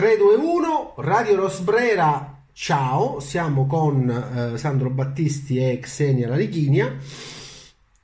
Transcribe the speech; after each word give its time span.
3, 0.00 0.16
2, 0.16 0.34
1, 0.34 0.94
Radio 0.96 1.36
Rosbrera, 1.36 2.44
ciao, 2.54 3.20
siamo 3.20 3.66
con 3.66 4.08
eh, 4.08 4.56
Sandro 4.56 4.88
Battisti 4.88 5.58
e 5.58 5.78
Xenia 5.78 6.26
Lanichinia. 6.26 6.96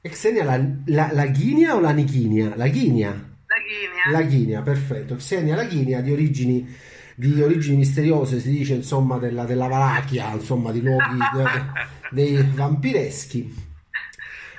Xenia 0.02 0.44
la, 0.44 0.62
la, 0.88 1.08
Laghinia 1.12 1.74
o 1.74 1.80
Lanichinia? 1.80 2.54
Laghinia. 2.54 3.12
Laghinia. 3.46 4.10
Laghinia, 4.10 4.60
perfetto. 4.60 5.14
Xenia 5.14 5.56
Laghinia 5.56 6.02
di 6.02 6.12
origini, 6.12 6.68
di 7.14 7.40
origini 7.40 7.78
misteriose, 7.78 8.40
si 8.40 8.50
dice 8.50 8.74
insomma 8.74 9.16
della, 9.16 9.46
della 9.46 9.66
Valachia, 9.66 10.34
insomma 10.34 10.72
di 10.72 10.82
luoghi 10.82 11.16
dei 12.12 12.46
vampireschi. 12.52 13.54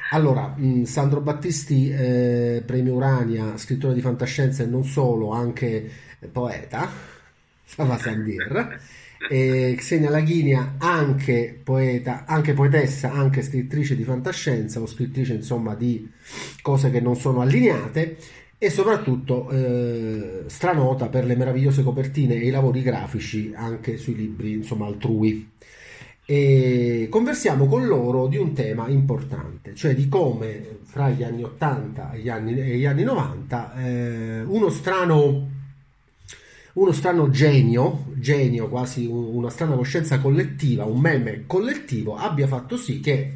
Allora, 0.10 0.56
mh, 0.58 0.86
Sandro 0.86 1.22
Battisti, 1.22 1.88
eh, 1.92 2.64
premio 2.66 2.96
Urania, 2.96 3.58
scrittore 3.58 3.94
di 3.94 4.02
fantascienza 4.02 4.64
e 4.64 4.66
non 4.66 4.84
solo, 4.84 5.34
anche 5.34 5.88
poeta, 6.32 7.16
Sava 7.68 7.98
Sandir. 7.98 8.80
E 9.30 9.76
Xenia 9.78 10.10
Laghinia, 10.10 10.76
anche 10.78 11.60
poeta, 11.62 12.24
anche 12.26 12.54
poetessa, 12.54 13.12
anche 13.12 13.42
scrittrice 13.42 13.96
di 13.96 14.04
fantascienza 14.04 14.80
o 14.80 14.86
scrittrice 14.86 15.34
insomma 15.34 15.76
di 15.76 16.10
cose 16.62 16.90
che 16.92 17.02
non 17.02 17.16
sono 17.16 17.42
allineate 17.42 18.18
e 18.58 18.70
soprattutto 18.70 19.50
eh, 19.50 20.44
stranota 20.48 21.10
per 21.10 21.26
le 21.26 21.36
meravigliose 21.36 21.84
copertine 21.84 22.36
e 22.36 22.46
i 22.48 22.50
lavori 22.52 22.82
grafici 22.82 23.52
anche 23.56 23.98
sui 23.98 24.16
libri 24.16 24.54
insomma 24.54 24.86
altrui 24.86 25.50
e 26.30 27.08
conversiamo 27.10 27.68
con 27.68 27.86
loro 27.86 28.28
di 28.28 28.36
un 28.36 28.52
tema 28.52 28.90
importante, 28.90 29.74
cioè 29.74 29.96
di 29.96 30.10
come 30.10 30.80
fra 30.84 31.10
gli 31.10 31.24
anni 31.24 31.42
80 31.44 32.12
e 32.12 32.20
gli 32.20 32.28
anni, 32.28 32.60
e 32.60 32.76
gli 32.76 32.86
anni 32.86 33.04
90 33.04 33.74
eh, 33.76 34.42
uno 34.42 34.70
strano 34.70 35.48
uno 36.78 36.92
strano 36.92 37.30
genio, 37.30 38.06
genio 38.16 38.70
quasi 38.70 39.06
una 39.08 39.50
strana 39.50 39.76
coscienza 39.76 40.20
collettiva, 40.20 40.86
un 40.86 41.00
meme 41.00 41.44
collettivo 41.48 42.16
abbia 42.16 42.46
fatto 42.46 42.78
sì 42.78 43.00
che 43.00 43.34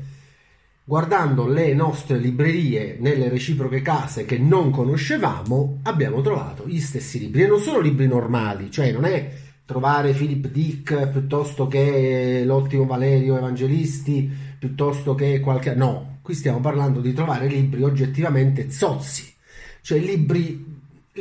guardando 0.84 1.48
le 1.48 1.74
nostre 1.74 2.18
librerie 2.18 2.98
nelle 3.00 3.30
reciproche 3.30 3.82
case 3.82 4.26
che 4.26 4.38
non 4.38 4.70
conoscevamo 4.70 5.80
abbiamo 5.84 6.22
trovato 6.22 6.68
gli 6.68 6.80
stessi 6.80 7.18
libri. 7.18 7.44
E 7.44 7.48
non 7.48 7.60
sono 7.60 7.80
libri 7.80 8.08
normali, 8.08 8.70
cioè 8.70 8.92
non 8.92 9.06
è 9.06 9.32
trovare 9.66 10.12
Philip 10.12 10.48
Dick 10.48 11.08
piuttosto 11.08 11.68
che 11.68 12.44
l'ottimo 12.46 12.86
Valerio 12.86 13.38
Evangelisti, 13.38 14.30
piuttosto 14.60 15.16
che 15.16 15.40
qualche... 15.40 15.74
No, 15.74 16.20
qui 16.22 16.36
stiamo 16.36 16.60
parlando 16.60 17.00
di 17.00 17.14
trovare 17.14 17.48
libri 17.48 17.82
oggettivamente 17.82 18.70
zozzi, 18.70 19.34
cioè 19.82 19.98
libri, 19.98 20.71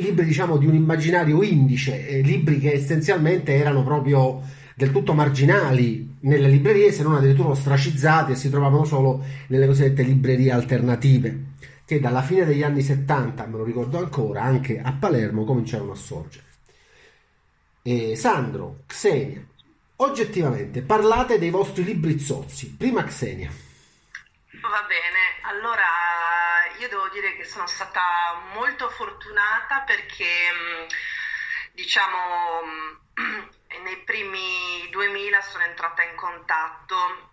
libri 0.01 0.25
diciamo 0.25 0.57
di 0.57 0.65
un 0.65 0.75
immaginario 0.75 1.41
indice, 1.43 2.07
eh, 2.07 2.21
libri 2.21 2.59
che 2.59 2.73
essenzialmente 2.73 3.53
erano 3.53 3.83
proprio 3.83 4.41
del 4.75 4.91
tutto 4.91 5.13
marginali 5.13 6.17
nelle 6.21 6.47
librerie, 6.47 6.91
se 6.91 7.03
non 7.03 7.15
addirittura 7.15 7.49
ostracizzati 7.49 8.31
e 8.31 8.35
si 8.35 8.49
trovavano 8.49 8.83
solo 8.83 9.23
nelle 9.47 9.67
cosiddette 9.67 10.03
librerie 10.03 10.51
alternative, 10.51 11.43
che 11.85 11.99
dalla 11.99 12.21
fine 12.21 12.45
degli 12.45 12.63
anni 12.63 12.81
70, 12.81 13.45
me 13.45 13.57
lo 13.57 13.63
ricordo 13.63 13.97
ancora, 13.97 14.41
anche 14.41 14.81
a 14.81 14.91
Palermo 14.93 15.43
cominciarono 15.43 15.91
a 15.91 15.95
sorgere. 15.95 16.45
Eh, 17.83 18.15
Sandro, 18.15 18.83
Xenia, 18.87 19.43
oggettivamente 19.97 20.81
parlate 20.81 21.39
dei 21.39 21.49
vostri 21.49 21.83
libri 21.83 22.19
zozzi. 22.19 22.75
Prima 22.75 23.03
Xenia. 23.03 23.49
Va 24.61 24.85
bene, 24.87 25.41
allora 25.49 26.00
io 26.81 26.87
devo 26.87 27.09
dire 27.09 27.35
che 27.35 27.45
sono 27.45 27.67
stata 27.67 28.41
molto 28.53 28.89
fortunata 28.89 29.81
perché 29.81 30.97
diciamo 31.73 32.97
nei 33.83 33.97
primi 33.97 34.89
2000 34.89 35.41
sono 35.41 35.63
entrata 35.63 36.01
in 36.01 36.15
contatto 36.15 37.29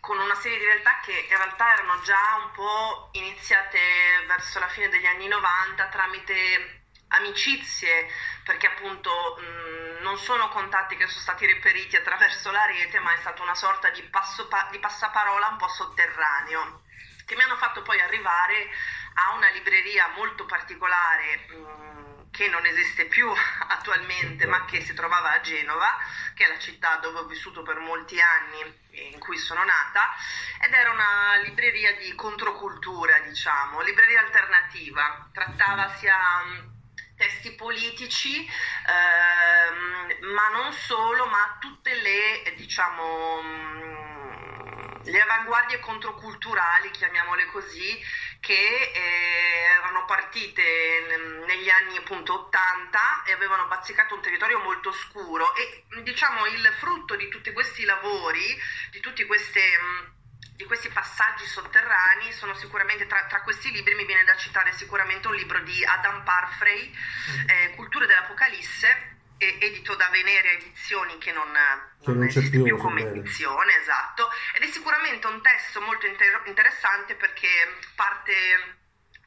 con 0.00 0.18
una 0.18 0.34
serie 0.34 0.58
di 0.58 0.64
realtà 0.64 0.98
che 1.04 1.12
in 1.12 1.36
realtà 1.36 1.74
erano 1.74 2.00
già 2.00 2.40
un 2.42 2.50
po' 2.50 3.10
iniziate 3.12 3.78
verso 4.26 4.58
la 4.58 4.68
fine 4.68 4.88
degli 4.88 5.06
anni 5.06 5.28
90 5.28 5.86
tramite 5.86 6.82
amicizie, 7.08 8.08
perché 8.42 8.66
appunto 8.66 9.10
mh, 9.38 10.02
non 10.02 10.18
sono 10.18 10.48
contatti 10.48 10.96
che 10.96 11.06
sono 11.06 11.20
stati 11.20 11.46
reperiti 11.46 11.96
attraverso 11.96 12.50
la 12.50 12.64
rete, 12.66 12.98
ma 12.98 13.12
è 13.12 13.16
stata 13.18 13.42
una 13.42 13.54
sorta 13.54 13.90
di, 13.90 14.02
passo, 14.02 14.48
di 14.70 14.78
passaparola 14.78 15.48
un 15.48 15.56
po' 15.56 15.68
sotterraneo, 15.68 16.82
che 17.28 17.36
mi 17.36 17.42
hanno 17.42 17.56
fatto 17.56 17.82
poi 17.82 18.00
arrivare 18.00 18.70
a 19.14 19.34
una 19.34 19.50
libreria 19.50 20.08
molto 20.16 20.46
particolare. 20.46 21.46
Mh, 21.48 21.88
che 22.30 22.48
non 22.48 22.64
esiste 22.66 23.06
più 23.06 23.28
attualmente, 23.68 24.46
ma 24.46 24.64
che 24.64 24.80
si 24.82 24.94
trovava 24.94 25.32
a 25.32 25.40
Genova, 25.40 25.98
che 26.34 26.44
è 26.44 26.48
la 26.48 26.58
città 26.58 26.96
dove 26.96 27.18
ho 27.18 27.24
vissuto 27.26 27.62
per 27.62 27.78
molti 27.78 28.20
anni 28.20 29.10
in 29.12 29.18
cui 29.18 29.36
sono 29.36 29.64
nata, 29.64 30.14
ed 30.62 30.72
era 30.72 30.90
una 30.90 31.36
libreria 31.42 31.96
di 31.96 32.14
controcultura, 32.14 33.18
diciamo, 33.20 33.80
libreria 33.80 34.20
alternativa. 34.20 35.28
Trattava 35.32 35.94
sia 35.96 36.16
testi 37.16 37.52
politici, 37.54 38.48
ehm, 38.86 40.32
ma 40.32 40.48
non 40.50 40.72
solo, 40.72 41.26
ma 41.26 41.56
tutte 41.58 41.92
le, 41.94 42.54
diciamo, 42.56 43.42
mm, 43.42 43.97
le 45.08 45.20
avanguardie 45.20 45.80
controculturali, 45.80 46.90
chiamiamole 46.90 47.46
così, 47.46 47.98
che 48.40 48.52
eh, 48.54 49.70
erano 49.76 50.04
partite 50.04 50.62
negli 51.46 51.68
anni 51.68 51.96
appunto 51.96 52.46
80 52.46 53.24
e 53.24 53.32
avevano 53.32 53.66
bazzicato 53.66 54.14
un 54.14 54.22
territorio 54.22 54.58
molto 54.60 54.92
scuro 54.92 55.54
e 55.54 55.84
diciamo 56.02 56.46
il 56.46 56.74
frutto 56.78 57.16
di 57.16 57.28
tutti 57.28 57.52
questi 57.52 57.84
lavori, 57.84 58.56
di 58.90 59.00
tutte 59.00 59.26
queste 59.26 60.16
di 60.58 60.64
questi 60.64 60.88
passaggi 60.88 61.46
sotterranei 61.46 62.32
sono 62.32 62.52
sicuramente 62.54 63.06
tra, 63.06 63.26
tra, 63.26 63.42
questi 63.42 63.70
libri 63.70 63.94
mi 63.94 64.04
viene 64.04 64.24
da 64.24 64.36
citare 64.36 64.72
sicuramente 64.72 65.28
un 65.28 65.36
libro 65.36 65.60
di 65.60 65.84
Adam 65.84 66.24
Parfrey, 66.24 66.90
mm. 66.90 67.48
eh, 67.48 67.74
Culture 67.76 68.06
dell'Apocalisse, 68.06 69.17
edito 69.38 69.94
da 69.94 70.08
Veneria 70.08 70.52
Edizioni 70.52 71.16
che 71.18 71.32
non, 71.32 71.48
che 72.02 72.12
non 72.12 72.24
esiste 72.24 72.50
più, 72.50 72.64
più 72.64 72.76
come 72.76 73.02
edizione, 73.02 73.78
esatto, 73.80 74.28
ed 74.54 74.62
è 74.62 74.66
sicuramente 74.66 75.26
un 75.26 75.40
testo 75.40 75.80
molto 75.80 76.06
inter- 76.06 76.42
interessante 76.46 77.14
perché 77.14 77.48
parte 77.94 78.32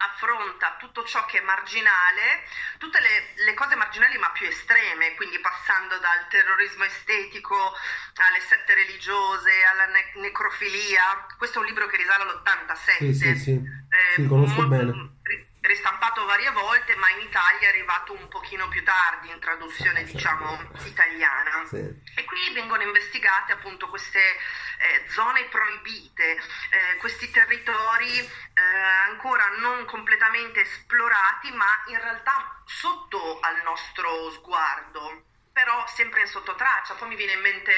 affronta 0.02 0.78
tutto 0.80 1.04
ciò 1.06 1.26
che 1.26 1.40
è 1.40 1.44
marginale, 1.44 2.44
tutte 2.78 3.00
le, 3.00 3.44
le, 3.46 3.54
cose 3.54 3.76
marginali 3.76 4.18
ma 4.18 4.32
più 4.32 4.48
estreme, 4.48 5.14
quindi 5.16 5.40
passando 5.40 5.98
dal 6.00 6.28
terrorismo 6.30 6.84
estetico 6.84 7.56
alle 7.56 8.40
sette 8.42 8.74
religiose, 8.74 9.64
alla 9.64 9.86
ne- 9.86 10.12
necrofilia. 10.16 11.26
Questo 11.38 11.60
è 11.60 11.62
un 11.62 11.68
libro 11.68 11.88
che 11.88 11.98
risale 11.98 12.24
all'87. 12.24 12.98
Sì, 12.98 13.14
sì, 13.14 13.36
sì. 13.36 13.52
Eh, 13.52 14.14
sì 14.16 14.26
conosco 14.26 14.62
molto, 14.62 14.76
bene 14.76 15.20
ristampato 15.62 16.26
varie 16.26 16.50
volte, 16.52 16.96
ma 16.96 17.10
in 17.12 17.20
Italia 17.22 17.68
è 17.68 17.70
arrivato 17.70 18.14
un 18.14 18.28
pochino 18.28 18.68
più 18.68 18.84
tardi 18.84 19.30
in 19.30 19.40
traduzione, 19.40 20.04
diciamo, 20.04 20.72
italiana. 20.86 21.66
Sì. 21.68 21.78
E 22.16 22.26
qui 22.26 22.54
vengono 22.54 22.82
investigate 22.84 23.52
appunto 23.52 23.88
queste 23.88 24.20
eh, 24.20 25.10
zone 25.10 25.46
proibite, 25.46 26.32
eh, 26.32 26.96
questi 26.98 27.30
territori 27.30 28.18
eh, 28.18 28.62
ancora 29.08 29.48
non 29.60 29.86
completamente 29.86 30.62
esplorati, 30.62 31.52
ma 31.52 31.84
in 31.88 32.00
realtà 32.00 32.64
sotto 32.66 33.40
al 33.40 33.62
nostro 33.64 34.32
sguardo, 34.32 35.26
però 35.52 35.86
sempre 35.88 36.22
in 36.22 36.28
sottotraccia. 36.28 36.96
Poi 36.96 37.10
mi 37.10 37.16
viene 37.16 37.34
in 37.34 37.42
mente 37.42 37.74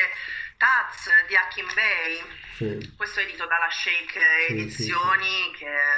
Taz 0.57 1.09
di 1.27 1.35
Hakim 1.35 1.73
Bey, 1.73 2.23
sì. 2.53 2.93
questo 2.95 3.19
è 3.19 3.23
edito 3.23 3.45
dalla 3.45 3.69
Shake 3.69 4.47
Edizioni, 4.47 5.51
sì, 5.51 5.57
che 5.57 5.65
tuttora 5.65 5.92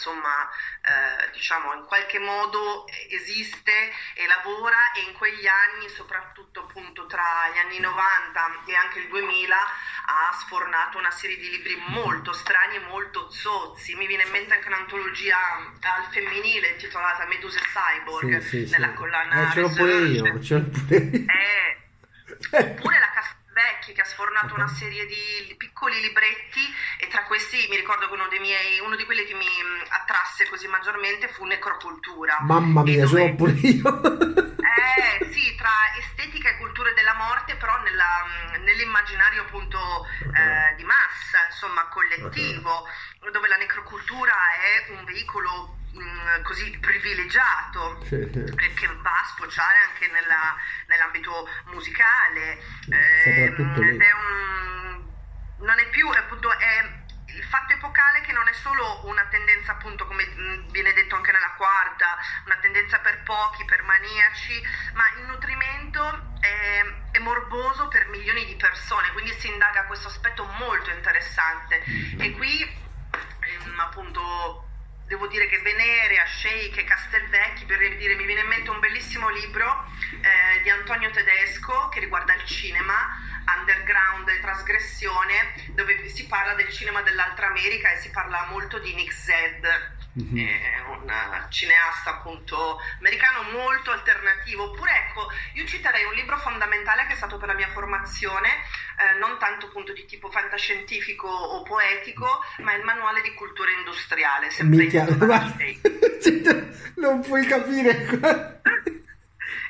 insomma 0.00 0.48
eh, 0.80 1.30
diciamo 1.32 1.74
in 1.74 1.84
qualche 1.84 2.18
modo 2.18 2.86
esiste 3.10 3.92
e 4.14 4.26
lavora 4.26 4.92
e 4.92 5.02
in 5.02 5.12
quegli 5.12 5.46
anni 5.46 5.90
soprattutto 5.90 6.60
appunto 6.60 7.04
tra 7.04 7.50
gli 7.52 7.58
anni 7.58 7.78
90 7.78 8.62
e 8.64 8.74
anche 8.74 9.00
il 9.00 9.08
2000 9.08 9.54
ha 9.56 10.32
sfornato 10.40 10.96
una 10.96 11.10
serie 11.10 11.36
di 11.36 11.50
libri 11.50 11.76
molto 11.88 12.32
strani 12.32 12.76
e 12.76 12.80
molto 12.88 13.30
zozzi 13.30 13.94
mi 13.94 14.06
viene 14.06 14.22
in 14.22 14.30
mente 14.30 14.54
anche 14.54 14.68
un'antologia 14.68 15.36
al 15.82 16.04
femminile 16.10 16.70
intitolata 16.70 17.26
Meduse 17.26 17.60
Cyborg 17.60 18.38
sì, 18.38 18.66
sì, 18.66 18.72
nella 18.72 18.88
sì. 18.88 18.94
collana 18.94 19.48
eh, 19.48 19.52
ce 19.52 19.60
l'ho 19.60 19.72
pure 19.74 19.98
io, 19.98 20.42
ce 20.42 20.54
l'ho 20.54 20.64
pure 20.64 20.96
io. 20.96 21.24
Eh, 21.28 21.78
oppure 22.56 22.98
la 22.98 23.09
Vecchi 23.60 23.92
che 23.92 24.00
ha 24.00 24.04
sfornato 24.06 24.54
una 24.54 24.68
serie 24.68 25.04
di 25.04 25.54
piccoli 25.58 26.00
libretti 26.00 26.64
e 26.96 27.08
tra 27.08 27.24
questi 27.24 27.66
mi 27.68 27.76
ricordo 27.76 28.08
che 28.08 28.14
uno, 28.14 28.26
dei 28.28 28.38
miei, 28.38 28.80
uno 28.80 28.96
di 28.96 29.04
quelli 29.04 29.24
che 29.26 29.34
mi 29.34 29.44
mm, 29.44 29.82
attrasse 29.88 30.48
così 30.48 30.66
maggiormente 30.66 31.28
fu 31.28 31.44
Necrocultura. 31.44 32.38
Mamma 32.40 32.82
mia, 32.82 33.04
dove... 33.04 33.28
l'ho 33.28 33.34
pure 33.34 33.52
io. 33.52 34.00
eh 34.56 35.24
sì, 35.30 35.54
tra 35.56 35.92
estetica 35.98 36.48
e 36.48 36.56
culture 36.56 36.94
della 36.94 37.12
morte, 37.12 37.56
però 37.56 37.76
nella, 37.82 38.24
mm, 38.56 38.62
nell'immaginario 38.64 39.42
appunto 39.42 39.78
eh, 40.20 40.74
di 40.76 40.84
massa, 40.84 41.44
insomma 41.50 41.86
collettivo, 41.88 42.88
dove 43.30 43.46
la 43.46 43.56
necrocultura 43.56 44.32
è 44.56 44.90
un 44.92 45.04
veicolo 45.04 45.79
Mm, 45.92 46.42
così 46.42 46.70
privilegiato 46.78 48.00
sì, 48.04 48.28
sì. 48.32 48.74
che 48.74 48.86
va 49.02 49.10
a 49.10 49.24
sfociare 49.24 49.78
anche 49.88 50.06
nel, 50.06 50.22
nella, 50.22 50.56
nell'ambito 50.86 51.48
musicale. 51.66 52.58
Eh, 52.88 53.52
ed 53.52 54.00
è 54.00 54.12
un, 54.12 55.12
non 55.58 55.78
è 55.78 55.88
più, 55.88 56.08
appunto, 56.08 56.56
è 56.56 56.98
il 57.26 57.44
fatto 57.44 57.72
epocale 57.72 58.20
che 58.22 58.32
non 58.32 58.46
è 58.48 58.52
solo 58.52 59.06
una 59.06 59.24
tendenza, 59.26 59.72
appunto, 59.72 60.06
come 60.06 60.24
viene 60.70 60.92
detto 60.92 61.16
anche 61.16 61.32
nella 61.32 61.54
quarta, 61.56 62.18
una 62.44 62.56
tendenza 62.56 62.98
per 62.98 63.22
pochi, 63.24 63.64
per 63.64 63.82
maniaci, 63.82 64.62
ma 64.94 65.04
il 65.18 65.26
nutrimento 65.26 66.34
è, 66.40 66.84
è 67.12 67.18
morboso 67.18 67.88
per 67.88 68.08
milioni 68.08 68.46
di 68.46 68.56
persone, 68.56 69.10
quindi 69.12 69.32
si 69.32 69.48
indaga 69.48 69.84
questo 69.84 70.08
aspetto 70.08 70.44
molto 70.44 70.90
interessante. 70.90 71.82
E 72.18 72.30
qui, 72.32 72.62
ehm, 73.40 73.78
appunto, 73.78 74.69
devo 75.10 75.26
dire 75.26 75.48
che 75.48 75.58
Venere, 75.58 76.24
Sheikh 76.24 76.78
e 76.78 76.84
Castelvecchi, 76.84 77.64
per 77.64 77.78
dire, 77.96 78.14
mi 78.14 78.26
viene 78.26 78.42
in 78.42 78.46
mente 78.46 78.70
un 78.70 78.78
bellissimo 78.78 79.28
libro 79.28 79.84
eh, 80.20 80.62
di 80.62 80.70
Antonio 80.70 81.10
Tedesco 81.10 81.88
che 81.88 81.98
riguarda 81.98 82.32
il 82.34 82.44
cinema, 82.44 82.94
Underground 83.58 84.28
e 84.28 84.40
Trasgressione, 84.40 85.54
dove 85.74 86.08
si 86.08 86.26
parla 86.26 86.54
del 86.54 86.68
cinema 86.70 87.02
dell'altra 87.02 87.46
America 87.46 87.90
e 87.90 88.00
si 88.00 88.10
parla 88.10 88.46
molto 88.50 88.78
di 88.78 88.94
Nick 88.94 89.12
Zed, 89.12 89.66
mm-hmm. 90.20 90.46
è 90.46 90.80
un 90.88 91.46
cineasta 91.48 92.10
appunto 92.10 92.78
americano 92.98 93.50
molto 93.50 93.90
alternativo. 93.90 94.70
Oppure 94.70 94.90
ecco, 95.06 95.30
io 95.54 95.66
citerei 95.66 96.04
un 96.04 96.14
libro 96.14 96.38
fondamentale 96.38 97.06
che 97.06 97.12
è 97.12 97.16
stato 97.16 97.38
per 97.38 97.48
la 97.48 97.54
mia 97.54 97.68
formazione, 97.68 98.48
eh, 98.48 99.18
non 99.18 99.38
tanto 99.38 99.66
appunto 99.66 99.92
di 99.92 100.04
tipo 100.06 100.30
fantascientifico 100.30 101.28
o 101.28 101.62
poetico, 101.62 102.44
ma 102.58 102.74
il 102.74 102.84
manuale 102.84 103.22
di 103.22 103.34
cultura 103.34 103.70
industriale, 103.70 104.50
sempre 104.50 104.84
Mica, 104.84 105.06
ma... 105.16 105.56
non 106.96 107.20
puoi 107.20 107.46
capire 107.46 107.94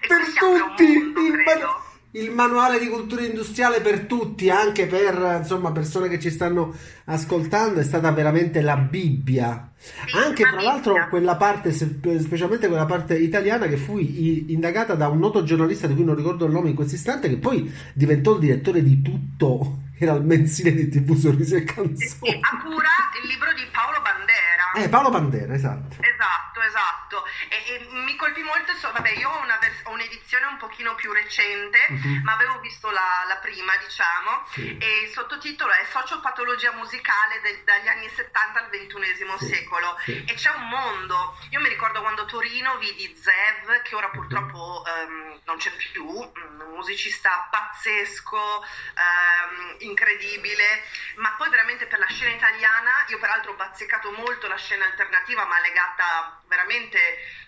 per 0.09 0.33
tutti 0.37 0.99
mondo, 0.99 1.21
il, 1.21 1.43
ma... 1.45 1.89
il, 2.13 2.31
manuale 2.31 2.79
di 2.79 2.89
cultura 2.89 3.25
industriale 3.25 3.81
per 3.81 4.01
tutti 4.01 4.51
anche 4.51 4.87
per 4.87 5.39
insomma 5.39 5.73
persone 5.73 6.09
che 6.09 6.19
ci 6.19 6.31
stanno 6.31 6.75
ascoltando 7.05 7.81
è 7.81 7.85
stata 7.85 8.11
veramente 8.13 8.61
la 8.61 8.77
Bibbia. 8.77 9.73
Sì, 9.77 10.17
anche 10.17 10.43
tra 10.43 10.61
l'altro 10.61 11.09
quella 11.09 11.37
parte 11.37 11.73
specialmente 11.73 12.69
quella 12.69 12.87
parte 12.87 13.17
italiana 13.19 13.67
che 13.67 13.77
fu 13.77 13.99
indagata 13.99 14.95
da 14.95 15.09
un 15.09 15.19
noto 15.19 15.43
giornalista 15.43 15.87
di 15.87 15.95
cui 15.95 16.05
non 16.05 16.15
ricordo 16.15 16.45
il 16.45 16.53
nome 16.53 16.69
in 16.69 16.75
questo 16.75 16.97
istante 16.97 17.29
che 17.29 17.39
poi 17.39 17.73
diventò 17.95 18.35
il 18.35 18.41
direttore 18.41 18.83
di 18.83 19.01
tutto 19.01 19.89
era 20.01 20.15
il 20.15 20.23
mensile 20.23 20.73
di 20.73 20.89
TV 20.89 21.15
Sorrisi 21.15 21.57
e 21.57 21.65
Canzoni. 21.65 22.41
a 22.41 22.57
cura 22.63 22.89
il 23.23 23.29
libro 23.29 23.53
di 23.53 23.67
Paolo 23.71 24.01
Bandera. 24.01 24.73
Eh, 24.77 24.89
Paolo 24.89 25.11
Bandera, 25.11 25.53
esatto. 25.53 25.97
Esatto, 26.01 26.61
esatto. 26.63 27.25
E, 27.49 27.75
e 27.75 27.89
mi 27.93 28.17
colpì 28.17 28.41
molto, 28.41 28.73
so, 28.75 28.91
vabbè, 28.93 29.11
io 29.11 29.29
ho, 29.29 29.43
una 29.43 29.59
vers- 29.61 29.83
ho, 29.85 29.93
un'edizione 29.93 30.47
un 30.47 30.57
pochino 30.57 30.95
più 30.95 31.13
recente, 31.13 31.79
uh-huh. 31.91 32.21
ma 32.23 32.33
avevo 32.33 32.61
visto 32.61 32.89
la, 32.89 33.25
la 33.29 33.37
prima, 33.37 33.77
diciamo, 33.77 34.47
sì. 34.53 34.79
e 34.79 35.03
il 35.05 35.11
sottotitolo 35.11 35.71
è 35.71 35.85
Sociopatologia 35.91 36.73
musicale 36.73 37.41
de- 37.43 37.63
dagli 37.65 37.89
anni 37.89 38.09
70 38.09 38.59
al 38.59 38.71
XXI 38.71 39.37
sì. 39.37 39.55
secolo. 39.55 39.99
Sì. 40.05 40.25
E 40.25 40.33
c'è 40.33 40.51
un 40.51 40.69
mondo. 40.69 41.37
Io 41.51 41.61
mi 41.61 41.69
ricordo 41.69 42.01
quando 42.01 42.23
a 42.23 42.25
Torino 42.25 42.79
vidi 42.79 43.15
Zev, 43.21 43.83
che 43.83 43.95
ora 43.95 44.09
purtroppo 44.09 44.83
um, 44.87 45.41
non 45.45 45.59
c'è 45.59 45.71
più, 45.73 46.07
un 46.07 46.73
musicista 46.75 47.49
pazzesco, 47.51 48.39
um, 48.39 49.77
incredibile, 49.91 50.85
ma 51.17 51.35
poi 51.37 51.51
veramente 51.51 51.87
per 51.87 51.99
la 51.99 52.07
scena 52.07 52.35
italiana, 52.35 53.05
io 53.09 53.19
peraltro 53.19 53.53
ho 53.53 53.57
bazzicato 53.57 54.11
molto 54.13 54.49
la 54.49 54.57
scena 54.57 54.87
alternativa, 54.87 55.45
ma 55.45 55.61
legata 55.61 56.41
veramente 56.47 56.99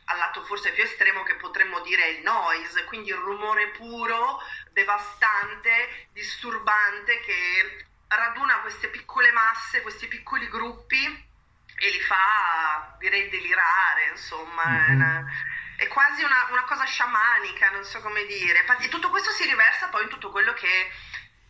al 0.06 0.18
lato 0.18 0.42
forse 0.44 0.72
più 0.72 0.82
estremo 0.82 1.22
che 1.22 1.36
potremmo 1.36 1.80
dire 1.80 2.08
il 2.10 2.22
noise, 2.22 2.84
quindi 2.84 3.10
il 3.10 3.16
rumore 3.16 3.68
puro, 3.68 4.40
devastante, 4.72 6.08
disturbante 6.12 7.20
che 7.20 7.86
raduna 8.08 8.60
queste 8.60 8.88
piccole 8.88 9.30
masse, 9.32 9.82
questi 9.82 10.06
piccoli 10.08 10.48
gruppi 10.48 11.30
e 11.76 11.90
li 11.90 12.00
fa 12.00 12.94
direi 12.98 13.28
delirare, 13.28 14.08
insomma. 14.10 14.64
Mm-hmm. 14.64 15.28
È 15.76 15.88
quasi 15.88 16.22
una, 16.22 16.46
una, 16.50 16.62
cosa 16.62 16.84
sciamanica, 16.84 17.70
non 17.70 17.84
so 17.84 18.00
come 18.00 18.24
dire. 18.26 18.64
E 18.80 18.88
tutto 18.88 19.10
questo 19.10 19.30
si 19.30 19.44
riversa 19.44 19.88
poi 19.88 20.04
in 20.04 20.08
tutto 20.08 20.30
quello 20.30 20.52
che 20.52 20.90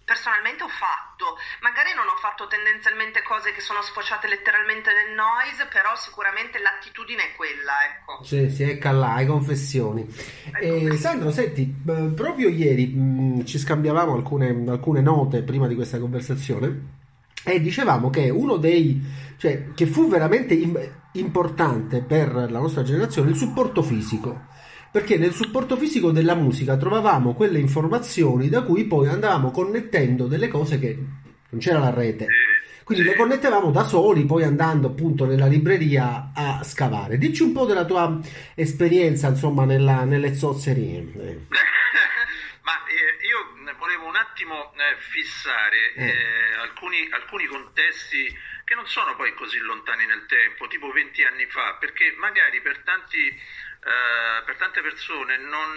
personalmente 0.04 0.62
ho 0.62 0.69
fatto. 0.69 1.38
Magari 1.60 1.94
non 1.94 2.06
ho 2.06 2.16
fatto 2.19 2.46
tendenzialmente 2.46 3.22
cose 3.22 3.52
che 3.52 3.60
sono 3.60 3.82
sfociate 3.82 4.28
letteralmente 4.28 4.90
nel 4.93 5.14
noise, 5.14 5.66
però 5.66 5.94
sicuramente 5.96 6.58
l'attitudine 6.58 7.32
è 7.32 7.37
quella, 7.37 7.72
ecco. 7.88 8.25
Sì, 8.25 8.50
sì, 8.50 8.62
ecco 8.64 8.90
là, 8.90 9.14
ai 9.14 9.26
confessioni. 9.26 10.06
Eh, 10.60 10.96
Sandro, 10.96 11.31
senti, 11.31 11.64
proprio 12.14 12.49
ieri 12.49 12.87
mh, 12.87 13.44
ci 13.44 13.58
scambiavamo 13.58 14.14
alcune, 14.14 14.64
alcune 14.69 15.00
note 15.00 15.43
prima 15.43 15.66
di 15.66 15.75
questa 15.75 15.99
conversazione 15.99 17.00
e 17.44 17.60
dicevamo 17.60 18.10
che 18.10 18.31
uno 18.31 18.56
dei, 18.56 19.02
cioè, 19.37 19.72
che 19.75 19.87
fu 19.87 20.08
veramente 20.08 20.54
importante 21.12 22.00
per 22.02 22.32
la 22.32 22.58
nostra 22.58 22.82
generazione 22.82 23.31
il 23.31 23.37
supporto 23.37 23.82
fisico 23.82 24.50
perché 24.93 25.17
nel 25.17 25.33
supporto 25.33 25.79
fisico 25.79 26.11
della 26.11 26.35
musica 26.35 26.77
trovavamo 26.77 27.33
quelle 27.33 27.59
informazioni 27.59 28.50
da 28.50 28.62
cui 28.62 28.85
poi 28.85 29.09
andavamo 29.09 29.50
connettendo 29.50 30.27
delle 30.27 30.49
cose 30.49 30.79
che 30.79 30.94
non 31.49 31.61
c'era 31.61 31.79
la 31.79 31.94
rete. 31.94 32.27
Quindi 32.85 33.05
le 33.05 33.15
connettevamo 33.15 33.71
da 33.71 33.85
soli, 33.85 34.27
poi 34.27 34.43
andando 34.43 34.89
appunto 34.89 35.25
nella 35.25 35.47
libreria 35.47 36.33
a 36.35 36.62
scavare. 36.62 37.17
Dici 37.17 37.43
un 37.43 37.53
po' 37.53 37.65
della 37.65 37.87
tua 37.87 38.19
esperienza, 38.55 39.29
insomma, 39.29 39.65
nella, 39.65 40.05
nelle 40.05 40.35
zozzerie. 40.35 41.00
Ma 42.62 42.75
eh, 42.85 43.25
io 43.25 43.75
volevo 43.79 44.06
un 44.06 44.17
attimo 44.17 44.75
eh, 44.75 44.97
fissare 44.99 45.95
eh. 45.95 46.05
eh. 46.05 46.55
alcuni, 46.61 47.09
alcuni 47.12 47.47
contesti 47.47 48.29
che 48.65 48.75
non 48.75 48.87
sono 48.87 49.17
poi 49.17 49.33
così 49.35 49.59
lontani 49.59 50.05
nel 50.05 50.27
tempo, 50.27 50.67
tipo 50.67 50.91
20 50.91 51.25
anni 51.25 51.47
fa, 51.47 51.77
perché 51.81 52.15
magari 52.19 52.61
per 52.61 52.83
tanti 52.85 53.19
eh, 53.84 54.43
per 54.44 54.56
tante 54.56 54.81
persone 54.81 55.38
non, 55.38 55.76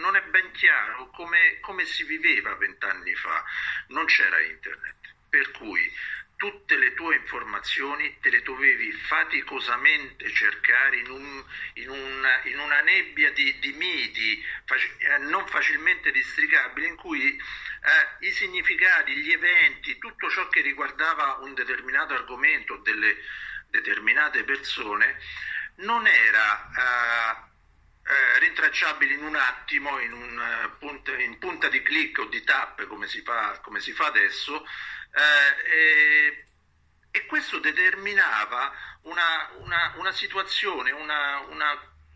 non 0.00 0.16
è 0.16 0.22
ben 0.24 0.50
chiaro 0.52 1.08
come, 1.10 1.58
come 1.60 1.86
si 1.86 2.04
viveva 2.04 2.54
vent'anni 2.56 3.14
fa, 3.14 3.42
non 3.88 4.04
c'era 4.04 4.38
internet, 4.40 5.14
per 5.30 5.50
cui 5.52 5.90
tutte 6.36 6.76
le 6.76 6.92
tue 6.94 7.16
informazioni 7.16 8.18
te 8.20 8.28
le 8.28 8.42
dovevi 8.42 8.90
faticosamente 8.92 10.28
cercare 10.34 10.96
in, 10.96 11.08
un, 11.08 11.44
in, 11.74 11.88
un, 11.88 12.28
in 12.44 12.58
una 12.58 12.80
nebbia 12.80 13.30
di, 13.30 13.58
di 13.60 13.72
miti 13.72 14.44
fac- 14.64 14.96
eh, 14.98 15.18
non 15.18 15.46
facilmente 15.46 16.10
districabili 16.10 16.88
in 16.88 16.96
cui 16.96 17.34
eh, 17.34 18.26
i 18.26 18.32
significati, 18.32 19.16
gli 19.16 19.30
eventi, 19.30 19.96
tutto 19.98 20.28
ciò 20.28 20.48
che 20.48 20.62
riguardava 20.62 21.38
un 21.42 21.54
determinato 21.54 22.12
argomento, 22.12 22.76
delle 22.78 23.16
determinate 23.70 24.44
persone, 24.44 25.18
non 25.76 26.06
era 26.06 26.70
eh, 26.76 27.50
eh, 28.04 28.38
rintracciabile 28.40 29.14
in 29.14 29.22
un 29.22 29.36
attimo, 29.36 29.98
in, 30.00 30.12
un, 30.12 30.36
uh, 30.38 30.78
punta, 30.78 31.12
in, 31.20 31.38
punta, 31.38 31.68
di 31.68 31.82
clic 31.82 32.18
o 32.18 32.24
di 32.24 32.42
tap 32.42 32.84
come 32.86 33.06
si 33.06 33.22
fa, 33.22 33.58
come 33.62 33.80
si 33.80 33.92
fa 33.92 34.06
adesso, 34.06 34.64
eh, 35.14 35.70
e, 35.70 36.46
e, 37.10 37.26
questo 37.26 37.58
determinava 37.60 38.72
una, 39.02 39.50
una, 39.58 39.94
una 39.96 40.12
situazione, 40.12 40.90
una, 40.90 41.40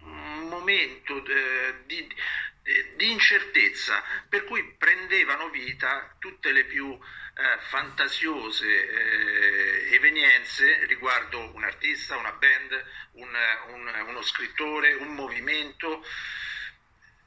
un 0.01 0.49
momento 0.49 1.21
eh, 2.67 2.95
di, 2.97 3.13
incertezza 3.13 4.03
per 4.29 4.45
cui 4.45 4.75
prendevano 4.77 5.51
vita 5.51 6.17
tutte 6.19 6.51
le 6.51 6.65
più 6.65 6.93
eh, 6.93 7.59
fantasiose 7.69 8.67
eh, 8.67 9.95
evenienze 9.95 10.85
riguardo 10.87 11.55
un 11.55 11.63
artista, 11.63 12.17
una 12.17 12.33
band, 12.33 12.85
un, 13.13 13.29
un, 13.69 14.05
uno 14.09 14.23
scrittore, 14.23 14.95
un 14.95 15.15
movimento. 15.15 16.05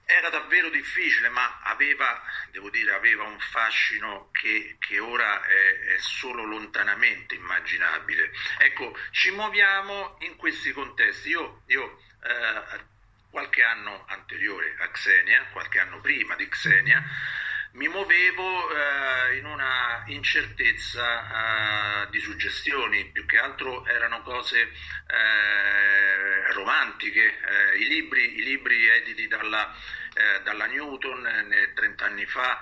Era 0.03 0.29
davvero 0.29 0.69
difficile, 0.69 1.29
ma 1.29 1.62
aveva, 1.62 2.22
devo 2.51 2.69
dire, 2.69 2.91
aveva 2.93 3.24
un 3.24 3.39
fascino 3.39 4.31
che, 4.34 4.75
che 4.79 5.00
ora 5.00 5.41
è, 5.46 5.79
è, 5.93 5.98
solo 6.00 6.43
lontanamente 6.43 7.36
immaginabile. 7.36 8.31
Ecco, 8.58 8.98
ci 9.12 9.31
muoviamo 9.31 10.17
in 10.22 10.36
questi 10.36 10.74
contesti. 10.74 11.29
Io, 11.29 11.62
io 11.67 12.01
eh, 12.24 12.98
qualche 13.29 13.63
anno 13.63 14.05
anteriore 14.07 14.75
a 14.79 14.89
Xenia, 14.91 15.45
qualche 15.51 15.79
anno 15.79 16.00
prima 16.00 16.36
di 16.36 16.48
Xenia, 16.48 17.03
mi 17.71 17.88
muovevo 17.88 18.69
eh, 18.71 19.38
in 19.38 19.45
una 19.45 20.03
incertezza 20.07 22.05
eh, 22.05 22.09
di 22.09 22.19
suggestioni, 22.19 23.05
più 23.12 23.25
che 23.25 23.38
altro 23.38 23.86
erano 23.86 24.21
cose 24.24 24.59
eh, 24.62 26.53
romantiche, 26.53 27.25
eh, 27.25 27.77
I 27.77 27.88
libri, 27.88 28.39
i, 28.39 28.43
libri, 28.43 28.88
editi 28.88 29.27
dalla, 29.27 29.71
eh, 30.13 30.41
dalla 30.41 30.65
Newton 30.65 31.48
30 31.75 32.05
anni 32.05 32.25
fa 32.25 32.59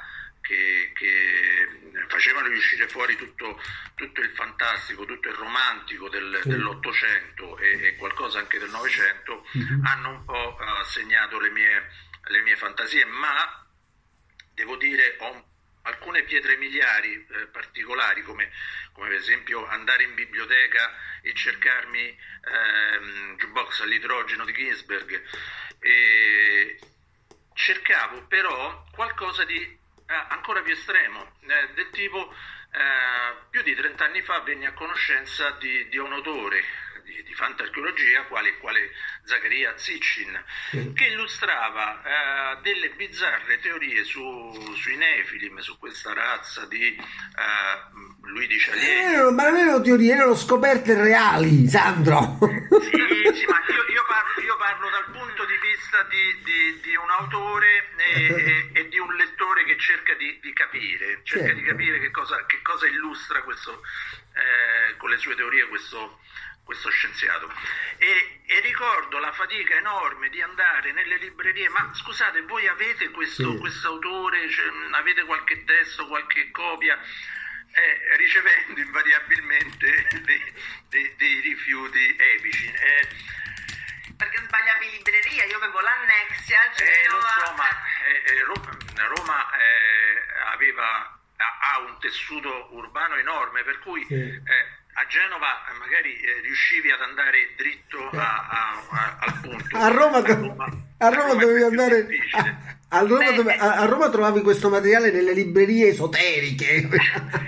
che, 0.48 0.92
che, 0.94 2.06
facevano 2.08 2.48
riuscire 2.48 2.88
fuori 2.88 3.18
tutto, 3.18 3.62
tutto, 3.96 4.22
il 4.22 4.30
fantastico, 4.32 5.04
tutto 5.06 5.28
il 5.28 5.36
romantico 5.36 6.08
del, 6.08 6.40
sì. 6.42 6.50
dell'Ottocento 6.50 7.58
e, 7.58 7.88
e, 7.88 7.96
qualcosa 7.98 8.40
anche 8.40 8.58
del 8.58 8.70
Novecento, 8.70 9.46
mm-hmm. 9.58 9.86
hanno 9.86 10.10
un 10.10 10.26
po' 10.26 10.58
segnato 10.86 11.40
le 11.40 11.50
mie 11.50 12.06
le 12.30 12.42
mie 12.42 12.56
fantasie, 12.56 13.06
ma 13.06 13.66
devo 14.54 14.76
dire 14.76 15.16
ho 15.20 15.46
alcune 15.84 16.24
pietre 16.24 16.58
miliari 16.58 17.14
eh, 17.14 17.48
particolari 17.48 18.22
come, 18.24 18.52
come, 18.92 19.08
per 19.10 19.18
esempio 19.18 19.66
andare 19.68 20.04
in 20.04 20.14
biblioteca 20.14 20.94
e 21.22 21.34
cercarmi 21.34 22.00
ehm, 22.02 23.38
jukebox 23.38 23.82
all'idrogeno 23.82 24.44
di 24.44 24.52
Ginsberg 24.52 25.24
e 25.80 26.80
cercavo 27.54 28.26
però 28.28 28.86
qualcosa 28.92 29.46
di 29.46 29.86
ancora 30.08 30.62
più 30.62 30.74
estremo 30.74 31.34
eh, 31.42 31.74
del 31.74 31.90
tipo 31.92 32.34
eh, 32.72 33.46
più 33.50 33.62
di 33.62 33.76
30 33.76 34.06
anni 34.06 34.22
fa 34.22 34.40
venni 34.42 34.66
a 34.66 34.74
conoscenza 34.74 35.52
di, 35.52 35.88
di 35.90 35.98
un 35.98 36.14
autore 36.14 36.64
di, 37.08 37.24
di 37.24 37.34
fantarcheologia 37.34 38.24
quale, 38.24 38.58
quale 38.58 38.92
Zaccaria 39.24 39.78
Zicin, 39.78 40.44
sì. 40.70 40.92
che 40.94 41.06
illustrava 41.06 42.04
eh, 42.04 42.62
delle 42.62 42.90
bizzarre 42.92 43.60
teorie 43.60 44.04
su, 44.04 44.74
sui 44.76 44.98
Nefilim, 44.98 45.60
su 45.60 45.78
questa 45.78 46.14
razza 46.14 46.66
di 46.66 46.94
eh, 46.94 48.17
lui 48.28 48.48
dice 48.48 48.72
alieni. 48.72 49.14
Eh, 49.14 49.32
ma 49.32 49.50
non 49.50 49.58
erano 49.58 49.82
teorie, 49.82 50.14
erano 50.14 50.36
scoperte 50.36 50.94
reali, 50.94 51.68
Sandro. 51.68 52.38
Sì, 52.40 53.34
sì, 53.34 53.46
ma 53.46 53.62
io, 53.68 53.86
io, 53.90 54.06
parlo, 54.08 54.42
io 54.42 54.58
parlo, 54.58 54.90
dal 54.90 55.12
punto 55.12 55.46
di 55.46 55.58
vista 55.62 56.04
di, 56.04 56.42
di, 56.44 56.80
di 56.82 56.96
un 56.96 57.10
autore 57.10 57.90
e, 57.98 58.26
e, 58.26 58.70
e, 58.74 58.88
di 58.88 59.00
un 59.00 59.14
lettore 59.16 59.64
che 59.66 59.78
cerca 59.78 60.14
di, 60.16 60.40
capire, 60.54 61.22
cerca 61.24 61.48
certo. 61.48 61.62
di 61.62 61.64
capire 61.64 62.00
che 62.00 62.12
cosa, 62.12 62.46
che 62.46 62.62
cosa 62.62 62.88
illustra 62.88 63.42
questo, 63.44 63.82
eh, 64.34 64.96
con 64.98 65.10
le 65.10 65.18
sue 65.18 65.36
teorie 65.36 65.68
questo, 65.68 66.20
questo 66.64 66.90
scienziato. 66.90 67.52
E, 67.98 68.42
e, 68.46 68.60
ricordo 68.62 69.20
la 69.20 69.32
fatica 69.32 69.76
enorme 69.76 70.30
di 70.30 70.42
andare 70.42 70.92
nelle 70.92 71.18
librerie, 71.18 71.70
ma 71.70 71.92
scusate, 71.94 72.42
voi 72.44 72.68
avete 72.68 73.10
questo 73.10 73.58
sì. 73.68 73.86
autore, 73.86 74.50
cioè, 74.50 74.66
avete 74.92 75.24
qualche 75.24 75.64
testo, 75.64 76.08
qualche 76.08 76.52
copia? 76.52 77.00
Eh, 77.72 78.16
ricevendo 78.18 78.80
invariabilmente 78.80 80.08
dei, 80.24 80.54
dei, 80.90 81.14
dei 81.16 81.40
rifiuti 81.42 82.16
epici. 82.18 82.68
Eh, 82.68 83.08
perché 84.18 84.42
sbagliavi 84.42 84.86
in 84.86 84.92
libreria, 84.94 85.46
io 85.46 85.58
avevo 85.58 85.80
l'annexia, 85.80 86.74
eh, 86.74 87.08
lo 87.08 87.22
so, 87.22 87.54
ma 87.54 87.70
eh, 88.06 88.34
eh 88.34 88.44
Roma, 88.44 88.78
Roma 89.16 89.52
eh, 89.52 90.40
aveva, 90.54 91.20
ha 91.38 91.80
un 91.80 92.00
tessuto 92.00 92.70
urbano 92.72 93.16
enorme, 93.16 93.64
per 93.64 93.78
cui 93.80 94.04
sì. 94.06 94.42
A 94.98 95.06
Genova 95.06 95.62
eh, 95.70 95.78
magari 95.78 96.20
eh, 96.20 96.42
riuscivi 96.42 96.90
ad 96.90 97.02
andare 97.02 97.54
dritto 97.56 98.10
a, 98.10 98.48
a, 98.50 98.82
a, 98.90 99.18
al 99.20 99.40
punto. 99.42 99.78
A 99.78 99.88
Roma, 99.90 100.18
a 100.18 100.34
Roma, 100.34 100.66
a 100.98 101.10
Roma 101.10 101.34
dovevi 101.36 101.62
andare. 101.62 102.08
A, 102.90 103.00
Roma, 103.02 103.32
dove, 103.32 103.54
a, 103.54 103.86
Roma, 103.86 104.10
trovavi 104.10 104.42
questo 104.42 104.70
materiale 104.70 105.12
nelle 105.12 105.34
librerie 105.34 105.90
esoteriche. 105.90 106.88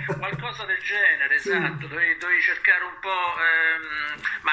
Qualcosa 0.06 0.64
del 0.64 0.78
genere, 0.78 1.38
sì. 1.38 1.48
esatto. 1.48 1.88
Dovevi, 1.88 2.18
dovevi, 2.18 2.40
cercare 2.40 2.84
un 2.84 2.98
po'. 3.00 3.34
Ehm, 3.40 4.20
ma 4.42 4.52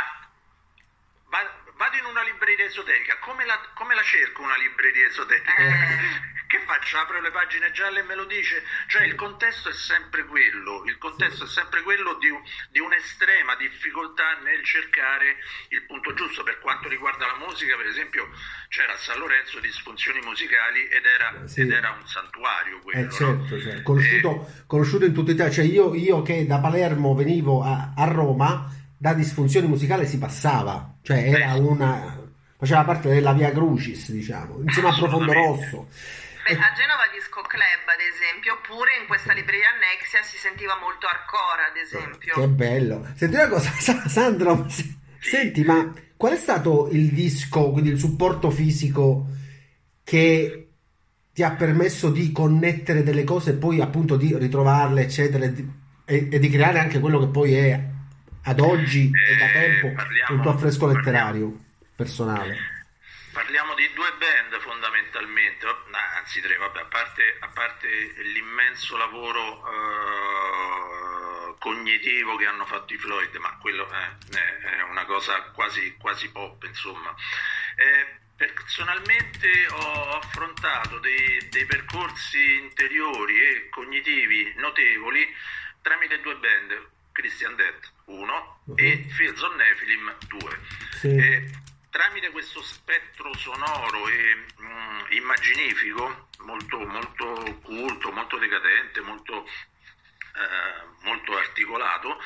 vado 1.78 1.96
in 1.96 2.06
una 2.06 2.24
libreria 2.24 2.66
esoterica, 2.66 3.18
come 3.20 3.46
la, 3.46 3.60
come 3.74 3.96
la 3.96 4.04
cerco 4.04 4.42
una 4.42 4.58
libreria 4.58 5.08
esoterica? 5.08 5.56
Eh 5.56 6.36
che 6.48 6.60
faccio? 6.66 6.98
Apro 6.98 7.20
le 7.22 7.30
pagine 7.30 7.72
gialle 7.72 8.00
e 8.00 8.04
me 8.04 8.16
lo 8.16 8.26
dice? 8.26 8.64
Cioè 8.88 9.06
il 9.06 9.16
contesto 9.16 9.70
è 9.70 9.74
sempre 9.74 10.26
quello, 10.26 10.84
il 10.86 10.98
contesto 10.98 11.44
è 11.44 11.48
sempre 11.48 11.84
quello 11.84 12.16
di, 12.16 12.30
di 12.72 12.80
un'estrema 12.80 13.56
difficoltà 13.56 14.40
nel 14.42 14.64
cercare 14.64 15.38
il 15.70 15.84
punto 15.86 16.14
giusto. 16.14 16.44
Per 16.44 16.60
quanto 16.60 16.88
riguarda 16.88 17.28
la 17.28 17.46
musica, 17.46 17.76
per 17.76 17.86
esempio, 17.86 18.30
c'era 18.70 18.94
a 18.94 18.98
San 18.98 19.20
Lorenzo 19.20 19.60
disfunzioni 19.60 20.20
musicali 20.22 20.88
ed 20.88 21.06
era, 21.06 21.48
sì. 21.48 21.62
ed 21.62 21.72
era 21.72 21.92
un 21.92 22.08
santuario 22.08 22.80
quello. 22.80 23.08
Eh 23.08 23.12
certo, 23.12 23.56
no? 23.56 23.62
certo. 23.62 23.82
Conosciuto, 23.84 24.48
eh, 24.48 24.64
conosciuto, 24.66 25.06
in 25.06 25.14
tutta 25.14 25.32
Italia, 25.32 25.52
cioè 25.52 25.66
io, 25.66 25.94
io, 25.94 26.22
che 26.22 26.46
da 26.48 26.60
Palermo 26.60 27.14
venivo 27.14 27.62
a, 27.62 27.94
a 27.96 28.06
Roma, 28.06 28.72
da 28.98 29.13
disfunzione 29.13 29.68
musicale 29.68 30.06
si 30.06 30.18
passava, 30.18 30.96
cioè 31.04 31.30
era 31.30 31.54
una 31.54 32.25
faceva 32.58 32.84
parte 32.84 33.10
della 33.10 33.34
via 33.34 33.51
Crucis, 33.51 34.12
diciamo, 34.12 34.60
insieme 34.62 34.89
a 34.89 34.96
Profondo 34.96 35.32
Rosso. 35.32 35.88
Beh, 36.44 36.54
a 36.54 36.74
Genova 36.74 37.06
Disco 37.13 37.42
Club, 37.42 37.86
ad 37.86 38.01
esempio, 38.01 38.54
oppure 38.54 38.98
in 39.00 39.08
questa 39.08 39.34
libreria 39.34 39.68
Annexia 39.75 40.24
si 40.24 40.38
sentiva 40.38 40.77
molto 40.82 41.06
hardcore, 41.06 41.70
ad 41.70 41.77
esempio. 41.77 42.34
Che 42.34 42.48
bello. 42.48 43.06
Senti 43.16 43.36
una 43.36 43.48
cosa, 43.48 43.72
Sandro, 44.10 44.66
senti, 45.20 45.63
ma 45.63 45.94
qual 46.16 46.34
è 46.34 46.38
stato 46.38 46.89
il 46.92 47.12
disco, 47.12 47.72
quindi 47.72 47.92
il 47.92 48.00
supporto 48.00 48.50
fisico 48.50 49.27
che 50.04 50.70
ti 51.34 51.44
ha 51.44 51.51
permesso 51.51 52.10
di 52.10 52.32
connettere 52.32 53.04
delle 53.04 53.24
cose 53.24 53.51
e 53.51 53.56
poi 53.56 53.82
appunto 53.82 54.16
di 54.16 54.36
ritrovarle, 54.36 55.01
eccetera, 55.01 55.46
e 55.46 55.54
di, 55.54 55.70
e, 56.06 56.30
e 56.32 56.39
di 56.39 56.50
creare 56.50 56.80
anche 56.80 57.00
quello 57.00 57.20
che 57.20 57.27
poi 57.27 57.54
è 57.54 57.96
ad 58.44 58.60
oggi 58.60 59.12
eh, 59.12 59.34
e 59.34 59.38
da 59.38 59.48
tempo 59.51 59.91
parliamo, 59.94 60.36
il 60.36 60.41
tuo 60.41 60.51
affresco 60.51 60.88
letterario 60.88 61.48
parliamo. 61.48 61.65
personale? 61.96 62.75
Parliamo 63.32 63.75
di 63.75 63.88
due 63.94 64.12
band 64.17 64.60
fondamentalmente, 64.62 65.67
anzi 66.17 66.41
tre, 66.41 66.58
vabbè, 66.58 66.79
a 66.79 66.86
parte, 66.86 67.38
a 67.39 67.48
parte 67.50 67.88
l'immenso 68.34 68.98
lavoro 68.98 69.63
eh, 69.67 71.56
cognitivo 71.60 72.36
che 72.36 72.48
hanno 72.48 72.65
fatto 72.65 72.94
i 72.94 72.98
Floyd, 72.98 73.36
ma 73.36 73.56
quello 73.62 73.88
è, 73.89 74.17
è 74.77 74.82
una 74.89 75.06
cosa 75.06 75.39
quasi, 75.53 75.96
quasi 76.00 76.32
pop, 76.32 76.63
insomma. 76.63 77.13
Eh, 77.75 78.25
personalmente 78.36 79.67
ho 79.70 80.17
affrontato 80.17 81.00
dei, 81.00 81.48
dei 81.50 81.65
percorsi 81.65 82.56
interiori 82.56 83.39
e 83.39 83.70
cognitivi 83.70 84.53
notevoli 84.58 85.27
tramite 85.82 86.22
due 86.22 86.36
band, 86.36 86.89
Christian 87.18 87.56
Death 87.56 87.92
1 88.06 88.60
uh-huh. 88.66 88.76
e 88.78 89.06
Fields 89.10 89.42
on 89.42 89.56
Nephilim 89.56 90.16
2. 90.28 90.60
Sì. 90.92 91.16
E 91.16 91.50
tramite 91.90 92.30
questo 92.30 92.62
spettro 92.62 93.34
sonoro 93.36 94.08
e 94.08 94.36
mh, 94.36 94.64
mm, 94.64 95.00
immaginifico, 95.10 96.30
molto, 96.42 96.78
molto 96.86 97.60
culto, 97.64 98.12
molto 98.12 98.38
decadente, 98.38 99.02
molto, 99.02 99.46
eh, 99.46 101.06
molto 101.06 101.36
articolato, 101.36 102.20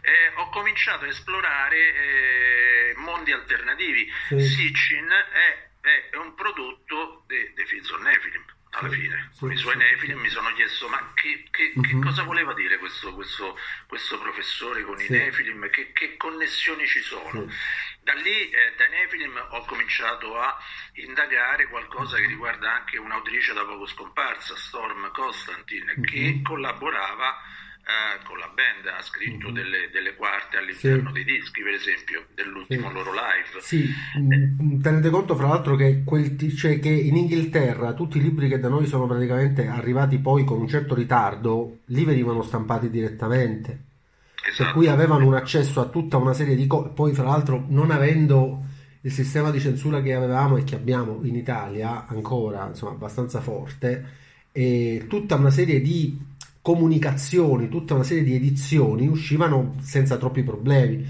eh, 0.00 0.32
ho 0.34 0.48
cominciato 0.48 1.04
a 1.04 1.08
esplorare 1.08 1.76
eh, 1.76 2.94
mondi 2.96 3.30
alternativi. 3.30 4.10
Sì. 4.26 4.40
Sitchin 4.40 5.08
è, 5.08 5.68
è, 5.80 6.08
è, 6.10 6.16
un 6.16 6.34
prodotto 6.34 7.22
dei 7.28 7.52
de 7.54 7.64
Fields 7.64 7.90
Nephilim 7.90 8.44
alla 8.74 8.88
fine, 8.88 9.28
sì, 9.32 9.40
con 9.40 9.52
i 9.52 9.56
suoi 9.56 9.72
sì, 9.72 9.78
Nephilim 9.78 10.18
mi 10.18 10.30
sono 10.30 10.52
chiesto 10.54 10.88
ma 10.88 11.12
che, 11.14 11.44
che, 11.50 11.72
uh-huh. 11.74 11.82
che, 11.82 11.94
mhm. 11.94 12.02
cosa 12.02 12.22
voleva 12.22 12.54
dire 12.54 12.78
questo, 12.78 13.12
questo, 13.14 13.58
questo 13.86 14.18
professore 14.18 14.82
con 14.82 14.98
i 14.98 15.06
Nephilim, 15.08 15.68
che, 15.68 15.92
che, 15.92 16.16
connessioni 16.16 16.86
ci 16.86 17.00
sono. 17.00 17.50
Da 18.02 18.14
lì, 18.14 18.50
eh, 18.50 18.72
dai 18.76 18.88
Nephilim, 18.88 19.48
ho 19.50 19.64
cominciato 19.66 20.38
a 20.38 20.58
indagare 20.94 21.68
qualcosa 21.68 22.16
che 22.16 22.26
riguarda 22.26 22.72
anche 22.72 22.98
un'autrice 22.98 23.52
da 23.52 23.64
poco 23.64 23.86
scomparsa, 23.86 24.56
Storm 24.56 25.10
Constantine, 25.12 25.92
uh-huh. 25.96 26.02
che 26.02 26.40
collaborava 26.42 27.36
eh, 27.82 28.22
con 28.24 28.38
la 28.38 28.46
band, 28.46 28.86
ha 28.86 29.02
scritto 29.02 29.46
mm-hmm. 29.46 29.54
delle, 29.54 29.90
delle, 29.92 30.14
quarte 30.14 30.56
all'interno 30.56 31.08
sì. 31.08 31.14
dei 31.14 31.24
dischi, 31.24 31.62
per 31.62 31.74
esempio, 31.74 32.26
dell'ultimo 32.34 32.88
sì. 32.88 32.94
loro 32.94 33.10
live. 33.10 33.60
Sì, 33.60 33.82
eh. 33.82 34.80
tenete 34.80 35.10
conto 35.10 35.34
fra 35.34 35.48
l'altro 35.48 35.74
che, 35.74 36.02
quel, 36.04 36.36
cioè 36.54 36.78
che 36.78 36.90
in 36.90 37.16
Inghilterra 37.16 37.92
tutti 37.92 38.18
i 38.18 38.22
libri 38.22 38.48
che 38.48 38.60
da 38.60 38.68
noi 38.68 38.86
sono 38.86 39.06
praticamente 39.06 39.66
arrivati 39.66 40.18
poi 40.18 40.44
con 40.44 40.60
un 40.60 40.68
certo 40.68 40.94
ritardo, 40.94 41.78
lì 41.86 42.04
venivano 42.04 42.42
stampati 42.42 42.88
direttamente. 42.88 43.90
Esatto. 44.44 44.62
Per 44.62 44.72
cui 44.72 44.86
avevano 44.86 45.26
un 45.26 45.34
accesso 45.34 45.80
a 45.80 45.86
tutta 45.86 46.16
una 46.16 46.34
serie 46.34 46.54
di 46.54 46.66
cose, 46.68 46.90
poi 46.90 47.12
fra 47.14 47.24
l'altro 47.24 47.64
non 47.68 47.90
avendo 47.90 48.62
il 49.00 49.10
sistema 49.10 49.50
di 49.50 49.58
censura 49.58 50.00
che 50.00 50.14
avevamo 50.14 50.56
e 50.56 50.64
che 50.64 50.76
abbiamo 50.76 51.20
in 51.24 51.34
Italia 51.34 52.06
ancora 52.06 52.68
insomma 52.68 52.92
abbastanza 52.92 53.40
forte 53.40 54.20
e 54.52 55.06
tutta 55.08 55.34
una 55.36 55.50
serie 55.50 55.80
di 55.80 56.16
comunicazioni, 56.62 57.68
tutta 57.68 57.94
una 57.94 58.04
serie 58.04 58.22
di 58.22 58.34
edizioni 58.34 59.08
uscivano 59.08 59.74
senza 59.80 60.16
troppi 60.16 60.44
problemi. 60.44 61.04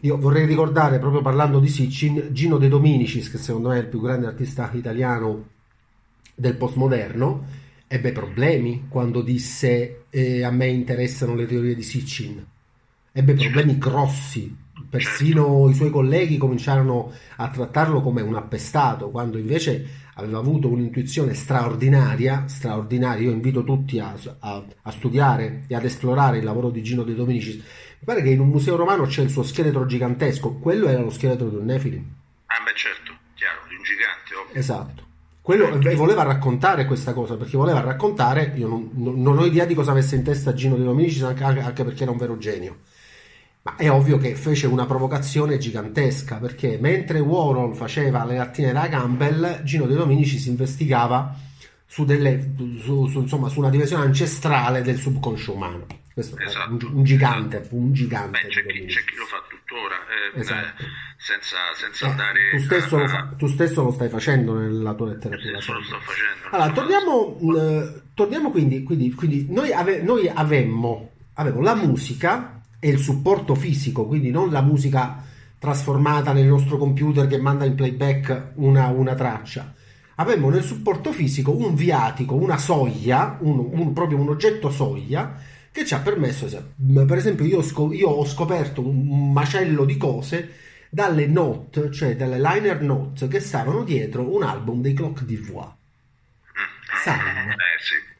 Io 0.00 0.18
vorrei 0.18 0.46
ricordare, 0.46 0.98
proprio 0.98 1.22
parlando 1.22 1.60
di 1.60 1.68
Sitchin, 1.68 2.28
Gino 2.32 2.58
De 2.58 2.68
Dominicis, 2.68 3.30
che 3.30 3.38
secondo 3.38 3.68
me 3.68 3.76
è 3.76 3.80
il 3.80 3.86
più 3.86 4.00
grande 4.00 4.26
artista 4.26 4.70
italiano 4.72 5.48
del 6.34 6.56
postmoderno, 6.56 7.44
ebbe 7.86 8.12
problemi 8.12 8.86
quando 8.88 9.22
disse 9.22 10.06
eh, 10.10 10.42
a 10.42 10.50
me 10.50 10.66
interessano 10.66 11.34
le 11.34 11.46
teorie 11.46 11.74
di 11.74 11.82
Sitchin. 11.82 12.44
Ebbe 13.12 13.34
problemi 13.34 13.78
grossi, 13.78 14.54
persino 14.90 15.68
i 15.68 15.74
suoi 15.74 15.90
colleghi 15.90 16.36
cominciarono 16.36 17.12
a 17.36 17.48
trattarlo 17.48 18.00
come 18.00 18.22
un 18.22 18.34
appestato, 18.34 19.10
quando 19.10 19.38
invece 19.38 19.86
aveva 20.14 20.38
avuto 20.38 20.68
un'intuizione 20.68 21.34
straordinaria, 21.34 22.44
straordinaria. 22.46 23.24
Io 23.24 23.32
invito 23.32 23.64
tutti 23.64 23.98
a, 23.98 24.14
a, 24.40 24.64
a, 24.82 24.90
studiare 24.90 25.64
e 25.66 25.74
ad 25.74 25.84
esplorare 25.84 26.38
il 26.38 26.44
lavoro 26.44 26.70
di 26.70 26.82
Gino 26.82 27.02
De 27.02 27.14
Dominici. 27.14 27.56
Mi 27.56 28.04
pare 28.04 28.22
che 28.22 28.30
in 28.30 28.40
un 28.40 28.48
museo 28.48 28.76
romano 28.76 29.06
c'è 29.06 29.22
il 29.22 29.30
suo 29.30 29.42
scheletro 29.42 29.86
gigantesco, 29.86 30.54
quello 30.54 30.88
era 30.88 31.00
lo 31.00 31.10
scheletro 31.10 31.48
di 31.48 31.56
un 31.56 31.64
Nefilim. 31.64 32.04
Ah 32.46 32.62
beh 32.64 32.74
certo, 32.74 33.12
chiaro, 33.34 33.60
di 33.68 33.74
un 33.74 33.82
gigante. 33.82 34.34
Ovvio. 34.34 34.54
Esatto. 34.60 35.02
quello, 35.40 35.80
e 35.80 35.94
voleva 35.94 36.22
raccontare 36.22 36.84
questa 36.84 37.12
cosa 37.12 37.36
perché 37.36 37.56
voleva 37.56 37.80
raccontare. 37.80 38.52
Io 38.56 38.68
non, 38.68 38.90
non, 38.92 39.38
ho 39.38 39.44
idea 39.44 39.64
di 39.64 39.74
cosa 39.74 39.90
avesse 39.90 40.16
in 40.16 40.22
testa 40.22 40.54
Gino 40.54 40.76
De 40.76 40.84
Dominici, 40.84 41.22
anche, 41.24 41.42
anche 41.42 41.84
perché 41.84 42.02
era 42.02 42.12
un 42.12 42.18
vero 42.18 42.38
genio. 42.38 42.78
Ma 43.64 43.76
è 43.76 43.90
ovvio 43.90 44.18
che 44.18 44.34
fece 44.34 44.66
una 44.66 44.84
provocazione 44.84 45.56
gigantesca 45.56 46.36
perché 46.36 46.76
mentre 46.78 47.18
Warhol 47.20 47.74
faceva 47.74 48.26
le 48.26 48.36
lattine 48.36 48.72
da 48.72 48.88
Campbell, 48.90 49.62
Gino 49.62 49.86
De 49.86 49.94
Dominici 49.94 50.38
si 50.38 50.50
investigava 50.50 51.34
su, 51.86 52.04
delle, 52.04 52.54
su, 52.82 53.06
su, 53.06 53.20
insomma, 53.20 53.48
su 53.48 53.60
una 53.60 53.70
dimensione 53.70 54.04
ancestrale 54.04 54.82
del 54.82 54.98
subconscio 54.98 55.54
umano. 55.54 55.86
Questo 56.12 56.36
esatto. 56.38 56.86
è 56.86 56.88
un, 56.88 56.96
un, 56.96 57.04
gigante, 57.04 57.66
un 57.70 57.92
gigante. 57.92 58.42
Beh, 58.42 58.48
c'è, 58.48 58.66
chi, 58.66 58.84
c'è, 58.84 59.04
chi, 59.04 59.16
lo 59.16 59.24
fa 59.24 59.42
tuttora, 59.48 59.96
eh, 60.34 60.40
esatto. 60.40 60.82
eh, 60.82 60.86
senza, 61.16 61.56
senza 61.74 62.06
eh, 62.06 62.10
andare... 62.10 62.50
Tu 62.50 62.58
stesso, 62.58 62.96
a, 62.96 63.00
lo 63.00 63.08
fa, 63.08 63.34
tu 63.36 63.46
stesso, 63.46 63.82
lo 63.82 63.90
stai 63.92 64.08
facendo 64.10 64.58
nella 64.58 64.92
tua 64.92 65.08
letteratura. 65.08 65.58
Facendo. 65.60 65.96
Allora, 66.50 66.70
torniamo, 66.70 67.38
eh, 67.56 68.02
torniamo 68.12 68.50
quindi, 68.50 68.82
quindi, 68.82 69.10
quindi 69.14 69.46
noi, 69.48 69.72
ave, 69.72 70.02
noi 70.02 70.28
avemmo, 70.28 71.12
avevo 71.32 71.62
la 71.62 71.74
musica 71.74 72.53
e 72.84 72.90
il 72.90 72.98
supporto 72.98 73.54
fisico, 73.54 74.04
quindi 74.04 74.30
non 74.30 74.50
la 74.50 74.60
musica 74.60 75.24
trasformata 75.58 76.34
nel 76.34 76.46
nostro 76.46 76.76
computer 76.76 77.26
che 77.26 77.38
manda 77.38 77.64
in 77.64 77.74
playback 77.74 78.50
una, 78.56 78.88
una 78.88 79.14
traccia 79.14 79.72
avemmo 80.16 80.50
nel 80.50 80.62
supporto 80.62 81.10
fisico 81.10 81.56
un 81.56 81.74
viatico, 81.74 82.34
una 82.34 82.58
soglia, 82.58 83.38
un, 83.40 83.70
un, 83.72 83.92
proprio 83.94 84.18
un 84.18 84.28
oggetto 84.28 84.70
soglia 84.70 85.40
che 85.70 85.86
ci 85.86 85.94
ha 85.94 86.00
permesso, 86.00 86.46
per 86.76 87.16
esempio 87.16 87.46
io, 87.46 87.64
io 87.92 88.08
ho 88.08 88.26
scoperto 88.26 88.86
un 88.86 89.32
macello 89.32 89.86
di 89.86 89.96
cose 89.96 90.50
dalle 90.90 91.26
note, 91.26 91.90
cioè 91.90 92.16
dalle 92.16 92.38
liner 92.38 92.82
notes 92.82 93.26
che 93.28 93.40
stavano 93.40 93.82
dietro 93.82 94.30
un 94.30 94.42
album 94.42 94.82
dei 94.82 94.92
Clock 94.92 95.24
d'Ivoire. 95.24 95.72
Sai? 97.02 97.16
Eh 97.16 97.80
sì. 97.80 98.13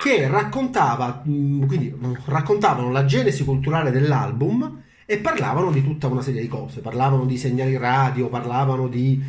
Che 0.00 0.28
raccontava, 0.28 1.22
quindi 1.22 1.94
raccontavano 2.26 2.90
la 2.90 3.04
genesi 3.04 3.44
culturale 3.44 3.90
dell'album 3.90 4.82
e 5.04 5.18
parlavano 5.18 5.70
di 5.70 5.82
tutta 5.82 6.06
una 6.06 6.22
serie 6.22 6.40
di 6.40 6.48
cose, 6.48 6.80
parlavano 6.80 7.24
di 7.24 7.36
segnali 7.36 7.76
radio, 7.76 8.28
parlavano 8.28 8.88
di 8.88 9.22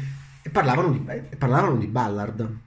e 0.46 0.50
parlavano 0.50 0.92
di, 0.92 1.00
parlavano 1.38 1.78
di 1.78 1.88
Ballard. 1.88 2.58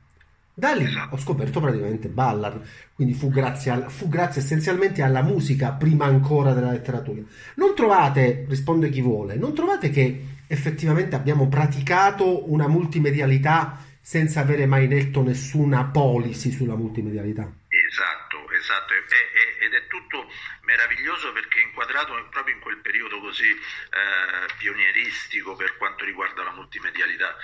Da 0.54 0.72
lì 0.72 0.86
ho 1.10 1.18
scoperto 1.18 1.60
praticamente 1.60 2.08
Ballard, 2.08 2.62
quindi 2.94 3.12
fu 3.12 3.28
grazie, 3.28 3.70
al, 3.70 3.90
fu 3.90 4.08
grazie, 4.08 4.40
essenzialmente 4.40 5.02
alla 5.02 5.20
musica 5.20 5.72
prima 5.72 6.06
ancora 6.06 6.54
della 6.54 6.70
letteratura. 6.70 7.20
Non 7.56 7.74
trovate, 7.74 8.46
risponde 8.48 8.88
chi 8.88 9.02
vuole, 9.02 9.36
non 9.36 9.52
trovate 9.52 9.90
che 9.90 10.24
effettivamente 10.46 11.14
abbiamo 11.14 11.48
praticato 11.48 12.50
una 12.50 12.68
multimedialità 12.68 13.78
senza 14.06 14.38
avere 14.38 14.66
mai 14.66 14.86
letto 14.86 15.20
nessuna 15.20 15.86
policy 15.86 16.52
sulla 16.52 16.76
multimedialità? 16.76 17.42
Esatto, 17.66 18.48
esatto, 18.52 18.92
e, 18.94 18.98
e, 18.98 19.64
ed 19.64 19.74
è 19.74 19.88
tutto 19.88 20.30
meraviglioso 20.62 21.32
perché 21.32 21.58
è 21.58 21.64
inquadrato 21.64 22.12
proprio 22.30 22.54
in 22.54 22.60
quel 22.60 22.76
periodo 22.76 23.18
così 23.18 23.50
eh, 23.50 24.54
pionieristico 24.58 25.56
per 25.56 25.76
quanto 25.76 26.04
riguarda 26.04 26.44
la 26.44 26.52
multimedialità. 26.52 27.36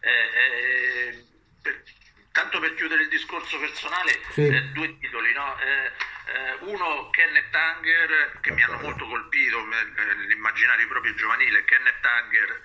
Eh, 0.00 1.08
eh, 1.08 1.24
per, 1.62 1.82
tanto 2.32 2.60
per 2.60 2.74
chiudere 2.74 3.02
il 3.02 3.08
discorso 3.08 3.58
personale, 3.58 4.20
sì. 4.30 4.46
Eh, 4.46 4.62
due 4.72 4.98
titoli, 4.98 5.32
no? 5.32 5.58
Eh, 5.58 5.92
eh, 6.32 6.56
uno 6.60 7.10
Kenneth 7.10 7.50
Tanger 7.50 8.38
che 8.40 8.52
mi 8.52 8.62
hanno 8.62 8.78
molto 8.78 9.06
colpito, 9.06 9.58
l'immaginario 10.28 10.86
proprio 10.86 11.14
giovanile, 11.14 11.64
Kenneth 11.64 12.00
Tanger, 12.00 12.62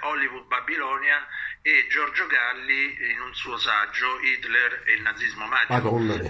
Hollywood 0.00 0.46
Babilonia 0.46 1.26
e 1.62 1.86
Giorgio 1.88 2.26
Galli 2.26 3.10
in 3.10 3.20
un 3.20 3.34
suo 3.34 3.56
saggio 3.56 4.18
Hitler 4.20 4.82
e 4.84 4.94
il 4.94 5.02
nazismo 5.02 5.46
magico. 5.46 5.72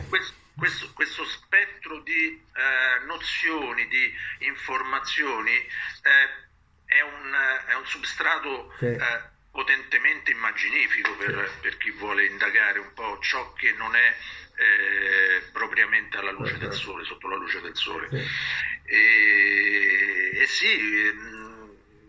Questo, 0.09 0.35
questo, 0.57 0.93
questo 0.93 1.25
spettro 1.25 2.01
di 2.01 2.45
eh, 2.55 3.05
nozioni, 3.07 3.87
di 3.89 4.13
informazioni 4.41 5.53
eh, 5.53 5.67
è, 6.85 7.01
un, 7.01 7.37
è, 7.67 7.75
un, 7.75 7.87
substrato 7.87 8.75
sì. 8.79 8.87
Potentemente 9.51 10.31
immaginifico 10.31 11.17
per, 11.17 11.51
per, 11.61 11.77
chi 11.77 11.91
vuole 11.91 12.27
indagare 12.27 12.79
un 12.79 12.93
po' 12.95 13.19
ciò 13.21 13.53
che 13.55 13.73
non 13.73 13.95
è 13.95 14.17
eh, 14.57 15.43
propriamente 15.53 16.17
alla 16.17 16.33
luce 16.33 16.59
del 16.59 16.73
sole, 16.73 17.05
sotto 17.05 17.29
la 17.29 17.37
luce 17.37 17.61
del 17.61 17.77
sole. 17.77 18.09
E, 18.85 20.31
e 20.35 20.47
sì, 20.47 20.77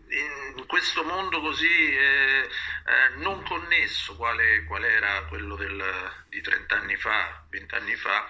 in 0.09 0.65
questo 0.65 1.03
mondo 1.03 1.39
così 1.39 1.93
eh, 1.93 2.47
eh, 2.49 3.15
non 3.17 3.43
connesso, 3.43 4.15
quale, 4.15 4.63
qual 4.63 4.83
era 4.83 5.25
quello 5.25 5.55
del, 5.55 5.83
di 6.29 6.41
30 6.41 6.75
anni 6.75 6.95
fa, 6.95 7.45
20 7.49 7.75
anni 7.75 7.95
fa, 7.95 8.27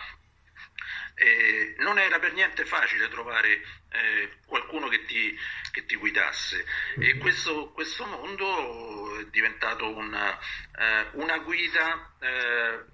eh, 1.19 1.75
non 1.79 1.99
era 1.99 2.17
per 2.17 2.33
niente 2.33 2.65
facile 2.65 3.09
trovare 3.09 3.61
eh, 3.91 4.29
qualcuno 4.45 4.87
che 4.87 5.03
ti, 5.05 5.37
che 5.71 5.85
ti, 5.85 5.95
guidasse. 5.95 6.65
E 6.97 7.17
questo, 7.17 7.71
questo 7.71 8.05
mondo 8.05 9.19
è 9.19 9.25
diventato 9.25 9.93
una, 9.93 10.37
eh, 10.77 11.07
una 11.13 11.37
guida 11.39 12.13
eh, 12.19 12.85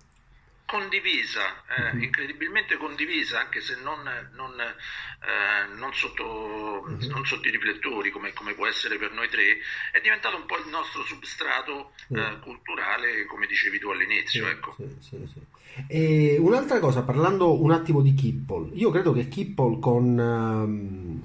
condivisa, 0.65 1.63
eh, 1.77 1.93
mhm. 1.93 2.03
incredibilmente 2.03 2.77
condivisa, 2.77 3.39
anche 3.39 3.61
se 3.61 3.75
non, 3.81 4.01
non, 4.33 4.59
eh, 4.59 5.75
non, 5.75 5.93
sotto, 5.93 6.85
mhm. 6.87 7.07
non, 7.07 7.25
sotto, 7.25 7.47
i 7.47 7.51
riflettori 7.51 8.09
come, 8.09 8.33
come, 8.33 8.53
può 8.53 8.67
essere 8.67 8.97
per 8.97 9.11
noi 9.11 9.29
tre, 9.29 9.57
è 9.91 10.01
diventato 10.01 10.35
un 10.35 10.45
po' 10.45 10.57
il 10.57 10.67
nostro 10.67 11.03
substrato 11.03 11.93
eh, 12.09 12.39
culturale, 12.41 13.25
come 13.25 13.45
dicevi 13.45 13.79
tu 13.79 13.89
all'inizio. 13.89 14.45
Sì, 14.45 14.51
ecco. 14.51 14.75
sì, 14.77 15.29
sì, 15.31 15.39
e 15.87 16.37
un'altra 16.39 16.79
cosa, 16.79 17.03
parlando 17.03 17.61
un 17.61 17.71
attimo 17.71 18.01
di 18.01 18.13
Kippol, 18.13 18.71
io 18.73 18.89
credo 18.91 19.11
che 19.11 19.27
Kippol 19.27 19.79
con 19.79 20.17
um, 20.17 21.21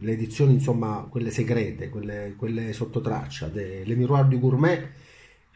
le 0.00 0.12
edizioni, 0.12 0.54
insomma, 0.54 1.06
quelle 1.08 1.30
segrete, 1.30 1.88
quelle, 1.88 2.34
quelle 2.36 2.72
sotto 2.72 3.00
traccia, 3.00 3.48
le 3.52 3.84
Miroir 3.94 4.24
du 4.24 4.40
Gourmet, 4.40 4.90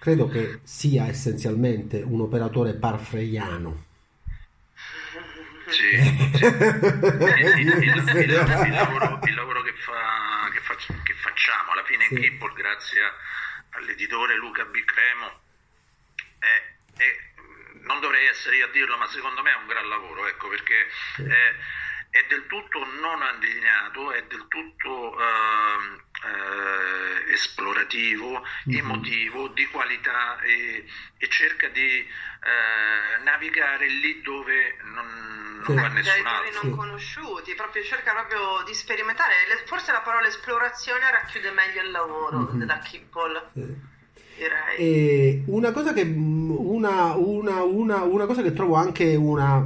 credo 0.05 0.29
che 0.29 0.61
sia 0.65 1.07
essenzialmente 1.07 2.03
un 2.03 2.21
operatore 2.21 2.75
parfreiano. 2.75 3.87
Sì, 5.67 5.97
sì. 5.97 6.45
il, 6.45 7.69
il, 7.81 8.17
il, 8.21 8.33
lavoro, 8.71 9.19
il, 9.25 9.35
lavoro, 9.35 9.63
che, 9.63 9.73
fa, 9.73 10.51
che, 10.53 10.61
fa, 10.61 10.75
che 11.03 11.15
facciamo 11.15 11.73
alla 11.73 11.85
fine 11.85 12.05
sì. 12.05 12.13
in 12.13 12.21
Kippol, 12.21 12.53
grazie 12.53 13.01
all'editore 13.71 14.37
Luca 14.37 14.67
Bicremo, 14.67 15.41
è, 16.39 16.63
è, 16.99 17.17
non 17.87 17.99
dovrei 18.01 18.27
essere 18.27 18.57
io 18.57 18.67
a 18.67 18.71
dirlo, 18.73 18.99
ma 18.99 19.07
secondo 19.07 19.41
me 19.41 19.53
è 19.53 19.57
un 19.57 19.67
gran 19.67 19.89
lavoro, 19.89 20.27
ecco, 20.27 20.49
perché 20.49 20.87
sì. 21.15 21.23
è, 21.23 21.55
è, 22.11 22.27
del 22.29 22.47
tutto 22.47 22.85
non 23.01 23.23
allineato, 23.23 24.13
è 24.13 24.23
del 24.25 24.45
tutto... 24.49 25.17
Uh, 25.17 26.13
eh, 26.25 27.33
esplorativo, 27.33 28.41
mm-hmm. 28.41 28.79
emotivo, 28.79 29.49
di 29.49 29.67
qualità 29.67 30.41
e, 30.41 30.85
e 31.19 31.29
cerca 31.29 31.69
di 31.69 31.81
eh, 31.81 33.23
navigare 33.25 33.87
lì 33.89 34.21
dove 34.23 34.77
non, 34.83 35.63
non 35.67 35.77
va 35.77 35.89
nessun 35.89 36.27
altro. 36.27 36.61
non 36.63 36.77
conosciuti, 36.77 37.55
proprio, 37.55 37.83
cerca 37.85 38.13
proprio 38.13 38.63
di 38.67 38.75
sperimentare. 38.75 39.33
Forse 39.67 39.93
la 39.93 40.01
parola 40.01 40.27
esplorazione 40.27 41.11
racchiude 41.11 41.51
meglio 41.51 41.83
il 41.83 41.91
lavoro 41.91 42.39
mm-hmm. 42.39 42.63
da 42.63 42.79
Kippol. 42.79 43.51
Sì. 43.53 43.93
E 44.79 45.45
una 45.47 45.71
cosa 45.71 45.93
che 45.93 46.03
una, 46.03 47.15
una, 47.15 47.63
una, 47.63 48.03
una 48.03 48.27
cosa 48.27 48.43
che 48.43 48.53
trovo 48.53 48.75
anche 48.75 49.15
una 49.15 49.65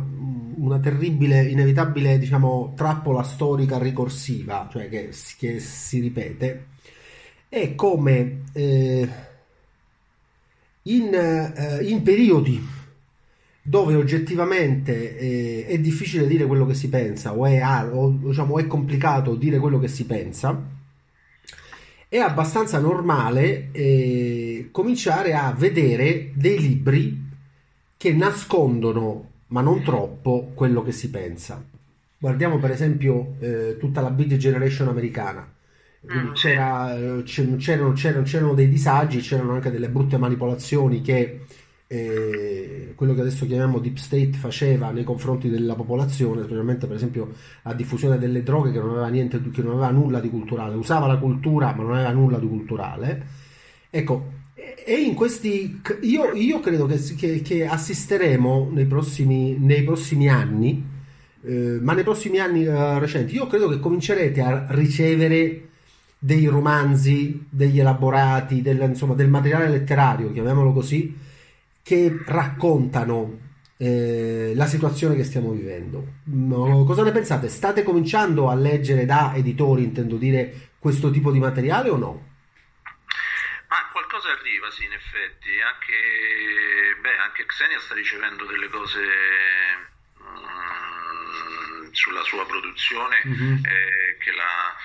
una 0.58 0.78
terribile, 0.78 1.42
inevitabile, 1.44 2.18
diciamo, 2.18 2.72
trappola 2.76 3.22
storica 3.22 3.78
ricorsiva, 3.78 4.68
cioè 4.70 4.88
che, 4.88 5.10
che 5.38 5.60
si 5.60 6.00
ripete, 6.00 6.66
è 7.48 7.74
come 7.74 8.42
eh, 8.52 9.08
in, 10.82 11.14
eh, 11.14 11.84
in, 11.84 12.02
periodi 12.02 12.66
dove 13.62 13.94
oggettivamente 13.94 15.18
eh, 15.18 15.66
è 15.66 15.78
difficile 15.78 16.26
dire 16.26 16.46
quello 16.46 16.66
che 16.66 16.74
si 16.74 16.88
pensa 16.88 17.34
o 17.34 17.46
è, 17.46 17.62
o, 17.90 18.10
diciamo, 18.10 18.58
è 18.58 18.66
complicato 18.66 19.34
dire 19.34 19.58
quello 19.58 19.78
che 19.78 19.88
si 19.88 20.06
pensa, 20.06 20.76
è 22.08 22.16
abbastanza 22.18 22.78
normale 22.78 23.68
eh, 23.72 24.68
cominciare 24.70 25.34
a 25.34 25.52
vedere 25.52 26.30
dei 26.34 26.58
libri 26.58 27.26
che 27.96 28.12
nascondono 28.12 29.28
ma 29.48 29.60
non 29.60 29.82
troppo 29.82 30.52
quello 30.54 30.82
che 30.82 30.92
si 30.92 31.10
pensa. 31.10 31.62
Guardiamo 32.18 32.58
per 32.58 32.70
esempio 32.70 33.34
eh, 33.38 33.76
tutta 33.78 34.00
la 34.00 34.10
Beat 34.10 34.36
Generation 34.36 34.88
americana. 34.88 35.46
Mm. 36.12 36.32
C'era, 36.32 36.96
eh, 36.96 37.22
c'erano, 37.24 37.56
c'erano, 37.56 37.92
c'erano, 38.22 38.54
dei 38.54 38.68
disagi, 38.68 39.20
c'erano 39.20 39.52
anche 39.52 39.70
delle 39.70 39.88
brutte 39.88 40.16
manipolazioni 40.16 41.00
che 41.00 41.40
eh, 41.86 42.92
quello 42.94 43.14
che 43.14 43.20
adesso 43.20 43.46
chiamiamo 43.46 43.78
Deep 43.78 43.96
State 43.96 44.32
faceva 44.32 44.90
nei 44.90 45.04
confronti 45.04 45.48
della 45.48 45.74
popolazione, 45.74 46.42
specialmente 46.42 46.86
per 46.86 46.96
esempio 46.96 47.32
la 47.62 47.72
diffusione 47.72 48.18
delle 48.18 48.42
droghe 48.42 48.70
che 48.70 48.78
non 48.78 48.90
aveva 48.90 49.08
niente, 49.08 49.40
che 49.50 49.62
non 49.62 49.72
aveva 49.72 49.90
nulla 49.90 50.20
di 50.20 50.28
culturale, 50.28 50.76
usava 50.76 51.06
la 51.06 51.18
cultura 51.18 51.72
ma 51.74 51.82
non 51.82 51.94
aveva 51.94 52.12
nulla 52.12 52.38
di 52.38 52.46
culturale. 52.46 53.26
Ecco, 53.90 54.37
E 54.88 55.02
in 55.02 55.12
questi, 55.12 55.82
io, 56.00 56.32
io 56.32 56.60
credo 56.60 56.86
che, 56.86 56.98
che, 57.14 57.42
che, 57.42 57.66
assisteremo 57.66 58.70
nei 58.72 58.86
prossimi, 58.86 59.58
nei 59.58 59.84
prossimi 59.84 60.30
anni, 60.30 60.82
eh, 61.42 61.78
ma 61.82 61.92
nei 61.92 62.04
prossimi 62.04 62.38
anni 62.38 62.64
eh, 62.64 62.98
recenti, 62.98 63.34
io 63.34 63.46
credo 63.48 63.68
che 63.68 63.80
comincerete 63.80 64.40
a 64.40 64.64
ricevere 64.70 65.68
dei 66.18 66.46
romanzi, 66.46 67.44
degli 67.50 67.78
elaborati, 67.78 68.62
del, 68.62 68.80
insomma, 68.80 69.12
del 69.12 69.28
materiale 69.28 69.68
letterario, 69.68 70.32
chiamiamolo 70.32 70.72
così, 70.72 71.14
che 71.82 72.22
raccontano 72.24 73.40
eh, 73.76 74.52
la 74.54 74.66
situazione 74.66 75.16
che 75.16 75.24
stiamo 75.24 75.50
vivendo. 75.50 76.02
Cosa 76.86 77.02
ne 77.02 77.12
pensate? 77.12 77.50
State 77.50 77.82
cominciando 77.82 78.48
a 78.48 78.54
leggere 78.54 79.04
da 79.04 79.34
editori, 79.34 79.84
intendo 79.84 80.16
dire, 80.16 80.70
questo 80.78 81.10
tipo 81.10 81.30
di 81.30 81.40
materiale 81.40 81.90
o 81.90 81.96
no? 81.98 82.27
Qualcosa 84.08 84.32
arriva, 84.32 84.70
sì, 84.70 84.84
in 84.84 84.92
effetti. 84.94 85.60
Anche, 85.60 86.96
beh, 86.98 87.18
anche 87.18 87.44
Xenia 87.44 87.78
sta 87.78 87.92
ricevendo 87.92 88.46
delle 88.46 88.68
cose 88.68 89.02
mm, 90.22 91.90
sulla 91.92 92.22
sua 92.22 92.46
produzione 92.46 93.22
mm-hmm. 93.26 93.64
eh, 93.66 94.16
che 94.18 94.32
la... 94.32 94.76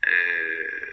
Eh, 0.00 0.90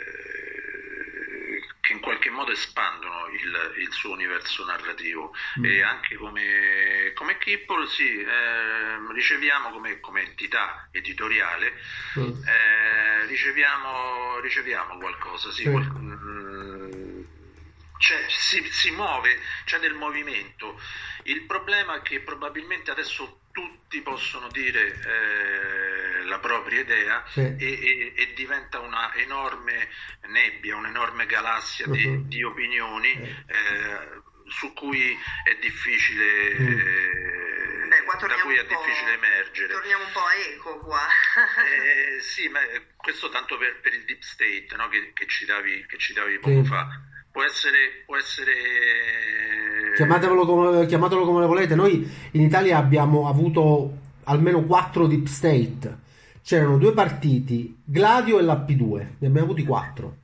che 1.87 1.93
in 1.93 2.01
qualche 2.01 2.29
modo 2.29 2.51
espandono 2.51 3.27
il, 3.29 3.75
il 3.77 3.93
suo 3.93 4.11
universo 4.11 4.65
narrativo 4.65 5.33
mm. 5.59 5.63
e 5.63 5.81
anche 5.81 6.15
come, 6.15 7.13
come 7.13 7.37
Kipple 7.37 7.87
sì, 7.87 8.19
eh, 8.19 8.97
riceviamo 9.13 9.69
come, 9.69 10.01
come, 10.01 10.23
entità 10.23 10.89
editoriale 10.91 11.79
mm. 12.19 12.43
eh, 12.45 13.25
riceviamo, 13.27 14.39
riceviamo, 14.39 14.97
qualcosa 14.97 15.49
sì, 15.51 15.63
qual, 15.63 15.83
mm, 15.83 15.96
cioè, 17.97 18.25
si, 18.27 18.63
si 18.71 18.91
muove, 18.91 19.39
c'è 19.65 19.79
del 19.79 19.93
movimento 19.93 20.79
il 21.27 21.43
problema 21.43 21.97
è 21.97 22.01
che 22.01 22.21
probabilmente 22.21 22.91
adesso 22.91 23.41
tutti 23.51 24.01
possono 24.01 24.47
dire 24.49 24.93
eh, 24.93 26.23
la 26.23 26.39
propria 26.39 26.79
idea 26.79 27.25
sì. 27.27 27.41
e, 27.41 27.55
e, 27.57 28.13
e, 28.15 28.33
diventa 28.33 28.79
una 28.79 29.13
enorme 29.15 29.89
nebbia, 30.27 30.75
un'enorme 30.77 31.25
galassia 31.25 31.85
uh-huh. 31.87 31.93
di, 31.93 32.27
di, 32.27 32.43
opinioni 32.43 33.11
eh, 33.11 34.21
su 34.47 34.73
cui 34.73 35.17
è 35.43 35.55
difficile... 35.59 36.55
Mm. 36.59 37.87
Beh, 37.87 38.03
da 38.27 38.35
cui 38.41 38.57
è 38.57 38.65
difficile 38.65 39.13
emergere. 39.13 39.73
Torniamo 39.73 40.03
un 40.05 40.11
po' 40.11 40.25
a 40.25 40.33
eco 40.33 40.79
qua. 40.79 41.07
eh, 41.07 42.19
sì, 42.21 42.49
ma 42.49 42.59
questo 42.95 43.29
tanto 43.29 43.57
per, 43.57 43.79
per 43.79 43.93
il 43.93 44.03
deep 44.03 44.21
state 44.21 44.67
no? 44.75 44.89
che, 44.89 45.11
che, 45.13 45.25
citavi, 45.25 45.85
che 45.87 45.97
citavi 45.97 46.39
poco 46.39 46.63
sì. 46.63 46.69
fa. 46.69 46.87
Può 47.37 47.45
essere, 47.45 48.01
può 48.03 48.17
essere 48.17 48.51
Chiamatelo 49.95 50.43
come, 50.43 50.87
chiamatelo 50.87 51.23
come 51.23 51.45
volete. 51.45 51.75
Noi 51.75 52.11
in 52.31 52.41
Italia 52.41 52.79
abbiamo 52.79 53.29
avuto 53.29 53.95
almeno 54.23 54.63
quattro 54.63 55.05
deep 55.05 55.27
state. 55.27 55.97
C'erano 56.41 56.79
due 56.79 56.93
partiti, 56.93 57.77
Gladio 57.83 58.39
e 58.39 58.41
l'P2. 58.41 59.05
Ne 59.19 59.27
abbiamo 59.27 59.45
avuti 59.45 59.63
quattro. 59.63 60.15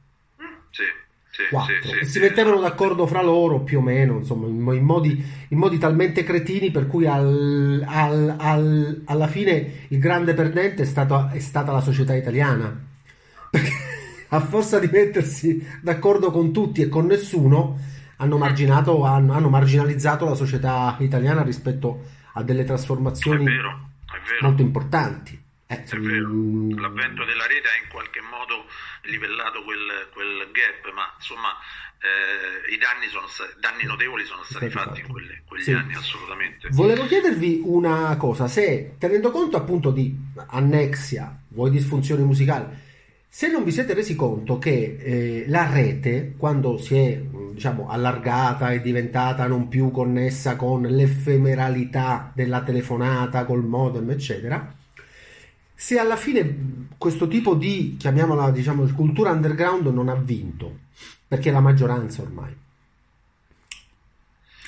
Sì. 0.72 0.82
Sì, 1.30 1.44
quattro. 1.52 1.76
Sì, 1.84 1.90
sì, 1.90 2.00
e 2.00 2.06
si 2.06 2.20
mettevano 2.20 2.60
d'accordo 2.60 3.06
fra 3.06 3.22
loro 3.22 3.60
più 3.60 3.78
o 3.78 3.82
meno, 3.82 4.18
insomma, 4.18 4.48
in, 4.48 4.56
in, 4.76 4.84
modi, 4.84 5.24
in 5.50 5.58
modi, 5.60 5.78
talmente 5.78 6.24
cretini 6.24 6.72
per 6.72 6.88
cui 6.88 7.06
al, 7.06 7.86
al, 7.88 8.36
al, 8.40 9.02
alla 9.06 9.28
fine 9.28 9.86
il 9.90 10.00
grande 10.00 10.34
perdente 10.34 10.82
è, 10.82 10.86
stato, 10.88 11.30
è 11.32 11.38
stata 11.38 11.72
la 11.72 11.82
società 11.82 12.16
italiana. 12.16 12.76
Perché 13.52 13.83
a 14.34 14.40
forza 14.40 14.80
di 14.80 14.90
mettersi 14.92 15.66
d'accordo 15.80 16.32
con 16.32 16.52
tutti 16.52 16.82
e 16.82 16.90
con 16.90 17.06
nessuno, 17.06 17.80
hanno, 18.18 18.38
marginato, 18.38 19.04
hanno, 19.04 19.34
hanno 19.34 19.50
marginalizzato 19.50 20.26
la 20.26 20.34
società 20.34 20.98
italiana 21.00 21.44
rispetto 21.44 22.10
a 22.34 22.42
delle 22.42 22.64
trasformazioni 22.64 23.46
è 23.46 23.50
vero, 23.50 23.90
è 24.08 24.20
vero. 24.28 24.38
molto 24.42 24.62
importanti. 24.64 25.40
Eh, 25.68 25.84
è 25.84 25.98
vero. 25.98 26.30
Mm, 26.30 26.80
L'avvento 26.80 27.26
della 27.26 27.46
rete 27.46 27.68
ha 27.68 27.84
in 27.84 27.90
qualche 27.92 28.22
modo 28.22 28.66
livellato 29.04 29.64
quel, 29.64 30.10
quel 30.12 30.50
gap, 30.52 30.92
ma 30.96 31.14
insomma 31.16 31.50
eh, 32.02 32.74
i 32.74 32.78
danni, 32.78 33.10
sono 33.10 33.28
danni 33.60 33.84
notevoli 33.84 34.26
sono 34.26 34.42
stati 34.44 34.70
fatti 34.70 35.02
in 35.02 35.08
quelle, 35.08 35.44
quegli 35.46 35.62
sì. 35.62 35.74
anni 35.74 35.94
assolutamente. 35.94 36.70
Volevo 36.72 37.06
chiedervi 37.06 37.62
una 37.66 38.18
cosa, 38.18 38.48
se 38.48 38.96
tenendo 38.98 39.30
conto 39.30 39.58
appunto 39.58 39.92
di 39.92 40.16
annexia, 40.48 41.38
vuoi 41.50 41.70
disfunzioni 41.70 42.24
musicali, 42.24 42.66
se 43.36 43.48
non 43.48 43.64
vi 43.64 43.72
siete 43.72 43.96
resi 43.96 44.16
conto 44.16 44.60
che 44.60 44.96
eh, 45.00 45.46
la 45.48 45.68
rete, 45.68 46.36
quando 46.38 46.78
si 46.78 46.96
è 46.96 47.20
diciamo, 47.52 47.90
allargata, 47.90 48.72
è 48.72 48.80
diventata 48.80 49.48
non 49.48 49.70
più 49.70 49.90
connessa 49.90 50.56
con 50.56 50.84
l'effemeralità 50.84 52.32
della 52.36 52.62
telefonata, 52.62 53.44
col 53.46 53.66
modem, 53.66 54.12
eccetera, 54.12 54.72
se 55.74 55.98
alla 55.98 56.16
fine 56.16 56.90
questo 56.96 57.28
tipo 57.28 57.56
di, 57.56 57.96
chiamiamola, 57.98 58.52
diciamo, 58.52 58.86
cultura 58.94 59.32
underground 59.32 59.88
non 59.88 60.10
ha 60.10 60.16
vinto, 60.16 60.82
perché 61.28 61.50
la 61.50 61.60
maggioranza 61.60 62.22
ormai. 62.22 62.56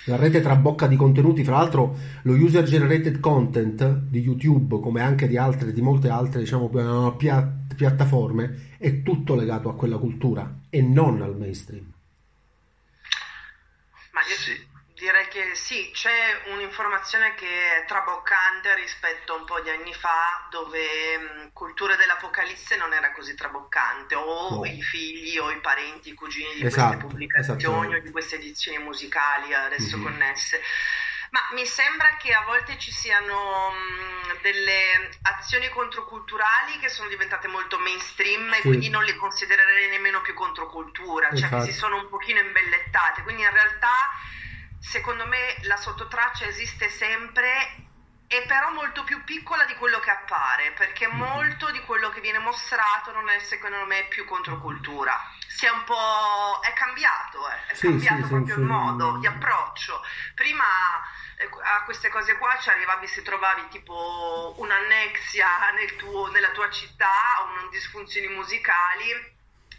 La 0.07 0.17
rete 0.17 0.39
trabocca 0.41 0.85
di 0.85 0.95
contenuti, 0.95 1.43
fra 1.43 1.57
l'altro 1.57 1.97
lo 2.23 2.33
user 2.33 2.63
generated 2.63 3.19
content 3.19 4.01
di 4.01 4.19
YouTube, 4.19 4.79
come 4.79 5.01
anche 5.01 5.27
di 5.27 5.35
altre, 5.35 5.73
di 5.73 5.81
molte 5.81 6.09
altre, 6.09 6.41
diciamo, 6.41 6.69
piattaforme 7.75 8.73
è 8.77 9.01
tutto 9.01 9.35
legato 9.35 9.69
a 9.69 9.75
quella 9.75 9.97
cultura 9.97 10.59
e 10.69 10.81
non 10.81 11.21
al 11.21 11.35
mainstream. 11.35 11.91
Ma 14.11 14.21
io 14.21 14.35
sì. 14.37 14.64
Direi 15.05 15.27
che 15.27 15.53
sì, 15.53 15.91
c'è 15.93 16.41
un'informazione 16.47 17.35
che 17.35 17.45
è 17.45 17.85
traboccante 17.85 18.73
rispetto 18.73 19.33
a 19.33 19.37
un 19.37 19.45
po' 19.45 19.59
di 19.61 19.69
anni 19.69 19.93
fa 19.93 20.47
dove 20.49 21.17
mh, 21.17 21.49
cultura 21.53 21.95
dell'apocalisse 21.95 22.75
non 22.75 22.91
era 22.91 23.11
così 23.11 23.35
traboccante 23.35 24.15
o 24.15 24.55
no. 24.55 24.65
i 24.65 24.81
figli 24.81 25.37
o 25.37 25.51
i 25.51 25.59
parenti, 25.59 26.09
i 26.09 26.13
cugini 26.13 26.55
di 26.55 26.65
esatto, 26.65 26.87
queste 26.87 27.05
pubblicazioni 27.05 27.95
o 27.95 28.01
di 28.01 28.09
queste 28.09 28.35
edizioni 28.37 28.79
musicali 28.79 29.53
adesso 29.53 29.97
mm-hmm. 29.97 30.05
connesse 30.05 30.61
ma 31.29 31.41
mi 31.53 31.65
sembra 31.65 32.15
che 32.17 32.31
a 32.31 32.43
volte 32.45 32.77
ci 32.77 32.91
siano 32.91 33.71
mh, 33.71 34.41
delle 34.41 35.09
azioni 35.23 35.67
controculturali 35.67 36.77
che 36.79 36.87
sono 36.87 37.09
diventate 37.09 37.47
molto 37.47 37.77
mainstream 37.77 38.53
e 38.53 38.61
quindi 38.61 38.89
non 38.89 39.03
le 39.03 39.15
considererei 39.17 39.89
nemmeno 39.89 40.21
più 40.21 40.33
controcultura, 40.33 41.35
cioè 41.35 41.49
che 41.49 41.61
si 41.61 41.73
sono 41.73 41.97
un 41.97 42.07
pochino 42.07 42.39
imbellettate. 42.39 43.23
Quindi 43.23 43.41
in 43.41 43.51
realtà 43.51 43.91
secondo 44.85 45.25
me 45.25 45.57
la 45.63 45.77
sottotraccia 45.77 46.45
esiste 46.45 46.89
sempre 46.89 47.83
è 48.27 48.43
però 48.47 48.71
molto 48.71 49.03
più 49.03 49.23
piccola 49.23 49.65
di 49.65 49.75
quello 49.75 49.99
che 49.99 50.09
appare, 50.09 50.71
perché 50.71 51.07
mm-hmm. 51.07 51.17
molto 51.17 51.69
di 51.71 51.79
quello 51.81 52.09
che 52.09 52.21
viene 52.21 52.39
mostrato 52.39 53.11
non 53.11 53.29
è 53.29 53.39
secondo 53.39 53.85
me 53.85 54.05
più 54.09 54.25
controcultura. 54.25 55.19
Si 55.47 55.65
è 55.65 55.69
un 55.69 55.83
po'. 55.83 56.59
è 56.61 56.73
cambiato, 56.73 57.47
eh. 57.49 57.71
è 57.71 57.73
sì, 57.75 57.87
cambiato 57.87 58.23
sì, 58.23 58.29
proprio 58.29 58.55
sì, 58.55 58.59
il 58.61 58.65
modo 58.65 59.17
di 59.17 59.27
approccio. 59.27 60.01
Prima 60.33 60.65
eh, 61.37 61.49
a 61.63 61.83
queste 61.83 62.09
cose 62.09 62.37
qua 62.37 62.57
ci 62.59 62.69
arrivavi 62.69 63.07
se 63.07 63.21
trovavi 63.21 63.67
tipo 63.69 64.55
un'annexia 64.57 65.71
nel 65.75 65.95
tuo, 65.95 66.29
nella 66.31 66.49
tua 66.49 66.69
città 66.71 67.43
o 67.43 67.55
non 67.55 67.69
disfunzioni 67.69 68.27
musicali 68.27 69.34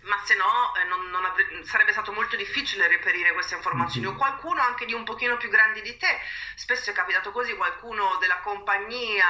ma 0.06 0.20
se 0.24 0.34
no 0.34 0.74
eh, 0.76 0.84
non, 0.84 1.10
non 1.10 1.24
avre- 1.24 1.64
sarebbe 1.64 1.92
stato 1.92 2.12
molto 2.12 2.36
difficile 2.36 2.86
reperire 2.88 3.32
queste 3.32 3.54
informazioni, 3.54 4.06
o 4.06 4.10
mm-hmm. 4.10 4.18
qualcuno 4.18 4.60
anche 4.60 4.86
di 4.86 4.94
un 4.94 5.04
pochino 5.04 5.36
più 5.36 5.48
grandi 5.48 5.82
di 5.82 5.96
te, 5.96 6.18
spesso 6.54 6.90
è 6.90 6.92
capitato 6.92 7.32
così, 7.32 7.54
qualcuno 7.54 8.16
della 8.20 8.38
compagnia 8.38 9.26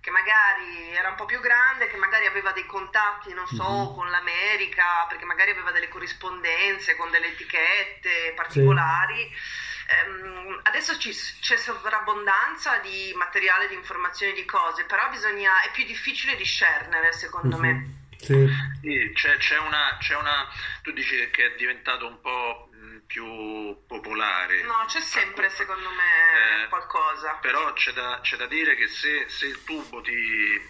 che 0.00 0.10
magari 0.10 0.90
era 0.92 1.10
un 1.10 1.14
po' 1.14 1.26
più 1.26 1.40
grande, 1.40 1.88
che 1.88 1.96
magari 1.96 2.26
aveva 2.26 2.52
dei 2.52 2.66
contatti, 2.66 3.32
non 3.32 3.46
so, 3.46 3.68
mm-hmm. 3.68 3.94
con 3.94 4.10
l'America, 4.10 5.06
perché 5.08 5.24
magari 5.24 5.50
aveva 5.50 5.70
delle 5.70 5.88
corrispondenze 5.88 6.96
con 6.96 7.10
delle 7.10 7.28
etichette 7.28 8.32
particolari. 8.34 9.30
Sì. 9.30 9.70
Ehm, 9.92 10.60
adesso 10.62 10.96
ci, 10.98 11.10
c'è 11.40 11.56
sovrabbondanza 11.56 12.78
di 12.78 13.12
materiale, 13.14 13.68
di 13.68 13.74
informazioni, 13.74 14.32
di 14.32 14.46
cose, 14.46 14.84
però 14.84 15.08
bisogna, 15.10 15.60
è 15.62 15.70
più 15.70 15.84
difficile 15.84 16.34
discernere 16.36 17.12
secondo 17.12 17.58
mm-hmm. 17.58 17.76
me. 17.76 18.00
Sì. 18.22 18.48
sì 18.80 19.10
c'è, 19.14 19.36
c'è, 19.36 19.58
una, 19.58 19.96
c'è, 19.98 20.16
una, 20.16 20.48
Tu 20.82 20.92
dici 20.92 21.28
che 21.30 21.46
è 21.46 21.54
diventato 21.56 22.06
un 22.06 22.20
po' 22.20 22.70
più 23.12 23.76
popolare. 23.86 24.62
No, 24.62 24.84
c'è 24.86 25.00
sempre 25.00 25.50
secondo 25.50 25.90
me 25.90 26.64
eh, 26.64 26.68
qualcosa. 26.68 27.38
Però 27.42 27.72
c'è 27.74 27.92
da, 27.92 28.20
c'è 28.22 28.36
da, 28.36 28.46
dire 28.46 28.74
che 28.74 28.88
se, 28.88 29.26
se 29.28 29.46
il 29.46 29.62
tubo 29.64 30.00
ti, 30.00 30.12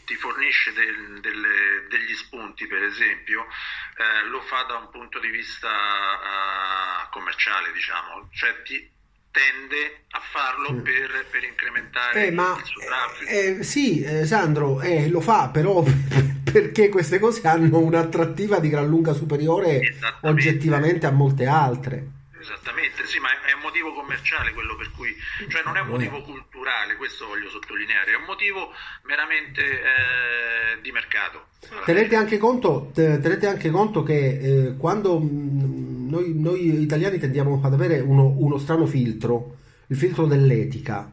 ti 0.04 0.16
fornisce 0.16 0.72
del, 0.72 1.20
delle, 1.20 1.86
degli 1.88 2.14
spunti, 2.16 2.66
per 2.66 2.82
esempio, 2.82 3.46
eh, 3.96 4.26
lo 4.26 4.40
fa 4.40 4.62
da 4.62 4.76
un 4.76 4.90
punto 4.90 5.20
di 5.20 5.28
vista 5.28 5.68
uh, 5.68 7.10
commerciale, 7.10 7.70
diciamo, 7.72 8.28
cioè 8.32 8.60
ti, 8.62 8.90
tende 9.30 10.04
a 10.10 10.20
farlo 10.30 10.72
mm. 10.72 10.82
per, 10.82 11.26
per, 11.30 11.42
incrementare 11.42 12.26
eh, 12.26 12.30
ma, 12.30 12.56
il 12.58 12.64
suo 12.64 12.82
traffico. 12.84 13.30
Eh, 13.30 13.62
sì, 13.62 14.02
eh, 14.02 14.26
Sandro, 14.26 14.80
eh, 14.82 15.08
lo 15.08 15.20
fa, 15.20 15.48
però 15.48 15.82
perché 16.52 16.88
queste 16.90 17.18
cose 17.18 17.46
hanno 17.48 17.78
un'attrattiva 17.78 18.58
di 18.58 18.68
gran 18.68 18.86
lunga 18.86 19.14
superiore 19.14 19.96
oggettivamente 20.22 21.06
a 21.06 21.10
molte 21.10 21.46
altre. 21.46 22.20
Esattamente, 22.42 23.06
sì, 23.06 23.18
ma 23.20 23.28
è 23.46 23.52
un 23.54 23.60
motivo 23.62 23.94
commerciale 23.94 24.52
quello 24.52 24.74
per 24.76 24.90
cui, 24.96 25.16
cioè 25.48 25.62
non 25.64 25.76
è 25.76 25.80
un 25.80 25.88
motivo 25.88 26.20
culturale, 26.22 26.96
questo 26.96 27.26
voglio 27.26 27.48
sottolineare, 27.48 28.12
è 28.12 28.16
un 28.16 28.24
motivo 28.26 28.72
meramente 29.04 29.62
eh, 29.62 30.80
di 30.82 30.90
mercato. 30.90 31.46
Tenete 31.84 32.16
anche 32.16 32.38
conto, 32.38 32.90
tenete 32.92 33.46
anche 33.46 33.70
conto 33.70 34.02
che 34.02 34.16
eh, 34.16 34.76
quando 34.76 35.20
mm, 35.20 36.08
noi, 36.10 36.32
noi, 36.34 36.82
italiani 36.82 37.18
tendiamo 37.18 37.60
ad 37.62 37.72
avere 37.72 38.00
uno, 38.00 38.34
uno 38.36 38.58
strano 38.58 38.86
filtro, 38.86 39.58
il 39.86 39.96
filtro 39.96 40.26
dell'etica. 40.26 41.10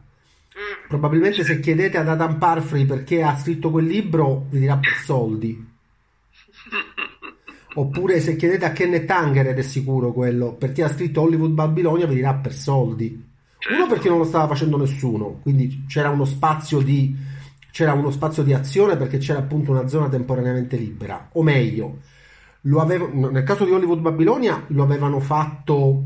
Probabilmente 0.88 1.44
se 1.44 1.60
chiedete 1.60 1.98
ad 1.98 2.08
Adam 2.08 2.38
Parfrey 2.38 2.84
perché 2.84 3.22
ha 3.22 3.36
scritto 3.36 3.70
quel 3.70 3.86
libro, 3.86 4.46
vi 4.50 4.60
dirà 4.60 4.76
per 4.76 4.92
soldi. 5.04 5.68
Oppure 7.74 8.20
se 8.20 8.36
chiedete 8.36 8.64
a 8.64 8.72
Kenneth 8.72 9.10
Anger 9.10 9.46
ed 9.46 9.58
è 9.58 9.62
sicuro 9.62 10.12
quello, 10.12 10.54
perché 10.54 10.82
ha 10.82 10.88
scritto 10.88 11.20
Hollywood 11.20 11.52
Babilonia, 11.52 12.06
vi 12.06 12.16
dirà 12.16 12.34
per 12.34 12.52
soldi. 12.52 13.28
Uno 13.70 13.86
perché 13.86 14.08
non 14.08 14.18
lo 14.18 14.24
stava 14.24 14.48
facendo 14.48 14.76
nessuno, 14.76 15.38
quindi 15.42 15.84
c'era 15.86 16.08
uno 16.08 16.24
spazio 16.24 16.80
di, 16.80 17.14
c'era 17.70 17.92
uno 17.92 18.10
spazio 18.10 18.42
di 18.42 18.52
azione 18.52 18.96
perché 18.96 19.18
c'era 19.18 19.38
appunto 19.38 19.70
una 19.70 19.86
zona 19.86 20.08
temporaneamente 20.08 20.76
libera. 20.76 21.28
O 21.32 21.42
meglio, 21.42 21.98
avevo, 22.78 23.30
nel 23.30 23.44
caso 23.44 23.64
di 23.64 23.70
Hollywood 23.70 24.00
Babilonia 24.00 24.64
lo 24.68 24.82
avevano 24.82 25.20
fatto 25.20 26.04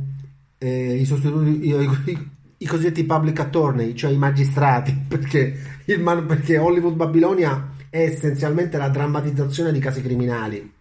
eh, 0.59 0.95
i 0.97 1.05
sostituti, 1.05 1.69
i, 1.69 2.11
i, 2.11 2.31
i, 2.65 2.67
cosiddetti 2.67 3.05
public 3.05 3.41
attorney, 3.41 3.95
cioè 3.95 4.11
i 4.11 4.17
magistrati, 4.17 4.95
perché, 5.07 5.83
il, 5.85 6.25
perché 6.27 6.59
Hollywood 6.59 6.95
Babilonia 6.95 7.73
è 7.89 8.01
essenzialmente 8.01 8.77
la 8.77 8.89
drammatizzazione 8.89 9.73
di 9.73 9.79
casi 9.79 10.03
criminali 10.03 10.73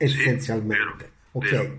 essenzialmente. 0.00 1.10
Ok. 1.32 1.70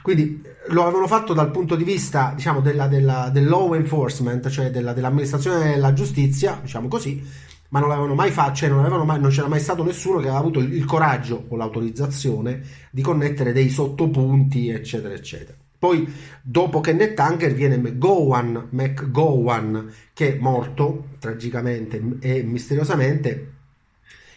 Quindi 0.00 0.42
lo 0.68 0.82
avevano 0.82 1.06
fatto 1.06 1.32
dal 1.32 1.50
punto 1.50 1.76
di 1.76 1.84
vista 1.84 2.32
diciamo, 2.34 2.60
della, 2.60 2.88
della, 2.88 3.28
del 3.30 3.46
law 3.46 3.74
enforcement, 3.74 4.48
cioè 4.48 4.70
della, 4.70 4.92
dell'amministrazione 4.92 5.70
della 5.70 5.92
giustizia, 5.92 6.58
diciamo 6.60 6.88
così, 6.88 7.22
ma 7.68 7.78
non 7.78 7.88
l'avevano 7.88 8.14
mai 8.14 8.30
fatto, 8.30 8.54
cioè 8.54 8.68
non, 8.68 8.84
mai, 9.06 9.20
non, 9.20 9.30
c'era 9.30 9.48
mai 9.48 9.60
stato 9.60 9.84
nessuno 9.84 10.18
che 10.18 10.24
aveva 10.24 10.38
avuto 10.38 10.58
il, 10.58 10.72
il 10.72 10.84
coraggio 10.84 11.44
o 11.48 11.56
l'autorizzazione 11.56 12.62
di 12.90 13.02
connettere 13.02 13.52
dei 13.52 13.68
sottopunti, 13.68 14.70
eccetera, 14.70 15.14
eccetera. 15.14 15.56
Poi, 15.82 16.08
dopo 16.42 16.78
Kenneth 16.78 17.14
Tanker, 17.14 17.52
viene 17.54 17.76
McGowan, 17.76 18.68
McGowan, 18.70 19.92
che 20.12 20.36
è 20.36 20.38
morto 20.38 21.08
tragicamente 21.18 22.00
e 22.20 22.44
misteriosamente 22.44 23.50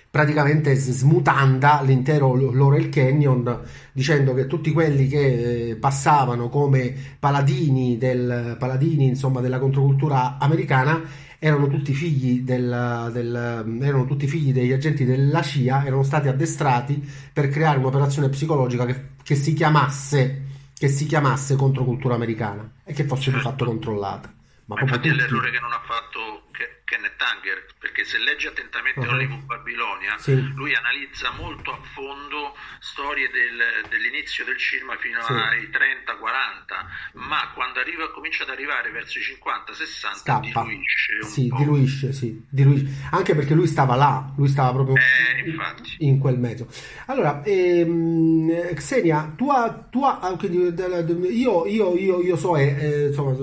praticamente 0.09 0.73
smutanda 0.73 1.83
l'intero 1.83 2.33
Laurel 2.33 2.89
Canyon 2.89 3.61
dicendo 3.91 4.33
che 4.33 4.47
tutti 4.47 4.71
quelli 4.71 5.07
che 5.07 5.69
eh, 5.69 5.75
passavano 5.75 6.49
come 6.49 6.95
paladini, 7.19 7.99
del, 7.99 8.55
paladini 8.57 9.05
insomma, 9.05 9.39
della 9.39 9.59
controcultura 9.59 10.39
americana 10.39 11.03
erano 11.37 11.67
tutti, 11.67 11.93
figli 11.93 12.41
del, 12.41 13.11
del, 13.13 13.79
erano 13.83 14.05
tutti 14.05 14.25
figli 14.25 14.51
degli 14.51 14.71
agenti 14.71 15.05
della 15.05 15.43
CIA, 15.43 15.85
erano 15.85 16.01
stati 16.01 16.27
addestrati 16.27 17.07
per 17.31 17.49
creare 17.49 17.77
un'operazione 17.77 18.29
psicologica 18.29 18.85
che, 18.85 18.99
che, 19.21 19.35
si, 19.35 19.53
chiamasse, 19.53 20.44
che 20.77 20.89
si 20.89 21.05
chiamasse 21.05 21.55
controcultura 21.55 22.15
americana 22.15 22.69
e 22.83 22.93
che 22.93 23.05
fosse 23.05 23.31
di 23.31 23.39
fatto 23.39 23.63
controllata. 23.63 24.34
Ma, 24.65 24.75
Ma 24.75 24.81
infatti 24.81 25.09
tutti... 25.09 25.21
è 25.21 25.21
l'errore 25.21 25.51
che 25.51 25.59
non 25.59 25.71
ha 25.71 25.81
fatto 25.85 26.45
Kenneth 26.85 27.21
Anger, 27.21 27.65
perché 27.79 28.03
se 28.03 28.17
leggi 28.19 28.47
attentamente 28.47 28.99
uh-huh. 28.99 29.09
Hollywood 29.13 29.43
Babilonia, 29.43 30.17
sì. 30.17 30.39
lui 30.53 30.73
analizza 30.73 31.31
molto 31.31 31.71
a 31.71 31.79
fondo 31.93 32.55
storie 32.79 33.29
del, 33.29 33.89
dell'inizio 33.89 34.45
del 34.45 34.57
cinema 34.57 34.95
fino 34.97 35.21
sì. 35.21 35.33
ai 35.33 35.69
30-40, 35.69 37.25
ma 37.25 37.51
quando 37.53 37.79
arriva, 37.79 38.11
comincia 38.11 38.43
ad 38.43 38.49
arrivare 38.49 38.91
verso 38.91 39.19
i 39.19 39.21
50-60 39.21 40.39
diluisce 40.41 41.13
un 41.21 41.27
sì, 41.27 41.47
po'. 41.47 41.57
Diluisce, 41.57 42.13
sì, 42.13 42.45
diluisce. 42.49 43.07
Anche 43.11 43.35
perché 43.35 43.53
lui 43.53 43.67
stava 43.67 43.95
là, 43.95 44.31
lui 44.37 44.47
stava 44.47 44.71
proprio 44.71 44.95
eh, 44.95 45.53
in 45.99 46.19
quel 46.19 46.39
mezzo. 46.39 46.67
Allora, 47.07 47.43
ehm, 47.43 48.73
Xenia, 48.73 49.33
tua, 49.35 49.87
tua, 49.89 50.19
ah, 50.19 50.37
io, 50.41 51.65
io, 51.65 51.95
io, 51.97 52.21
io 52.21 52.35
so, 52.35 52.55
eh 52.57 53.07
insomma, 53.07 53.33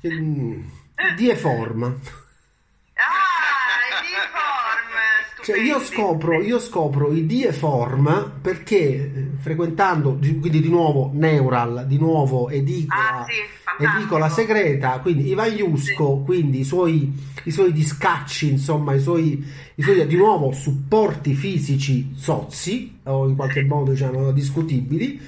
eh, 0.00 1.14
die 1.16 1.36
form. 1.36 2.00
Cioè 5.46 5.60
io 5.60 5.78
scopro, 5.78 6.42
io 6.42 6.58
scopro 6.58 7.12
i 7.12 7.24
dieform 7.24 8.40
perché 8.42 8.76
eh, 8.76 9.26
frequentando, 9.38 10.18
quindi 10.18 10.60
di 10.60 10.68
nuovo 10.68 11.12
Neural, 11.14 11.84
di 11.86 11.98
nuovo 11.98 12.50
edicola, 12.50 13.20
ah, 13.20 13.26
sì, 13.26 13.84
edicola 13.84 14.28
segreta, 14.28 14.98
quindi 14.98 15.28
Ivan 15.28 15.56
Iusco, 15.56 16.16
sì. 16.18 16.24
quindi 16.24 16.58
i 16.58 16.64
suoi, 16.64 17.12
i 17.44 17.52
suoi 17.52 17.72
discacci, 17.72 18.50
insomma, 18.50 18.94
i 18.94 18.98
suoi, 18.98 19.40
i 19.76 19.82
suoi, 19.82 20.04
di 20.08 20.16
nuovo 20.16 20.50
supporti 20.50 21.34
fisici 21.34 22.10
sozzi, 22.16 22.98
o 23.04 23.28
in 23.28 23.36
qualche 23.36 23.62
modo 23.62 23.92
diciamo 23.92 24.32
discutibili, 24.32 25.20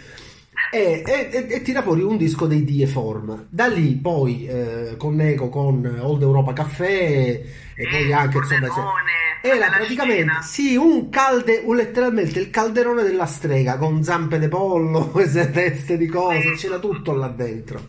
e, 0.71 1.03
e, 1.07 1.47
e, 1.49 1.63
tira 1.63 1.83
fuori 1.83 2.03
un 2.03 2.17
disco 2.17 2.47
dei 2.47 2.65
Dieform. 2.65 3.47
Da 3.49 3.67
lì 3.67 3.95
poi 3.95 4.47
eh, 4.47 4.95
collego 4.97 5.49
con 5.49 5.85
Old 6.01 6.23
Europa 6.23 6.53
Caffè 6.53 6.85
e, 6.85 7.45
e 7.75 7.89
poi 7.89 8.13
anche 8.13 8.39
insomma, 8.39 8.67
se, 8.67 8.81
era 9.41 9.69
praticamente 9.69 10.23
scena. 10.23 10.43
sì, 10.43 10.77
un 10.77 11.09
calde, 11.11 11.63
un, 11.65 11.77
letteralmente 11.77 12.41
il 12.41 12.51
calderone 12.51 13.03
della 13.03 13.27
strega 13.27 13.77
con 13.77 14.03
zampe 14.03 14.39
di 14.39 14.49
pollo, 14.49 15.09
queste 15.13 15.51
teste 15.51 15.97
di 15.97 16.07
cose, 16.07 16.53
c'era 16.57 16.79
tutto 16.79 17.13
là 17.13 17.29
dentro. 17.29 17.81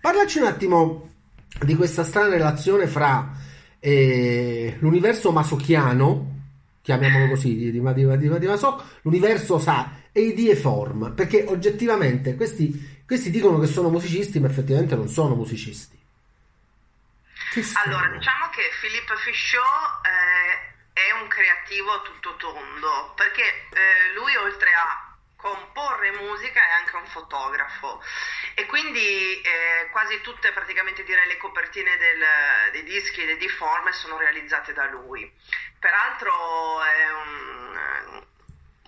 Parlaci 0.00 0.38
un 0.38 0.46
attimo 0.46 1.08
di 1.62 1.74
questa 1.74 2.04
strana 2.04 2.28
relazione 2.28 2.86
fra 2.86 3.32
eh, 3.78 4.76
l'universo 4.78 5.32
masochiano, 5.32 6.38
chiamiamolo 6.82 7.28
così, 7.28 7.56
di, 7.56 7.70
di, 7.70 7.80
di, 7.80 8.18
di, 8.18 8.38
di 8.38 8.46
Masoch, 8.46 8.82
l'universo 9.02 9.58
sa 9.58 9.99
e 10.12 10.20
i 10.20 10.34
Dieform, 10.34 11.14
perché 11.14 11.44
oggettivamente 11.46 12.34
questi, 12.34 13.02
questi 13.06 13.30
dicono 13.30 13.58
che 13.58 13.66
sono 13.66 13.90
musicisti, 13.90 14.40
ma 14.40 14.48
effettivamente 14.48 14.96
non 14.96 15.08
sono 15.08 15.34
musicisti. 15.34 15.98
Allora, 17.84 18.06
diciamo 18.08 18.48
che 18.50 18.62
Philippe 18.80 19.16
Fichot 19.16 20.06
eh, 20.06 21.00
è 21.00 21.12
un 21.20 21.26
creativo 21.28 22.02
tutto 22.02 22.36
tondo, 22.36 23.12
perché 23.16 23.42
eh, 23.42 24.12
lui 24.14 24.34
oltre 24.36 24.72
a 24.72 25.10
comporre 25.40 26.12
musica 26.12 26.60
è 26.60 26.72
anche 26.72 26.96
un 26.96 27.06
fotografo 27.06 28.02
e 28.54 28.66
quindi 28.66 29.40
eh, 29.40 29.88
quasi 29.90 30.20
tutte 30.20 30.52
praticamente 30.52 31.02
direi 31.02 31.26
le 31.26 31.38
copertine 31.38 31.96
del, 31.96 32.22
dei 32.72 32.84
dischi 32.84 33.24
dei 33.24 33.38
Deforme 33.38 33.92
sono 33.92 34.18
realizzate 34.18 34.72
da 34.74 34.84
lui. 34.90 35.32
Peraltro 35.78 36.82
è 36.82 37.10
un, 37.10 38.26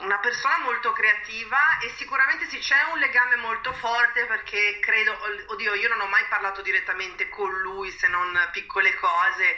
una 0.03 0.19
persona 0.19 0.59
molto 0.59 0.93
creativa 0.93 1.79
e 1.79 1.93
sicuramente 1.97 2.47
sì 2.47 2.59
c'è 2.59 2.83
un 2.93 2.99
legame 2.99 3.37
molto 3.37 3.73
forte 3.73 4.27
perché 4.27 4.79
credo, 4.81 5.17
oddio 5.47 5.75
io 5.75 5.89
non 5.89 6.01
ho 6.01 6.07
mai 6.07 6.25
parlato 6.29 6.63
direttamente 6.63 7.29
con 7.29 7.51
lui 7.61 7.91
se 7.91 8.09
non 8.09 8.37
piccole 8.53 8.95
cose, 8.95 9.57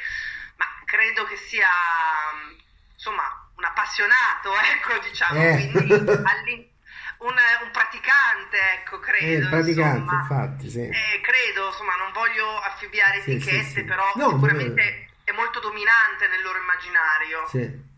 ma 0.57 0.67
credo 0.85 1.25
che 1.25 1.37
sia 1.37 1.69
insomma 2.95 3.25
un 3.57 3.65
appassionato, 3.65 4.53
ecco, 4.73 4.99
diciamo, 4.99 5.41
eh. 5.41 5.69
quindi 5.71 5.93
un, 7.19 7.35
un, 7.63 7.71
praticante, 7.73 8.59
ecco, 8.75 8.99
credo. 9.01 9.47
Eh, 9.47 9.51
praticante, 9.51 9.99
insomma. 9.99 10.21
infatti, 10.21 10.71
sì. 10.71 10.89
eh, 10.89 11.21
credo, 11.23 11.67
insomma, 11.69 11.97
non 11.97 12.13
voglio 12.13 12.59
affibbiare 12.61 13.23
sì, 13.23 13.33
etichette, 13.33 13.81
sì, 13.81 13.85
però 13.85 14.05
no, 14.17 14.31
sicuramente 14.31 15.09
è 15.25 15.33
molto 15.33 15.61
dominante 15.61 16.29
nel 16.29 16.43
loro 16.43 16.59
immaginario. 16.59 17.47
Sì 17.49 17.93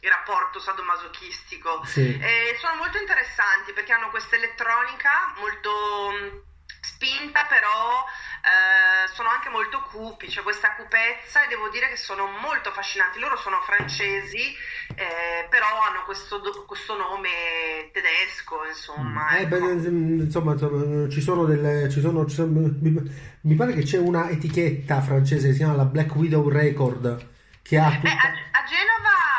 il 0.00 0.08
rapporto 0.08 0.58
sadomasochistico. 0.58 1.84
Sì. 1.84 2.18
E 2.18 2.56
sono 2.58 2.76
molto 2.76 2.98
interessanti 2.98 3.72
perché 3.72 3.92
hanno 3.92 4.10
questa 4.10 4.36
elettronica 4.36 5.34
molto 5.38 6.50
spinta, 6.80 7.44
però 7.48 8.04
eh, 8.40 9.08
sono 9.12 9.28
anche 9.28 9.48
molto 9.48 9.82
cupi, 9.90 10.26
c'è 10.26 10.32
cioè 10.32 10.42
questa 10.42 10.74
cupezza 10.74 11.44
e 11.44 11.48
devo 11.48 11.68
dire 11.68 11.88
che 11.88 11.96
sono 11.96 12.26
molto 12.26 12.70
affascinanti. 12.70 13.18
Loro 13.18 13.36
sono 13.36 13.60
francesi, 13.60 14.56
eh, 14.94 15.46
però 15.48 15.66
hanno 15.80 16.04
questo, 16.04 16.40
questo, 16.66 16.96
nome 16.96 17.90
tedesco, 17.92 18.64
insomma. 18.66 19.36
Eh, 19.36 19.42
ecco. 19.42 19.58
beh, 19.58 19.72
insomma, 19.72 20.52
insomma, 20.52 21.08
ci 21.10 21.20
sono 21.20 21.44
delle... 21.44 21.88
Ci 21.90 22.00
sono, 22.00 22.26
ci 22.26 22.34
sono, 22.34 22.48
mi, 22.50 23.38
mi, 23.42 23.54
pare 23.54 23.74
che 23.74 23.82
c'è 23.82 23.98
una 23.98 24.28
etichetta 24.30 25.00
francese 25.02 25.48
che 25.48 25.52
si 25.52 25.58
chiama 25.58 25.76
la 25.76 25.84
Black 25.84 26.14
Widow 26.14 26.48
Record 26.48 27.28
che 27.62 27.78
ha... 27.78 27.92
Eh, 27.92 27.96
tutta... 27.96 28.08
a, 28.10 28.60
a 28.60 28.64
Genova 28.64 29.29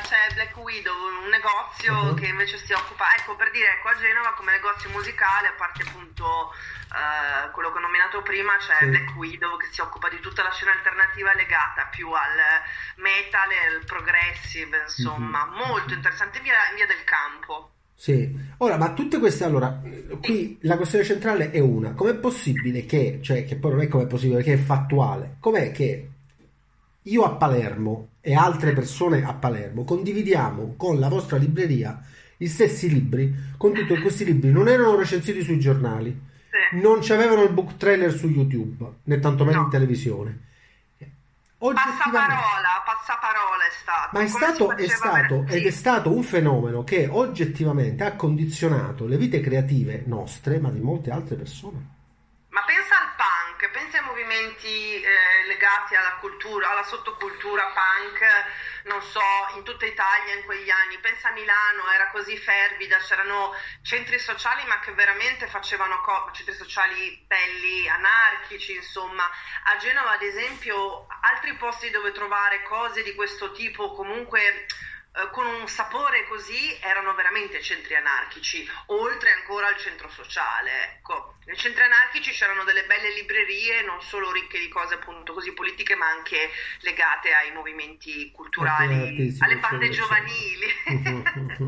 c'è 0.00 0.34
Black 0.34 0.56
Widow, 0.56 0.94
un 1.22 1.28
negozio 1.28 1.94
uh-huh. 1.94 2.14
che 2.14 2.26
invece 2.26 2.58
si 2.58 2.72
occupa, 2.72 3.04
ecco 3.16 3.36
per 3.36 3.50
dire, 3.50 3.78
ecco 3.78 3.88
a 3.88 3.96
Genova 3.96 4.34
come 4.34 4.52
negozio 4.52 4.90
musicale, 4.90 5.48
a 5.48 5.54
parte 5.56 5.82
appunto 5.82 6.24
uh, 6.24 7.50
quello 7.52 7.72
che 7.72 7.78
ho 7.78 7.80
nominato 7.80 8.22
prima, 8.22 8.56
c'è 8.58 8.76
sì. 8.78 8.86
Black 8.86 9.14
Widow 9.16 9.56
che 9.56 9.68
si 9.70 9.80
occupa 9.80 10.08
di 10.08 10.20
tutta 10.20 10.42
la 10.42 10.52
scena 10.52 10.72
alternativa 10.72 11.34
legata 11.34 11.86
più 11.90 12.10
al 12.12 12.36
metal 12.96 13.50
e 13.50 13.74
al 13.74 13.84
progressive, 13.84 14.82
insomma, 14.86 15.44
uh-huh. 15.44 15.66
molto 15.66 15.94
interessante, 15.94 16.40
via, 16.40 16.54
via 16.74 16.86
del 16.86 17.04
campo. 17.04 17.72
Sì, 17.98 18.30
ora, 18.58 18.76
ma 18.76 18.92
tutte 18.92 19.18
queste, 19.18 19.42
allora, 19.42 19.76
qui 20.22 20.56
la 20.62 20.76
questione 20.76 21.04
centrale 21.04 21.50
è 21.50 21.58
una, 21.58 21.94
com'è 21.94 22.14
possibile 22.14 22.86
che, 22.86 23.18
cioè, 23.22 23.44
che 23.44 23.56
poi 23.56 23.72
non 23.72 23.80
è 23.80 23.88
com'è 23.88 24.06
possibile, 24.06 24.44
che 24.44 24.52
è 24.52 24.56
fattuale, 24.56 25.36
com'è 25.40 25.72
che 25.72 26.10
io 27.10 27.24
a 27.24 27.30
Palermo 27.30 28.08
e 28.20 28.34
altre 28.34 28.72
persone 28.72 29.24
a 29.24 29.32
Palermo 29.34 29.84
condividiamo 29.84 30.74
con 30.76 30.98
la 30.98 31.08
vostra 31.08 31.36
libreria 31.36 32.00
gli 32.36 32.46
stessi 32.46 32.88
libri, 32.88 33.34
con 33.56 33.72
tutti 33.72 33.98
questi 34.00 34.24
libri 34.24 34.52
non 34.52 34.68
erano 34.68 34.94
recensiti 34.96 35.42
sui 35.42 35.58
giornali, 35.58 36.26
Sì. 36.70 36.80
non 36.80 36.98
c'avevano 37.02 37.42
il 37.42 37.50
book 37.52 37.76
trailer 37.76 38.12
su 38.12 38.28
YouTube, 38.28 38.84
né 39.04 39.18
tantomeno 39.18 39.58
No. 39.58 39.64
in 39.64 39.70
televisione. 39.70 40.38
Passaparola, 41.58 42.82
passaparola 42.86 43.64
è 43.66 43.72
stato. 43.80 44.08
ma 44.12 44.20
è 44.22 44.26
stato, 44.28 44.76
è 44.76 44.86
stato 44.86 45.44
ed 45.48 45.66
è 45.66 45.70
stato 45.70 46.14
un 46.14 46.22
fenomeno 46.22 46.84
che 46.84 47.08
oggettivamente 47.10 48.04
ha 48.04 48.14
condizionato 48.14 49.06
le 49.06 49.16
vite 49.16 49.40
creative 49.40 50.04
nostre, 50.06 50.60
ma 50.60 50.70
di 50.70 50.78
molte 50.78 51.10
altre 51.10 51.34
persone. 51.34 51.96
Ma 52.50 52.60
pensa 52.64 52.94
al 52.94 53.10
punk, 53.18 53.70
pensa 53.72 53.98
ai 53.98 54.04
movimenti 54.18 55.00
eh, 55.00 55.46
legati 55.46 55.94
alla 55.94 56.16
cultura, 56.18 56.70
alla 56.70 56.82
sottocultura 56.82 57.72
punk, 57.72 58.26
non 58.84 59.00
so, 59.02 59.20
in 59.54 59.62
tutta 59.62 59.86
Italia 59.86 60.34
in 60.34 60.44
quegli 60.44 60.68
anni. 60.68 60.98
Pensa 60.98 61.28
a 61.28 61.32
Milano, 61.32 61.88
era 61.94 62.08
così 62.10 62.36
fervida, 62.36 62.96
c'erano 62.98 63.54
centri 63.82 64.18
sociali 64.18 64.64
ma 64.66 64.80
che 64.80 64.92
veramente 64.92 65.46
facevano 65.46 66.00
co- 66.00 66.30
centri 66.32 66.54
sociali 66.54 67.24
belli, 67.28 67.88
anarchici, 67.88 68.74
insomma. 68.74 69.24
A 69.64 69.76
Genova, 69.76 70.12
ad 70.12 70.22
esempio, 70.22 71.06
altri 71.20 71.54
posti 71.54 71.90
dove 71.90 72.10
trovare 72.10 72.62
cose 72.64 73.04
di 73.04 73.14
questo 73.14 73.52
tipo 73.52 73.94
comunque 73.94 74.66
eh, 75.18 75.30
con 75.30 75.46
un 75.46 75.66
sapore 75.66 76.26
così 76.28 76.78
erano 76.80 77.12
veramente 77.14 77.60
centri 77.60 77.96
anarchici, 77.96 78.68
oltre 78.86 79.32
ancora 79.32 79.66
al 79.66 79.76
centro 79.76 80.08
sociale. 80.08 80.98
Ecco, 80.98 81.34
nei 81.46 81.56
centri 81.56 81.82
anarchici 81.82 82.30
c'erano 82.30 82.62
delle 82.62 82.84
belle 82.84 83.12
librerie, 83.12 83.82
non 83.82 84.00
solo 84.00 84.30
ricche 84.30 84.60
di 84.60 84.68
cose 84.68 84.94
appunto 84.94 85.32
così 85.32 85.52
politiche, 85.52 85.96
ma 85.96 86.06
anche 86.08 86.50
legate 86.82 87.32
ai 87.32 87.52
movimenti 87.52 88.30
culturali, 88.30 89.36
alle 89.40 89.56
bande 89.56 89.90
giovanili. 89.90 90.66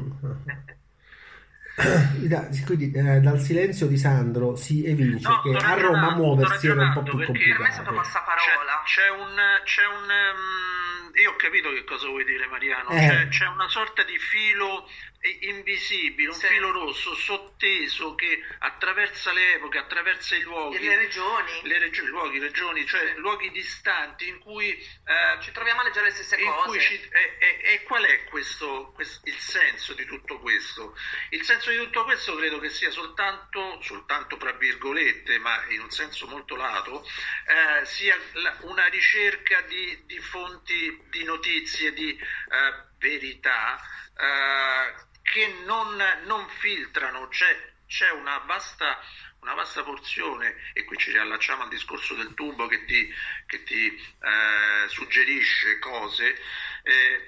Da- 2.29 2.49
Quindi 2.64 2.90
eh, 2.93 3.21
dal 3.21 3.38
silenzio 3.40 3.87
di 3.87 3.97
Sandro 3.97 4.55
si 4.57 4.85
evince 4.87 5.27
No, 5.29 5.40
che 5.43 5.57
a 5.57 5.75
Roma 5.75 6.14
muoversi 6.14 6.66
era 6.69 6.83
un 6.85 6.93
po' 6.93 7.03
più 7.03 7.16
perché 7.16 7.33
per 7.33 7.40
me 7.40 7.53
è 7.53 7.57
complicato. 7.57 7.95
passaparola. 7.95 8.83
C'è, 8.85 9.01
c'è 9.03 9.11
un, 9.11 9.37
c'è 9.64 9.85
un 9.87 10.11
ehm, 10.11 11.11
io 11.23 11.31
ho 11.33 11.37
capito 11.37 11.69
che 11.73 11.85
cosa 11.85 12.07
vuoi 12.09 12.25
dire 12.25 12.47
Mariano, 12.47 12.88
Eh. 12.90 13.07
c'è, 13.09 13.29
c'è 13.29 13.47
una 13.47 13.69
sorta 13.69 14.03
di 14.05 14.16
filo 14.19 14.87
eh, 14.87 15.10
invisibile, 15.40 16.28
un 16.30 16.35
Sì. 16.35 16.46
filo 16.46 16.70
rosso 16.70 17.14
sotteso 17.14 18.14
che 18.14 18.42
attraversa 18.61 19.33
le 19.33 19.54
epoche, 19.54 19.78
attraversa 19.78 20.35
i 20.37 20.40
luoghi, 20.40 20.78
Le 20.78 20.96
regioni, 20.96 21.61
le 21.64 21.78
regi- 21.78 22.04
luoghi, 22.06 22.38
regioni, 22.38 22.87
cioè 22.87 23.06
Sì. 23.12 23.14
luoghi 23.20 23.50
distanti 23.50 24.28
in 24.28 24.38
cui 24.38 24.70
eh, 24.70 25.38
ci 25.42 25.50
troviamo 25.52 25.80
a 25.80 25.85
leggere 25.85 26.06
le 26.06 26.12
stesse 26.12 26.38
cose. 26.42 26.80
ci- 26.80 27.09
e, 27.12 27.37
e- 27.38 27.61
e 27.74 27.83
qual 27.83 28.04
è 28.04 28.24
questo, 28.24 28.92
quest- 28.94 29.26
il 29.26 29.37
senso 29.37 29.92
di 29.92 30.06
tutto 30.06 30.38
questo? 30.38 30.96
Il 31.30 31.42
senso 31.44 31.70
di 31.70 31.76
tutto 31.76 32.04
questo 32.04 32.35
credo 32.37 32.59
che 32.59 32.70
sia 32.70 32.90
soltanto, 32.90 33.80
soltanto 33.83 34.37
tra 34.38 34.52
virgolette, 34.52 35.38
ma 35.38 35.62
in 35.68 35.80
un 35.83 35.90
senso 35.90 36.26
molto 36.28 36.56
lato, 36.56 37.04
eh, 37.46 37.85
sia 37.85 38.16
la- 38.35 38.56
una 38.62 38.87
ricerca 38.87 39.61
di, 39.62 40.02
di 40.06 40.18
fonti 40.18 40.98
di 41.11 41.24
notizie, 41.24 41.92
di 41.92 42.11
eh, 42.18 42.88
verità 42.98 43.78
eh, 44.16 45.09
che 45.22 45.46
non, 45.64 46.02
non 46.24 46.48
filtrano, 46.48 47.28
c'è, 47.28 47.72
c'è 47.87 48.11
una 48.11 48.38
vasta 48.38 48.98
una 49.40 49.54
vasta 49.54 49.83
porzione, 49.83 50.54
e 50.74 50.85
qui 50.85 50.96
ci 50.98 51.11
riallacciamo 51.12 51.62
al 51.62 51.68
discorso 51.68 52.14
del 52.14 52.35
tubo 52.35 52.66
che 52.66 52.85
ti, 52.85 53.11
che 53.46 53.62
ti 53.62 53.87
eh, 53.87 54.88
suggerisce 54.88 55.78
cose, 55.78 56.38
eh, 56.83 57.26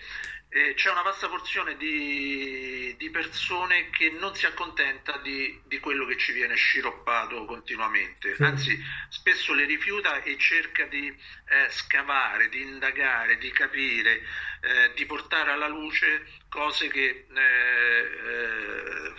eh, 0.54 0.74
c'è 0.74 0.90
una 0.90 1.00
vasta 1.02 1.28
porzione 1.28 1.76
di, 1.78 2.94
di 2.98 3.08
persone 3.10 3.88
che 3.90 4.10
non 4.10 4.34
si 4.34 4.44
accontenta 4.44 5.16
di, 5.18 5.58
di 5.64 5.78
quello 5.80 6.04
che 6.04 6.18
ci 6.18 6.32
viene 6.32 6.54
sciroppato 6.56 7.46
continuamente, 7.46 8.34
Sì. 8.36 8.42
anzi 8.42 8.78
spesso 9.08 9.54
le 9.54 9.64
rifiuta 9.64 10.22
e 10.22 10.36
cerca 10.36 10.84
di 10.84 11.06
eh, 11.08 11.70
scavare, 11.70 12.48
di 12.50 12.60
indagare, 12.60 13.38
di 13.38 13.50
capire, 13.50 14.20
eh, 14.60 14.92
di 14.94 15.06
portare 15.06 15.52
alla 15.52 15.68
luce 15.68 16.26
cose 16.50 16.88
che 16.88 17.26
eh, 17.34 17.40
eh, 17.40 19.12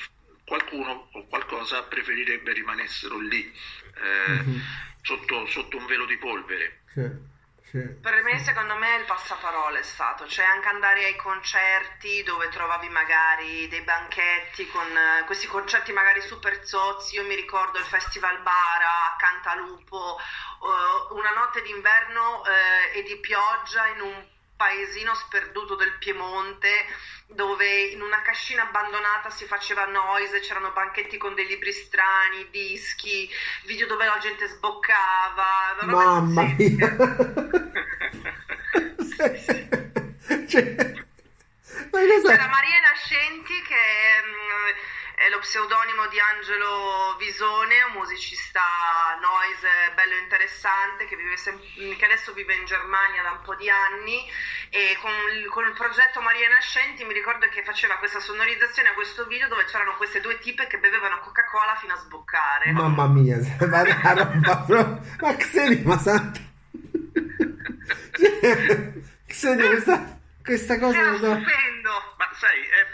qualcuno 0.46 1.10
o 1.14 1.28
qualcosa 1.28 1.84
preferirebbe 1.84 2.54
rimanessero 2.54 3.18
lì, 3.18 3.52
Mhm. 4.28 4.62
sotto, 5.02 5.46
sotto 5.48 5.78
un 5.78 5.86
velo 5.88 6.06
di 6.06 6.18
polvere. 6.18 6.82
Sì. 6.94 7.32
Per 7.74 8.22
me, 8.22 8.38
secondo 8.38 8.76
me, 8.76 8.98
il 8.98 9.06
passaparola 9.06 9.80
è 9.80 9.82
stato, 9.82 10.28
cioè 10.28 10.46
anche 10.46 10.68
andare 10.68 11.06
ai 11.06 11.16
concerti 11.16 12.22
dove 12.22 12.48
trovavi 12.50 12.88
magari 12.90 13.68
dei 13.68 13.82
banchetti 13.82 14.68
con 14.68 14.86
eh, 14.96 15.24
questi 15.26 15.48
concerti 15.48 15.92
magari 15.92 16.22
super 16.22 16.64
zozzi. 16.64 17.16
Io 17.16 17.24
mi 17.24 17.34
ricordo 17.34 17.80
il 17.80 17.86
Festival 17.86 18.44
Bara 18.44 19.16
Cantalupo, 19.18 20.20
eh, 20.20 21.14
una 21.16 21.32
notte 21.32 21.64
d'inverno 21.64 22.46
eh, 22.46 23.00
e 23.00 23.02
di 23.02 23.20
pioggia 23.20 23.88
in 23.88 24.02
un 24.02 24.33
paesino 24.64 25.14
sperduto 25.14 25.76
del 25.76 25.92
Piemonte 26.00 26.86
dove 27.28 27.88
in 27.88 28.02
una 28.02 28.22
cascina 28.22 28.64
abbandonata 28.64 29.30
si 29.30 29.44
faceva 29.46 29.86
noise, 29.88 30.40
c'erano 30.40 30.72
banchetti 30.72 31.18
con 31.18 31.36
dei 31.36 31.48
libri 31.48 31.74
strani, 31.74 32.48
dischi, 32.50 33.30
video 33.66 33.88
dove 33.88 34.06
la 34.06 34.18
gente 34.20 34.48
sboccava. 34.48 35.76
Mamma 35.82 36.44
mia! 36.58 36.96
Cioè, 40.48 40.76
ma 41.92 42.00
cosa- 42.00 42.30
C'era 42.30 42.48
Maria 42.48 42.80
Nascenti 42.82 43.62
che 43.62 43.76
mm, 44.26 45.16
è 45.16 45.30
lo 45.30 45.33
pseudonimo 45.44 46.08
di 46.08 46.16
Angelo 46.20 47.16
Visone, 47.20 47.84
un 47.92 48.00
musicista 48.00 48.64
noise 49.20 49.92
bello 49.94 50.16
interessante 50.16 51.04
che, 51.06 51.18
vive 51.18 51.36
sem- 51.36 51.60
che 51.60 52.06
adesso 52.06 52.32
vive 52.32 52.56
in 52.56 52.64
Germania 52.64 53.22
da 53.22 53.32
un 53.32 53.42
po' 53.44 53.54
di 53.56 53.70
anni 53.70 54.24
e 54.70 54.98
con 55.02 55.12
il, 55.36 55.50
con 55.50 55.68
il 55.68 55.74
progetto 55.74 56.22
Maria 56.22 56.48
Nascenti 56.48 57.04
mi 57.04 57.12
ricordo 57.12 57.48
che 57.50 57.62
faceva 57.62 58.00
questa 58.00 58.22
sonorizzazione 58.22 58.90
a 58.90 58.94
questo 58.94 59.26
video 59.28 59.50
dove 59.50 59.66
c'erano 59.66 59.98
queste 59.98 60.22
due 60.22 60.40
tipe 60.40 60.66
che 60.68 60.80
bevevano 60.80 61.20
Coca-Cola 61.20 61.76
fino 61.76 61.94
a 61.94 61.98
sboccare. 61.98 62.72
Mamma 62.72 63.08
mia, 63.08 63.36
ma 63.68 63.84
roba 63.84 64.40
proprio... 64.40 65.02
Ma 65.20 65.36
Xenia, 65.36 65.82
ma 65.84 65.98
santa... 66.00 66.40
Cioè, 68.16 68.94
Xenia, 69.28 69.68
questa, 69.68 70.20
questa 70.42 70.80
cosa... 70.80 70.98
Era 70.98 71.18
so- 71.18 71.36
stupendo! 71.36 71.92
Ma 72.18 72.30
sai, 72.34 72.60
eh, 72.62 72.93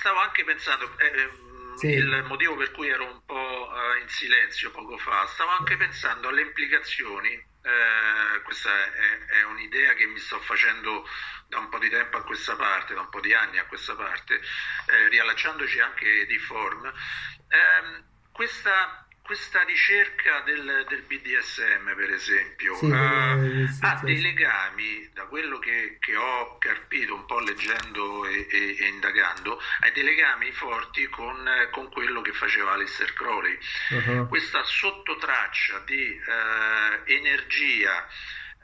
stavo 0.00 0.18
anche 0.18 0.44
pensando, 0.44 0.98
eh, 0.98 1.20
ehm, 1.20 1.76
Sì. 1.76 1.86
il 1.92 2.24
motivo 2.26 2.56
per 2.56 2.72
cui 2.72 2.88
ero 2.88 3.04
un 3.04 3.24
po' 3.24 3.70
eh, 3.72 4.00
in 4.00 4.08
silenzio 4.08 4.70
poco 4.70 4.96
fa, 4.98 5.26
stavo 5.26 5.50
anche 5.50 5.76
pensando 5.76 6.28
alle 6.28 6.40
implicazioni, 6.42 7.32
eh, 7.32 8.40
questa 8.42 8.70
è, 8.70 9.24
è 9.40 9.42
un'idea 9.44 9.92
che 9.94 10.06
mi 10.06 10.18
sto 10.18 10.40
facendo 10.40 11.06
da 11.48 11.58
un 11.58 11.68
po' 11.68 11.78
di 11.78 11.88
tempo 11.90 12.16
a 12.16 12.24
questa 12.24 12.56
parte, 12.56 12.94
da 12.94 13.00
un 13.00 13.08
po' 13.10 13.20
di 13.20 13.32
anni 13.34 13.58
a 13.58 13.66
questa 13.66 13.94
parte, 13.94 14.40
eh, 14.86 15.08
riallacciandoci 15.08 15.80
anche 15.80 16.26
di 16.26 16.38
form, 16.38 16.84
ehm, 16.86 18.04
questa, 18.32 19.06
questa 19.30 19.62
ricerca 19.62 20.40
del, 20.40 20.86
del 20.88 21.02
BDSM 21.02 21.94
per 21.94 22.10
esempio 22.10 22.74
Sì, 22.74 22.86
eh, 22.90 23.62
eh, 23.62 23.68
sì, 23.68 23.84
ha 23.84 23.96
sì, 23.98 24.04
dei 24.06 24.20
legami, 24.20 25.08
da 25.12 25.22
quello 25.26 25.60
che, 25.60 25.98
che 26.00 26.16
ho 26.16 26.58
carpito 26.58 27.14
un 27.14 27.24
po' 27.26 27.38
leggendo 27.38 28.26
e, 28.26 28.48
e- 28.50 28.76
e 28.76 28.86
indagando, 28.88 29.60
ha 29.82 29.90
dei 29.90 30.02
legami 30.02 30.50
forti 30.50 31.06
con, 31.10 31.48
con 31.70 31.88
quello 31.90 32.22
che 32.22 32.32
faceva 32.32 32.72
Aleister 32.72 33.12
Crowley. 33.12 33.56
Uh-huh. 33.90 34.26
Questa 34.26 34.64
sottotraccia 34.64 35.78
di 35.86 36.06
eh, 36.16 37.14
energia 37.14 38.04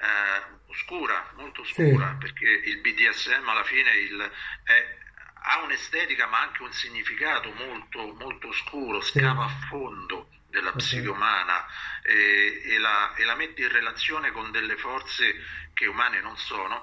eh, 0.00 0.42
oscura, 0.66 1.30
molto 1.36 1.60
oscura, 1.60 2.16
perché 2.18 2.44
il 2.48 2.78
BDSM 2.80 3.48
alla 3.48 3.62
fine 3.62 3.90
il- 3.98 4.30
è- 4.64 5.04
ha 5.48 5.62
un'estetica 5.62 6.26
ma 6.26 6.40
anche 6.40 6.62
un 6.62 6.72
significato 6.72 7.52
molto, 7.52 8.12
molto 8.18 8.48
oscuro, 8.48 9.00
scava 9.00 9.44
a 9.44 9.48
fondo 9.68 10.15
della 10.56 10.72
psiche 10.72 11.10
umana 11.10 11.66
e, 12.02 12.62
e 12.64 12.78
la, 12.78 13.12
e 13.14 13.24
la 13.24 13.34
mette 13.34 13.60
in 13.60 13.68
relazione 13.68 14.30
con 14.30 14.50
delle 14.50 14.78
forze 14.78 15.44
che 15.74 15.86
umane 15.86 16.22
non 16.22 16.34
sono. 16.38 16.82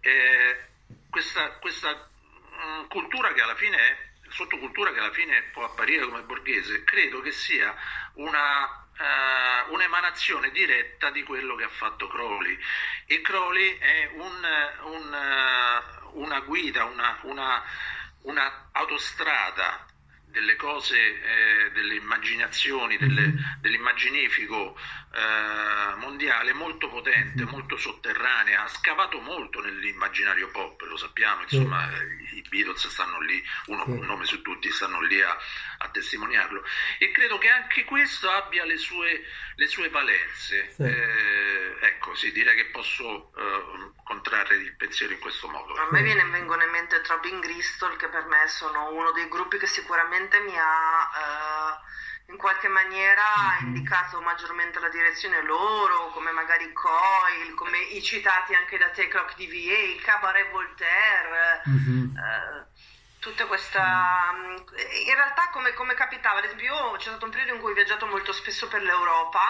Eh, 0.00 0.66
questa 1.08 1.52
questa, 1.52 2.06
mm, 2.52 2.88
cultura 2.88 3.32
che 3.32 3.40
alla 3.40 3.54
fine 3.54 3.76
è, 3.78 3.96
sottocultura 4.28 4.92
che 4.92 4.98
alla 4.98 5.12
fine 5.12 5.44
può 5.54 5.64
apparire 5.64 6.04
come 6.04 6.20
borghese, 6.22 6.84
credo 6.84 7.22
che 7.22 7.30
sia 7.30 7.74
una, 8.14 8.88
eh, 8.94 9.70
un'emanazione 9.70 10.50
diretta 10.50 11.10
di 11.10 11.22
quello 11.22 11.54
che 11.54 11.64
ha 11.64 11.70
fatto 11.70 12.08
Crowley. 12.08 12.58
E 13.06 13.22
Crowley 13.22 13.78
è 13.78 14.10
un, 14.16 14.46
un, 14.82 15.14
eh, 15.14 16.08
una 16.12 16.40
guida, 16.40 16.84
una, 16.84 17.18
una, 17.22 17.64
un'autostrada 18.20 19.92
delle 20.34 20.56
cose, 20.56 20.98
eh, 20.98 21.70
delle 21.72 21.94
immaginazioni, 21.94 22.98
delle, 22.98 23.28
mm-hmm. 23.28 23.60
dell'immaginifico 23.60 24.76
eh, 25.14 25.94
mondiale 25.94 26.52
molto 26.52 26.88
potente, 26.88 27.42
mm-hmm. 27.42 27.52
molto 27.52 27.76
sotterranea, 27.76 28.64
ha 28.64 28.68
scavato 28.68 29.20
molto 29.20 29.60
nell'immaginario 29.60 30.50
pop, 30.50 30.80
lo 30.82 30.96
sappiamo, 30.96 31.42
insomma 31.42 31.88
i 32.32 32.42
Beatles 32.48 32.88
stanno 32.88 33.20
lì, 33.20 33.40
uno 33.66 33.84
un 33.86 34.04
nome 34.04 34.24
su 34.24 34.42
tutti, 34.42 34.68
stanno 34.72 35.00
lì 35.02 35.22
a, 35.22 35.36
a, 35.78 35.88
testimoniarlo 35.88 36.62
e 36.98 37.10
credo 37.12 37.38
che 37.38 37.48
anche 37.48 37.84
questo 37.84 38.30
abbia 38.30 38.64
le 38.64 38.76
sue, 38.76 39.24
le 39.54 39.66
sue 39.66 39.88
valenze. 39.88 40.72
Sì. 40.72 40.82
Eh, 40.82 41.76
ecco, 41.80 42.14
sì, 42.14 42.32
direi 42.32 42.56
che 42.56 42.66
posso 42.66 43.32
eh, 43.36 43.92
contrarre 44.02 44.56
il 44.56 44.74
pensiero 44.76 45.12
in 45.12 45.20
questo 45.20 45.48
modo. 45.48 45.74
A 45.74 45.88
me 45.90 46.02
viene, 46.02 46.24
vengono 46.24 46.62
in 46.62 46.70
mente 46.70 47.00
Throbbing 47.00 47.42
Gristol 47.42 47.96
che 47.96 48.08
per 48.08 48.24
me 48.26 48.46
sono 48.48 48.90
uno 48.92 49.12
dei 49.12 49.28
gruppi 49.28 49.58
che 49.58 49.66
sicuramente 49.66 50.40
mi 50.40 50.56
ha... 50.56 51.80
Uh, 51.80 51.92
in 52.28 52.36
qualche 52.38 52.68
maniera 52.68 53.34
ha 53.34 53.58
mhm. 53.60 53.66
indicato 53.66 54.20
maggiormente 54.20 54.80
la 54.80 54.88
direzione 54.88 55.42
loro, 55.42 56.08
come 56.10 56.30
magari 56.30 56.72
Coil, 56.72 57.54
come 57.54 57.78
i 57.78 58.02
citati 58.02 58.54
anche 58.54 58.78
da 58.78 58.88
Take 58.88 59.08
Clock 59.08 59.36
DVA, 59.36 60.02
Cabaret 60.02 60.50
Voltaire, 60.50 61.62
mm-hmm. 61.68 62.16
eh, 62.16 62.66
tutta 63.24 63.46
questa... 63.46 64.32
Mm, 64.34 64.56
in 65.06 65.14
realtà 65.14 65.48
come, 65.50 65.72
come 65.72 65.94
capitava, 65.94 66.38
ad 66.40 66.44
esempio 66.44 66.74
io 66.74 66.96
c'è 66.96 67.08
stato 67.08 67.24
un 67.24 67.30
periodo 67.30 67.54
in 67.54 67.60
cui 67.60 67.70
ho 67.70 67.74
viaggiato 67.74 68.06
molto 68.06 68.32
spesso 68.32 68.68
per 68.68 68.82
l'Europa 68.82 69.40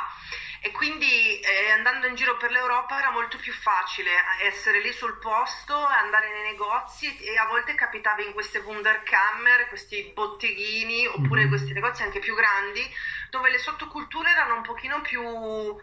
e 0.60 0.70
quindi 0.70 1.40
eh, 1.40 1.72
andando 1.72 2.06
in 2.06 2.14
giro 2.14 2.36
per 2.36 2.50
l'Europa 2.50 2.98
era 2.98 3.10
molto 3.10 3.36
più 3.36 3.52
facile 3.52 4.10
essere 4.42 4.80
lì 4.80 4.92
sul 4.92 5.18
posto, 5.18 5.76
andare 5.76 6.30
nei 6.30 6.52
negozi 6.52 7.18
e 7.18 7.36
a 7.36 7.46
volte 7.46 7.74
capitava 7.74 8.22
in 8.22 8.32
queste 8.32 8.60
Wunderkammer, 8.60 9.68
questi 9.68 10.12
botteghini 10.14 11.06
oppure 11.06 11.40
mm-hmm. 11.40 11.48
questi 11.48 11.72
negozi 11.72 12.02
anche 12.02 12.20
più 12.20 12.34
grandi 12.34 12.88
dove 13.34 13.50
le 13.50 13.58
sottoculture 13.58 14.30
erano 14.30 14.54
un 14.54 14.62
pochino 14.62 15.00
più 15.00 15.20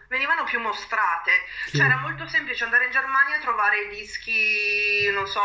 venivano 0.08 0.46
più 0.46 0.60
mostrate. 0.62 1.32
Sì. 1.66 1.78
Cioè 1.78 1.86
era 1.86 1.98
molto 1.98 2.26
semplice 2.28 2.64
andare 2.64 2.86
in 2.86 2.92
Germania 2.92 3.36
e 3.36 3.42
trovare 3.42 3.88
dischi, 3.89 5.10
non 5.12 5.28
so, 5.28 5.42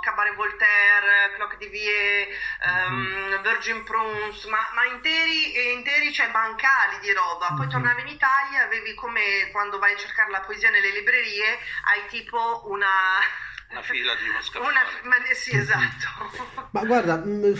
Cabaret 0.00 0.36
Voltaire, 0.36 1.32
Clock 1.34 1.56
DVE, 1.88 2.28
um, 2.68 2.94
mm-hmm. 2.94 3.42
Virgin 3.42 3.82
Prunes, 3.84 4.44
ma, 4.44 4.58
ma 4.74 4.84
interi, 4.94 5.72
interi, 5.72 6.12
cioè 6.12 6.30
bancali 6.30 7.00
di 7.00 7.12
roba. 7.12 7.48
Poi 7.48 7.60
mm-hmm. 7.60 7.70
tornavi 7.70 8.00
in 8.02 8.08
Italia 8.08 8.60
e 8.60 8.64
avevi 8.66 8.94
come 8.94 9.48
quando 9.52 9.78
vai 9.78 9.94
a 9.94 9.96
cercare 9.96 10.30
la 10.30 10.40
poesia 10.40 10.70
nelle 10.70 10.92
librerie, 10.92 11.58
hai 11.88 12.06
tipo 12.08 12.66
una 12.68 12.86
una 13.70 13.82
fila 13.82 14.14
di 14.14 14.28
uno 14.28 14.42
scaffale. 14.42 14.70
Una, 14.70 14.80
ma, 15.08 15.16
sì, 15.34 15.56
esatto. 15.56 16.68
Ma 16.72 16.84
guarda, 16.84 17.16
mm, 17.16 17.54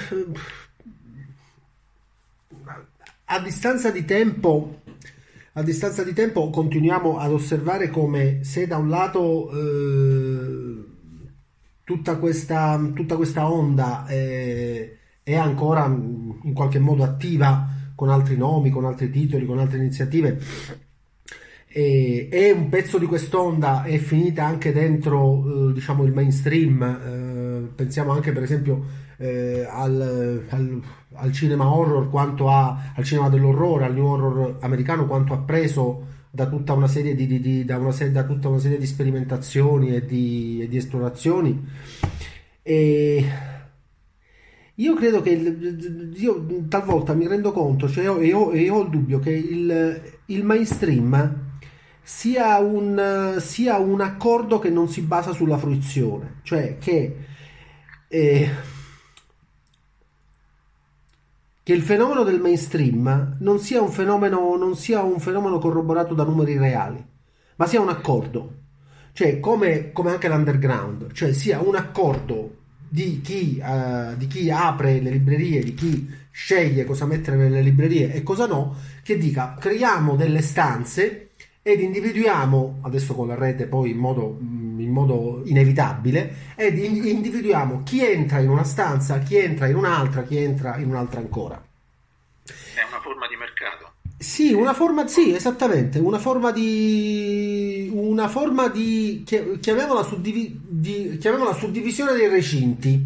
a 3.31 3.39
distanza 3.41 3.91
di 3.91 4.05
tempo, 4.05 4.83
a 5.53 5.63
distanza 5.63 6.03
di 6.03 6.15
tempo 6.15 6.49
continuiamo 6.51 7.19
ad 7.19 7.33
osservare 7.33 7.91
come 7.91 8.43
se 8.43 8.67
da 8.67 8.79
un 8.79 8.89
lato 8.89 9.51
eh, 9.53 10.88
tutta, 11.89 12.19
questa, 12.19 12.79
tutta 12.93 13.17
questa 13.17 13.51
onda 13.51 14.05
è, 14.05 14.95
è 15.23 15.35
ancora 15.35 15.87
in 15.87 16.53
qualche 16.53 16.79
modo 16.79 17.03
attiva 17.03 17.67
con 17.95 18.11
altri 18.11 18.37
nomi, 18.37 18.69
con 18.69 18.85
altri 18.85 19.09
titoli, 19.09 19.47
con 19.47 19.59
altre 19.59 19.79
iniziative, 19.79 20.39
e, 21.67 22.29
e 22.31 22.51
un 22.51 22.69
pezzo 22.69 22.99
di 22.99 23.07
quest'onda 23.07 23.85
è 23.85 23.97
finita 23.97 24.45
anche 24.45 24.71
dentro 24.71 25.71
eh, 25.71 25.73
diciamo 25.73 26.05
il 26.05 26.13
mainstream. 26.13 26.83
Eh, 26.83 27.75
pensiamo 27.75 28.13
anche 28.13 28.33
per 28.33 28.43
esempio 28.43 28.85
eh, 29.17 29.67
al, 29.67 30.45
al, 30.47 30.83
al, 31.15 31.33
cinema 31.33 31.73
horror 31.73 32.11
quanto 32.11 32.51
ha 32.51 32.93
al 32.95 33.05
cinema 33.05 33.31
dell'orrore, 33.31 33.87
al 33.87 33.95
new 33.95 34.05
horror 34.05 34.59
americano 34.61 35.07
quanto 35.07 35.33
ha 35.33 35.39
preso 35.39 36.05
da 36.39 36.47
tutta 36.47 36.73
una 36.73 36.87
serie 36.87 37.17
di, 37.17 37.27
di, 37.27 37.41
di 37.41 37.65
da 37.65 37.79
una, 37.79 37.91
da 37.91 38.23
tutta 38.23 38.49
una 38.49 38.61
serie 38.61 38.79
di 38.79 38.87
sperimentazioni 38.87 39.93
e 39.93 40.05
di, 40.05 40.61
e 40.63 40.69
di 40.69 40.77
esplorazioni. 40.77 41.67
E 42.63 43.25
io 44.73 44.95
credo 44.95 45.21
che 45.21 45.31
il, 45.31 46.15
io 46.17 46.47
talvolta 46.69 47.13
mi 47.15 47.27
rendo 47.27 47.51
conto 47.51 47.89
cioè, 47.89 48.05
e, 48.05 48.33
ho, 48.33 48.53
e 48.53 48.71
ho 48.71 48.83
il 48.83 48.89
dubbio 48.89 49.19
che 49.19 49.33
il, 49.33 50.01
il 50.27 50.45
mainstream 50.45 51.47
sia 52.01 52.59
un, 52.59 53.37
sia 53.41 53.79
un 53.79 54.01
accordo 54.01 54.61
che 54.61 54.71
non 54.71 54.89
si 54.89 55.01
basa 55.01 55.33
sulla 55.33 55.59
fruizione, 55.59 56.37
cioè 56.43 56.79
che 56.79 57.17
eh, 58.07 58.51
che 61.69 61.75
il 61.75 61.83
fenomeno 61.83 62.23
del 62.23 62.41
mainstream 62.41 63.37
non 63.41 63.59
sia 63.59 63.83
un 63.83 63.91
fenomeno, 63.91 64.57
non 64.57 64.75
sia 64.75 65.03
un 65.03 65.21
fenomeno 65.21 65.59
corroborato 65.59 66.15
da 66.15 66.25
numeri 66.25 66.57
reali, 66.57 67.05
ma 67.57 67.67
sia 67.67 67.79
un 67.79 67.91
accordo. 67.91 68.55
Cioè, 69.13 69.39
come, 69.39 69.93
come 69.93 70.13
anche 70.13 70.29
l'underground, 70.29 71.13
cioè 71.13 71.35
sia 71.35 71.61
un 71.61 71.77
accordo 71.77 72.57
di 72.89 73.21
chi, 73.21 73.61
uh, 73.63 74.17
di 74.17 74.27
chi 74.29 74.51
apre 74.51 74.99
le 75.03 75.11
librerie, 75.11 75.63
di 75.63 75.75
chi 75.75 76.09
sceglie 76.31 76.87
cosa 76.87 77.05
mettere 77.05 77.37
nelle 77.37 77.61
librerie 77.61 78.15
e 78.15 78.23
cosa 78.23 78.47
no, 78.47 78.75
che 79.03 79.19
dica 79.19 79.55
creiamo 79.61 80.17
delle 80.17 80.41
stanze 80.41 81.33
ed 81.61 81.81
individuiamo, 81.81 82.79
adesso 82.81 83.15
con 83.15 83.27
la 83.27 83.35
rete 83.35 83.67
poi 83.67 83.91
in 83.91 83.99
modo, 83.99 84.39
in 84.81 84.91
modo 84.91 85.43
inevitabile, 85.45 86.55
ed 86.57 86.79
individuiamo 86.79 87.83
chi 87.85 88.05
entra 88.05 88.39
in 88.39 88.49
una 88.49 88.65
stanza, 88.65 89.19
chi 89.19 89.37
entra 89.37 89.67
in 89.67 89.77
un'altra, 89.77 90.23
chi 90.23 90.37
entra 90.37 90.77
in 90.77 90.89
un'altra 90.89 91.21
ancora. 91.21 91.63
È 92.45 92.87
una 92.89 93.01
forma 93.01 93.27
di 93.27 93.37
mercato. 93.37 93.93
Sì, 94.19 94.53
una 94.53 94.75
forma, 94.75 95.07
sì, 95.07 95.35
esattamente, 95.35 95.99
una 95.99 96.19
forma 96.19 96.51
di, 96.51 97.89
una 97.93 98.29
forma 98.29 98.69
di, 98.69 99.25
chiamiamola, 99.25 100.03
suddivi, 100.03 100.61
di, 100.67 101.19
chiamiamola 101.19 101.53
suddivisione 101.55 102.15
dei 102.15 102.29
recinti, 102.29 103.01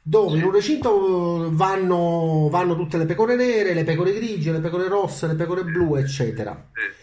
dove 0.00 0.38
in 0.38 0.44
un 0.44 0.52
recinto 0.52 1.48
vanno, 1.52 2.48
vanno 2.50 2.76
tutte 2.76 2.98
le 2.98 3.06
pecore 3.06 3.34
nere, 3.34 3.74
le 3.74 3.84
pecore 3.84 4.12
grigie, 4.12 4.52
le 4.52 4.60
pecore 4.60 4.88
rosse, 4.88 5.26
le 5.26 5.34
pecore 5.34 5.64
blu, 5.64 5.96
eccetera. 5.96 6.70
Sì 6.72 7.01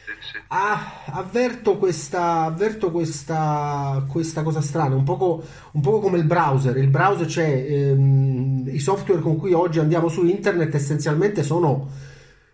Ah, 0.51 1.03
avverto 1.05 1.77
questa, 1.77 2.45
avverto 2.45 2.89
questa, 2.89 4.03
questa 4.07 4.41
cosa 4.41 4.61
strana, 4.61 4.95
un 4.95 5.03
poco, 5.03 5.43
un 5.73 5.81
poco 5.81 5.99
come 5.99 6.17
il 6.17 6.23
browser. 6.23 6.75
Il 6.77 6.87
browser, 6.87 7.27
cioè 7.27 7.67
ehm, 7.69 8.67
i 8.67 8.79
software 8.79 9.21
con 9.21 9.37
cui 9.37 9.53
oggi 9.53 9.77
andiamo 9.77 10.07
su 10.07 10.25
internet, 10.25 10.73
essenzialmente 10.73 11.43
sono, 11.43 11.87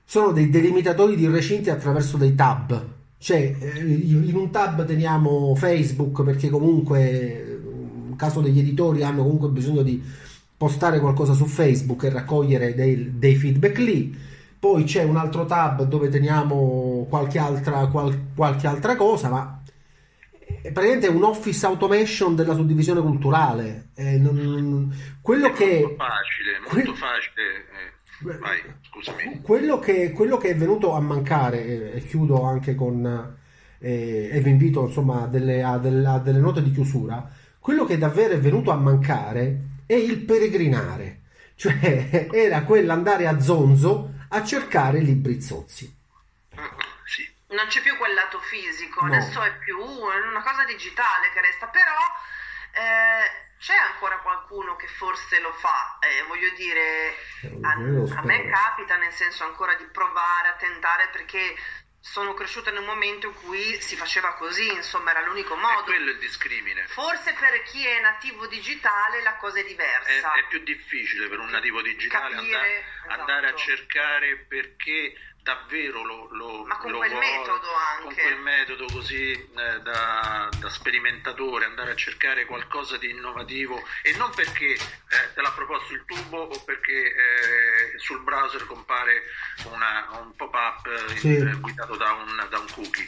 sono 0.03 0.31
dei 0.33 0.49
delimitatori 0.49 1.15
di 1.15 1.25
recinti 1.27 1.69
attraverso 1.69 2.17
dei 2.17 2.35
tab. 2.35 2.85
Cioè, 3.17 3.55
eh, 3.59 3.79
in 3.79 4.35
un 4.35 4.49
tab 4.51 4.85
teniamo 4.85 5.55
Facebook 5.55 6.21
perché 6.23 6.49
comunque, 6.49 7.59
in 8.09 8.15
caso 8.17 8.41
degli 8.41 8.59
editori, 8.59 9.03
hanno 9.03 9.23
comunque 9.23 9.47
bisogno 9.47 9.83
di 9.83 10.03
postare 10.57 10.99
qualcosa 10.99 11.31
su 11.31 11.45
Facebook 11.45 12.03
e 12.03 12.09
raccogliere 12.09 12.75
dei, 12.75 13.17
dei 13.17 13.35
feedback 13.35 13.77
lì 13.77 14.33
poi 14.59 14.83
c'è 14.83 15.03
un 15.03 15.17
altro 15.17 15.45
tab 15.45 15.83
dove 15.83 16.09
teniamo 16.09 17.05
qualche 17.09 17.37
altra, 17.37 17.87
qual, 17.87 18.31
qualche 18.35 18.67
altra 18.67 18.95
cosa, 18.95 19.29
ma 19.29 19.61
è 20.61 20.71
praticamente 20.71 21.07
un 21.07 21.23
office 21.23 21.65
automation 21.65 22.35
della 22.35 22.55
suddivisione 22.55 23.01
culturale. 23.01 23.89
Eh, 23.95 24.17
non, 24.17 24.91
quello 25.21 25.47
è 25.47 25.51
che 25.51 25.81
molto 25.81 25.95
facile, 25.95 26.59
molto 26.59 26.91
que- 26.91 26.99
facile. 26.99 28.33
Eh, 28.33 28.37
vai, 28.39 28.61
scusami. 28.81 29.41
Quello 29.41 29.79
che, 29.79 30.11
quello 30.11 30.37
che, 30.37 30.49
è 30.49 30.55
venuto 30.55 30.93
a 30.93 30.99
mancare, 30.99 31.93
e 31.93 32.05
chiudo 32.05 32.43
anche 32.43 32.73
con, 32.73 33.35
eh, 33.79 34.29
e 34.31 34.39
vi 34.41 34.49
invito 34.49 34.85
insomma 34.85 35.27
delle, 35.27 35.61
a, 35.61 35.77
delle, 35.77 36.07
a 36.07 36.17
delle 36.17 36.39
note 36.39 36.63
di 36.63 36.71
chiusura, 36.71 37.29
quello 37.59 37.85
che 37.85 37.97
davvero 37.97 38.33
è 38.33 38.39
venuto 38.39 38.71
a 38.71 38.75
mancare 38.75 39.73
è 39.85 39.93
il 39.93 40.19
peregrinare, 40.19 41.21
cioè 41.55 42.29
era 42.33 42.63
quell'andare 42.63 43.27
a 43.27 43.39
zonzo 43.39 44.13
a 44.29 44.43
cercare 44.43 44.99
libri 44.99 45.41
zozzi. 45.41 45.93
Sì. 47.05 47.33
Non 47.47 47.67
c'è 47.67 47.81
più 47.81 47.95
quel 47.97 48.13
lato 48.13 48.39
fisico, 48.39 49.05
no. 49.05 49.13
adesso 49.13 49.41
è 49.41 49.53
più 49.57 49.79
una 49.79 50.41
cosa 50.41 50.65
digitale 50.65 51.31
che 51.31 51.41
resta, 51.41 51.67
però 51.67 51.93
eh, 52.71 53.45
c'è 53.57 53.75
ancora 53.75 54.19
qualcuno 54.19 54.75
che 54.75 54.87
forse 54.87 55.39
lo 55.39 55.53
fa, 55.53 55.97
eh, 55.99 56.23
voglio 56.27 56.49
dire, 56.55 57.15
a, 57.61 57.71
a, 58.19 58.21
me 58.23 58.49
capita 58.49 58.97
nel 58.97 59.13
senso 59.13 59.43
ancora 59.43 59.75
di 59.75 59.85
provare 59.85 60.49
a 60.49 60.55
tentare 60.55 61.07
perché 61.11 61.55
sono 62.05 62.35
cresciuta 62.35 62.69
in 62.69 62.77
un 62.77 62.85
momento 62.85 63.27
in 63.27 63.33
cui 63.33 63.81
si 63.81 63.95
faceva 63.95 64.35
così, 64.35 64.71
insomma 64.71 65.09
era 65.09 65.25
l'unico 65.25 65.55
modo. 65.55 65.81
È 65.81 65.83
quello 65.83 66.11
il 66.11 66.19
discrimine. 66.19 66.85
Forse 66.87 67.33
per 67.33 67.63
chi 67.63 67.85
è 67.85 67.99
nativo 67.99 68.45
digitale 68.45 69.23
la 69.23 69.35
cosa 69.37 69.59
è 69.59 69.65
diversa. 69.65 70.33
È, 70.33 70.39
è 70.39 70.47
più 70.47 70.59
difficile 70.59 71.27
per 71.27 71.39
un 71.39 71.49
nativo 71.49 71.81
digitale 71.81 72.35
Capire, 72.35 72.55
andare, 72.55 72.79
esatto. 72.79 73.19
andare, 73.21 73.47
a 73.47 73.55
cercare 73.55 74.37
perché 74.47 75.15
davvero 75.45 76.03
lo, 76.03 76.27
lo, 76.31 76.63
Ma 76.65 76.75
con 76.77 76.89
lo 76.89 76.97
quel 76.97 77.11
vuole, 77.11 77.27
metodo 77.37 77.67
anche. 77.75 78.03
con 78.03 78.13
quel 78.15 78.37
metodo 78.39 78.85
così 78.91 79.31
eh, 79.31 79.79
da, 79.83 80.49
da 80.59 80.69
sperimentatore, 80.69 81.65
andare 81.65 81.91
a 81.91 81.95
cercare 81.95 82.45
qualcosa 82.45 82.97
di 82.97 83.11
innovativo 83.11 83.79
e 84.01 84.15
non 84.17 84.31
perché 84.33 84.73
eh, 84.73 85.33
te 85.35 85.41
l'ha 85.41 85.51
proposto 85.51 85.93
il 85.93 86.03
tubo 86.07 86.39
o 86.45 86.63
perché 86.63 86.93
eh, 87.93 87.99
sul 87.99 88.21
browser 88.23 88.65
compare 88.65 89.21
una, 89.65 90.07
un 90.19 90.35
pop-up 90.35 90.87
eh, 90.87 91.17
Sì. 91.19 91.27
in- 91.35 91.57
guidato 91.61 91.95
da 91.95 92.11
un, 92.13 92.47
da 92.49 92.57
un 92.57 92.67
cookie. 92.73 93.07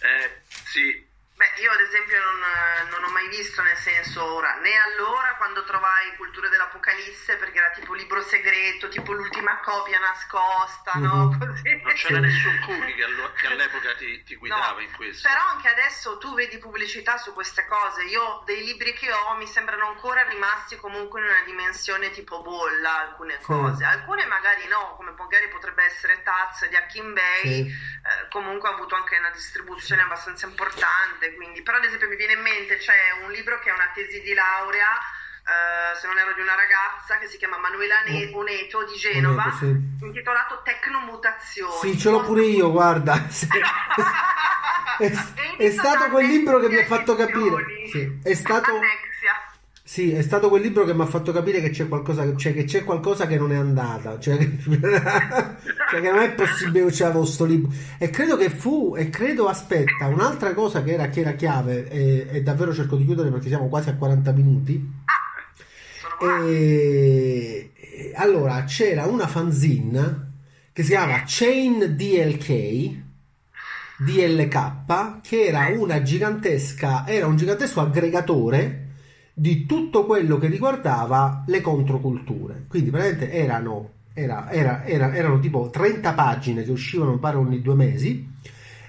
Eh, 0.00 0.40
sì, 0.48 1.06
Beh, 1.36 1.52
io 1.60 1.70
ad 1.70 1.80
esempio 1.80 2.18
non, 2.18 2.88
non 2.88 3.04
ho 3.04 3.12
mai 3.12 3.28
visto, 3.28 3.60
nel 3.60 3.76
senso 3.76 4.24
ora, 4.24 4.54
né 4.54 4.74
allora 4.74 5.34
quando 5.36 5.64
trovai 5.64 6.16
Culture 6.16 6.48
dell'Apocalisse, 6.48 7.36
perché 7.36 7.58
era 7.58 7.70
tipo 7.72 7.92
libro 7.92 8.22
segreto, 8.22 8.88
tipo 8.88 9.12
l'ultima 9.12 9.58
copia 9.60 9.98
nascosta, 9.98 10.92
no? 10.94 11.26
Mhm. 11.28 11.38
Così. 11.38 11.80
non 11.82 11.92
c'era 11.92 12.18
nessun 12.20 12.58
cookie 12.64 12.94
che, 12.94 13.04
allo- 13.04 13.32
che 13.34 13.46
all'epoca 13.52 13.94
ti, 13.96 14.22
ti 14.22 14.34
guidava 14.36 14.72
No, 14.72 14.80
in 14.80 14.90
questo. 14.92 15.28
Però 15.28 15.42
anche 15.44 15.68
adesso 15.68 16.16
tu 16.16 16.34
vedi 16.34 16.56
pubblicità 16.56 17.18
su 17.18 17.34
queste 17.34 17.66
cose. 17.66 18.04
Io 18.04 18.42
dei 18.46 18.64
libri 18.64 18.94
che 18.94 19.12
ho 19.12 19.34
mi 19.36 19.46
sembrano 19.46 19.88
ancora 19.88 20.22
rimasti 20.22 20.76
comunque 20.76 21.20
in 21.20 21.26
una 21.26 21.42
dimensione 21.44 22.10
tipo 22.12 22.40
bolla 22.40 23.00
alcune 23.00 23.38
cose. 23.42 23.84
Alcune 23.84 24.24
magari 24.24 24.66
no, 24.68 24.94
come 24.96 25.10
magari 25.10 25.48
potrebbe 25.48 25.84
essere 25.84 26.22
Taz 26.22 26.66
di 26.66 26.76
Akin 26.76 27.12
Bay. 27.12 27.42
Sì. 27.42 27.66
eh, 27.68 28.28
comunque 28.30 28.70
ha 28.70 28.72
avuto 28.72 28.94
anche 28.94 29.18
una 29.18 29.30
distribuzione 29.30 30.00
abbastanza 30.00 30.46
importante. 30.46 31.24
Quindi, 31.34 31.62
però, 31.62 31.78
ad 31.78 31.84
esempio, 31.84 32.08
mi 32.08 32.16
viene 32.16 32.32
in 32.34 32.40
mente 32.40 32.76
c'è 32.78 32.94
un 33.24 33.30
libro 33.30 33.58
che 33.58 33.70
è 33.70 33.72
una 33.72 33.90
tesi 33.94 34.20
di 34.20 34.32
laurea. 34.34 34.88
eh, 35.46 35.94
se 35.94 36.08
non 36.08 36.18
ero 36.18 36.32
di 36.34 36.40
una 36.40 36.56
ragazza 36.56 37.18
che 37.18 37.28
si 37.28 37.36
chiama 37.38 37.56
Manuela 37.58 37.94
Ne- 38.04 38.30
Oh. 38.34 38.38
Oneto 38.40 38.84
di 38.84 38.96
Genova, 38.98 39.42
Oneto, 39.42 39.56
sì. 39.58 40.04
intitolato 40.06 40.60
Tecnomutazioni. 40.64 41.92
Sì, 41.92 41.98
ce 41.98 42.10
l'ho 42.10 42.20
pure 42.22 42.42
io, 42.42 42.70
guarda. 42.72 43.14
Sì. 43.30 43.46
È, 44.98 45.12
è 45.58 45.70
stato 45.70 46.08
quel 46.08 46.26
libro 46.26 46.58
che 46.58 46.68
mi 46.68 46.78
ha 46.78 46.84
fatto 46.86 47.14
capire. 47.16 47.64
Sì, 47.92 48.18
è 48.24 48.32
stato, 48.34 48.70
Annexia. 48.74 49.34
Sì, 49.88 50.10
è 50.10 50.20
stato 50.20 50.48
quel 50.48 50.62
libro 50.62 50.84
che 50.84 50.92
mi 50.92 51.02
ha 51.02 51.06
fatto 51.06 51.30
capire 51.30 51.60
che 51.60 51.70
c'è 51.70 51.86
qualcosa, 51.86 52.34
cioè 52.34 52.52
che 52.52 52.64
c'è 52.64 52.82
qualcosa 52.82 53.28
che 53.28 53.38
non 53.38 53.52
è 53.52 53.54
andata. 53.54 54.18
Cioè, 54.18 54.36
che- 54.36 54.58
cioè 54.58 56.00
che 56.00 56.10
non 56.10 56.18
è 56.18 56.32
possibile 56.32 56.86
che 56.86 56.92
c'avevo 56.92 57.24
sto 57.24 57.44
libro. 57.44 57.70
E 57.96 58.10
credo 58.10 58.36
che 58.36 58.50
fu, 58.50 58.96
e 58.96 59.10
credo, 59.10 59.46
aspetta, 59.46 60.08
un'altra 60.08 60.54
cosa 60.54 60.82
che 60.82 60.94
era, 60.94 61.08
che 61.08 61.20
era 61.20 61.34
chiave, 61.34 61.88
e, 61.88 62.26
e 62.28 62.42
davvero 62.42 62.74
cerco 62.74 62.96
di 62.96 63.04
chiudere 63.04 63.30
perché 63.30 63.46
siamo 63.46 63.68
quasi 63.68 63.90
a 63.90 63.94
40 63.94 64.32
minuti. 64.32 64.92
E, 66.20 67.70
e 67.72 68.12
allora 68.16 68.64
c'era 68.64 69.04
una 69.04 69.28
fanzine 69.28 70.32
che 70.72 70.82
si 70.82 70.88
chiama 70.88 71.22
Chain 71.24 71.94
DLK 71.94 73.04
DLK 73.98 75.20
che 75.22 75.44
era 75.44 75.68
una 75.76 76.02
gigantesca 76.02 77.06
era 77.06 77.26
un 77.26 77.36
gigantesco 77.36 77.80
aggregatore 77.80 78.85
di 79.38 79.66
tutto 79.66 80.06
quello 80.06 80.38
che 80.38 80.46
riguardava 80.48 81.44
le 81.46 81.60
controculture. 81.60 82.64
Quindi 82.68 82.88
praticamente 82.88 83.30
erano 83.32 83.90
era- 84.14 84.50
era- 84.50 84.82
era- 84.86 85.14
erano 85.14 85.38
tipo 85.40 85.68
30 85.70 86.14
pagine 86.14 86.62
che 86.64 86.70
uscivano 86.70 87.12
mi 87.12 87.18
pare 87.18 87.36
ogni 87.36 87.60
due 87.60 87.74
mesi 87.74 88.26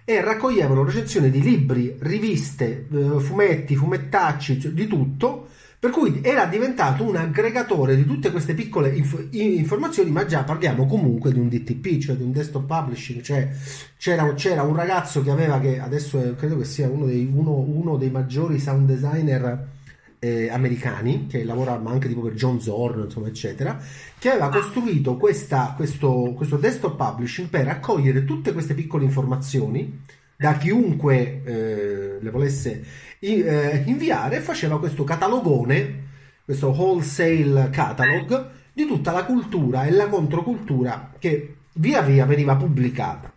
e 0.05 0.21
raccoglievano 0.21 0.85
recensioni 0.85 1.29
di 1.29 1.41
libri, 1.41 1.97
riviste, 1.99 2.87
eh, 2.89 3.19
fumetti, 3.19 3.75
fumettacci, 3.75 4.71
di 4.73 4.87
tutto, 4.87 5.47
per 5.77 5.89
cui 5.91 6.21
era 6.23 6.45
diventato 6.45 7.03
un 7.03 7.17
aggregatore 7.17 7.97
di 7.97 8.05
tutte 8.05 8.31
queste 8.31 8.53
piccole 8.53 8.95
inf- 8.95 9.27
informazioni, 9.31 10.11
ma 10.11 10.25
già 10.25 10.43
parliamo 10.45 10.85
comunque 10.85 11.33
di 11.33 11.39
un 11.39 11.49
DTP, 11.49 11.97
cioè 11.97 12.15
di 12.15 12.23
un 12.23 12.31
desktop 12.31 12.65
publishing, 12.65 13.19
cioè 13.21 13.49
c'era, 13.97 14.33
c'era 14.33 14.63
un 14.63 14.77
ragazzo 14.77 15.21
che 15.21 15.29
aveva, 15.29 15.59
che 15.59 15.77
adesso 15.77 16.35
credo 16.37 16.57
che 16.57 16.63
sia 16.63 16.87
uno 16.87 17.05
dei, 17.05 17.29
uno- 17.29 17.51
uno 17.67 17.97
dei 17.97 18.11
maggiori 18.11 18.59
sound 18.59 18.87
designer 18.87 19.75
eh, 20.19 20.49
americani, 20.49 21.27
che 21.27 21.43
lavora 21.43 21.77
ma 21.77 21.91
anche 21.91 22.07
tipo 22.07 22.21
per 22.21 22.33
John 22.33 22.59
Zorn, 22.59 23.01
insomma, 23.05 23.27
eccetera, 23.27 23.77
che 24.17 24.29
aveva 24.29 24.49
costruito 24.49 25.15
questa- 25.17 25.73
questo, 25.75 26.33
questo 26.35 26.57
desktop 26.57 26.95
publishing 26.97 27.49
per 27.49 27.65
raccogliere 27.65 28.25
tutte 28.25 28.53
queste 28.53 28.73
piccole 28.73 29.03
informazioni 29.03 30.01
da 30.35 30.53
chiunque 30.57 31.41
eh, 31.43 32.17
le 32.19 32.29
volesse 32.29 32.83
i- 33.19 33.41
eh, 33.41 33.83
inviare 33.87 34.39
faceva 34.39 34.79
questo 34.79 35.03
catalogone, 35.03 36.05
questo 36.45 36.69
wholesale 36.69 37.69
catalog 37.71 38.49
di 38.73 38.85
tutta 38.85 39.11
la 39.11 39.23
cultura 39.25 39.85
e 39.85 39.91
la 39.91 40.07
controcultura 40.07 41.11
che 41.19 41.55
via 41.73 42.01
via 42.01 42.25
veniva 42.25 42.55
pubblicata. 42.55 43.31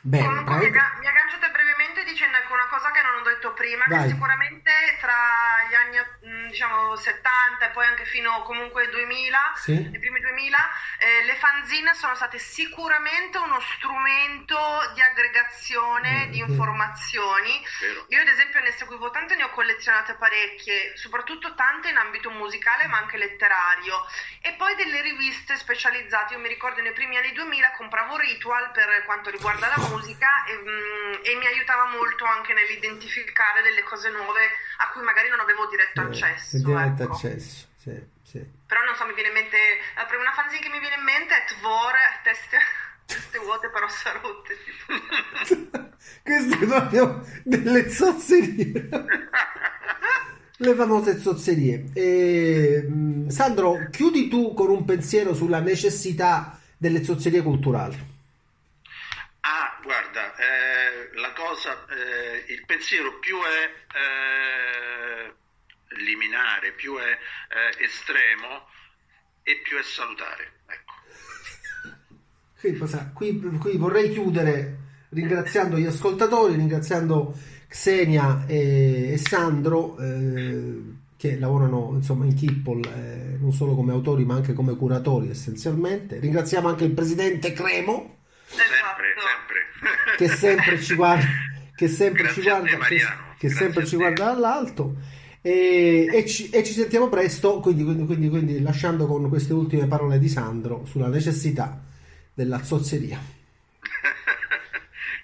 Bene, 0.00 0.24
Comunque 0.24 0.42
mi, 0.54 0.58
praticamente- 0.60 0.78
agga- 0.78 0.98
mi 1.00 1.06
aggancio 1.06 1.36
a 1.36 1.40
te 1.44 1.50
brevemente 1.52 2.04
dicendo 2.10 2.36
cosa 2.76 2.90
che 2.90 3.00
non 3.00 3.20
ho 3.20 3.22
detto 3.24 3.52
prima, 3.54 3.84
Vai. 3.88 4.02
che 4.02 4.08
sicuramente 4.10 4.70
tra 5.00 5.16
gli 5.68 5.74
anni 5.74 5.96
mm, 5.96 6.15
diciamo 6.48 6.96
70 6.96 7.66
e 7.66 7.70
poi 7.70 7.86
anche 7.86 8.04
fino 8.04 8.42
comunque 8.42 8.82
ai 8.84 8.90
2000, 8.90 9.52
Sì. 9.56 9.72
i 9.72 9.98
primi 9.98 10.20
2000, 10.20 10.58
eh, 10.98 11.24
le 11.24 11.34
fanzine 11.36 11.94
sono 11.94 12.14
state 12.14 12.38
sicuramente 12.38 13.38
uno 13.38 13.60
strumento 13.60 14.58
di 14.94 15.00
aggregazione 15.02 16.24
Eh, 16.24 16.28
di 16.28 16.34
sì. 16.36 16.40
informazioni. 16.40 17.64
Vero. 17.80 18.04
Io 18.08 18.20
ad 18.20 18.28
esempio 18.28 18.60
ne 18.60 18.72
seguivo 18.72 19.10
tante, 19.10 19.34
ne 19.36 19.44
ho 19.44 19.50
collezionate 19.50 20.14
parecchie, 20.14 20.96
soprattutto 20.96 21.54
tante 21.54 21.88
in 21.88 21.96
ambito 21.96 22.30
musicale 22.30 22.86
ma 22.86 22.98
anche 22.98 23.16
letterario. 23.16 24.04
E 24.40 24.52
poi 24.54 24.74
delle 24.76 25.00
riviste 25.02 25.56
specializzate, 25.56 26.34
io 26.34 26.40
mi 26.40 26.48
ricordo 26.48 26.80
nei 26.82 26.92
primi 26.92 27.16
anni 27.16 27.32
2000 27.32 27.72
compravo 27.72 28.16
Ritual 28.16 28.70
per 28.72 29.02
quanto 29.04 29.30
riguarda 29.30 29.68
la 29.68 29.88
musica 29.88 30.44
e, 30.46 30.54
mm, 30.54 31.12
e 31.22 31.34
mi 31.36 31.46
aiutava 31.46 31.86
molto 31.86 32.24
anche 32.24 32.52
nell'identificare 32.52 33.62
delle 33.62 33.82
cose 33.82 34.10
nuove 34.10 34.50
a 34.78 34.88
cui 34.90 35.02
magari 35.02 35.28
non 35.28 35.40
avevo 35.40 35.66
diretto 35.66 36.00
Eh, 36.00 36.04
accesso. 36.32 36.56
diretto 36.58 37.02
ecco. 37.02 37.12
accesso, 37.12 37.66
sì, 37.76 38.02
sì. 38.22 38.44
Però 38.66 38.82
non 38.84 38.94
so, 38.96 39.06
mi 39.06 39.14
viene 39.14 39.28
in 39.28 39.34
mente, 39.34 39.56
la 39.94 40.04
prima 40.04 40.22
una 40.22 40.32
fanzine 40.32 40.60
che 40.60 40.68
mi 40.68 40.80
viene 40.80 40.96
in 40.96 41.04
mente 41.04 41.34
è 41.34 41.44
Tvor, 41.46 41.94
teste, 42.22 42.58
teste 43.06 43.38
vuote 43.38 43.68
però 43.70 43.88
sarotte. 43.88 44.56
tipo. 45.46 45.94
Queste 46.22 46.56
proprio 46.66 47.24
delle 47.44 47.88
zozzerie. 47.90 48.88
Le 50.58 50.74
famose 50.74 51.18
zozzerie. 51.18 51.84
E, 51.92 52.82
mh, 52.82 53.28
Sandro, 53.28 53.88
chiudi 53.90 54.28
tu 54.28 54.54
con 54.54 54.70
un 54.70 54.84
pensiero 54.84 55.34
sulla 55.34 55.60
necessità 55.60 56.58
delle 56.76 57.04
zozzerie 57.04 57.42
culturali. 57.42 58.14
Ah, 59.40 59.78
guarda, 59.82 60.34
eh, 60.34 61.10
la 61.18 61.32
cosa, 61.34 61.84
eh, 61.90 62.52
il 62.52 62.64
pensiero 62.64 63.18
più 63.18 63.36
è 63.36 63.70
eh, 63.96 65.34
liminare, 65.98 66.72
più 66.72 66.96
è 66.96 67.10
eh, 67.10 67.84
estremo 67.84 68.66
e 69.42 69.60
più 69.62 69.76
è 69.78 69.82
salutare. 69.82 70.52
Ecco. 70.66 70.94
Qui, 73.14 73.40
qui- 73.58 73.76
vorrei 73.76 74.10
chiudere 74.10 74.78
ringraziando 75.10 75.78
gli 75.78 75.86
ascoltatori, 75.86 76.54
ringraziando 76.54 77.34
Xenia 77.68 78.44
e, 78.46 79.12
e 79.12 79.18
Sandro 79.18 79.96
eh, 79.98 80.82
che 81.16 81.38
lavorano 81.38 81.92
insomma 81.94 82.24
in 82.24 82.34
Kippol 82.34 82.84
eh, 82.84 83.36
non 83.38 83.52
solo 83.52 83.74
come 83.74 83.92
autori 83.92 84.24
ma 84.24 84.34
anche 84.34 84.52
come 84.52 84.76
curatori 84.76 85.30
essenzialmente. 85.30 86.18
Ringraziamo 86.18 86.68
anche 86.68 86.84
il 86.84 86.92
presidente 86.92 87.52
Cremo 87.52 88.16
Sempre, 88.48 89.14
sempre. 89.18 90.16
che 90.16 90.28
sempre 90.28 90.80
ci 90.80 90.94
guarda, 90.94 91.26
che 91.74 91.88
sempre 91.88 92.32
ci 92.32 92.40
Grazie 92.40 92.76
guarda, 92.76 92.86
che, 92.86 93.04
che 93.38 93.48
sempre 93.50 93.86
ci 93.86 93.96
guarda 93.96 94.24
dall'alto. 94.26 94.96
E, 95.46 96.08
e 96.12 96.26
ci, 96.26 96.50
e 96.50 96.64
ci 96.64 96.72
sentiamo 96.72 97.08
presto, 97.08 97.60
quindi, 97.60 97.84
quindi, 97.84 98.04
quindi, 98.04 98.28
quindi 98.28 98.60
lasciando 98.62 99.06
con 99.06 99.28
queste 99.28 99.52
ultime 99.52 99.86
parole 99.86 100.18
di 100.18 100.28
Sandro 100.28 100.84
sulla 100.86 101.06
necessità 101.06 101.80
della 102.34 102.64
zozzeria. 102.64 103.16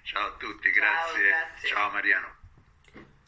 Ciao 0.04 0.26
a 0.28 0.36
tutti, 0.38 0.68
Ciao, 0.72 1.12
grazie. 1.12 1.22
grazie. 1.26 1.68
Ciao 1.68 1.90
Mariano. 1.90 2.41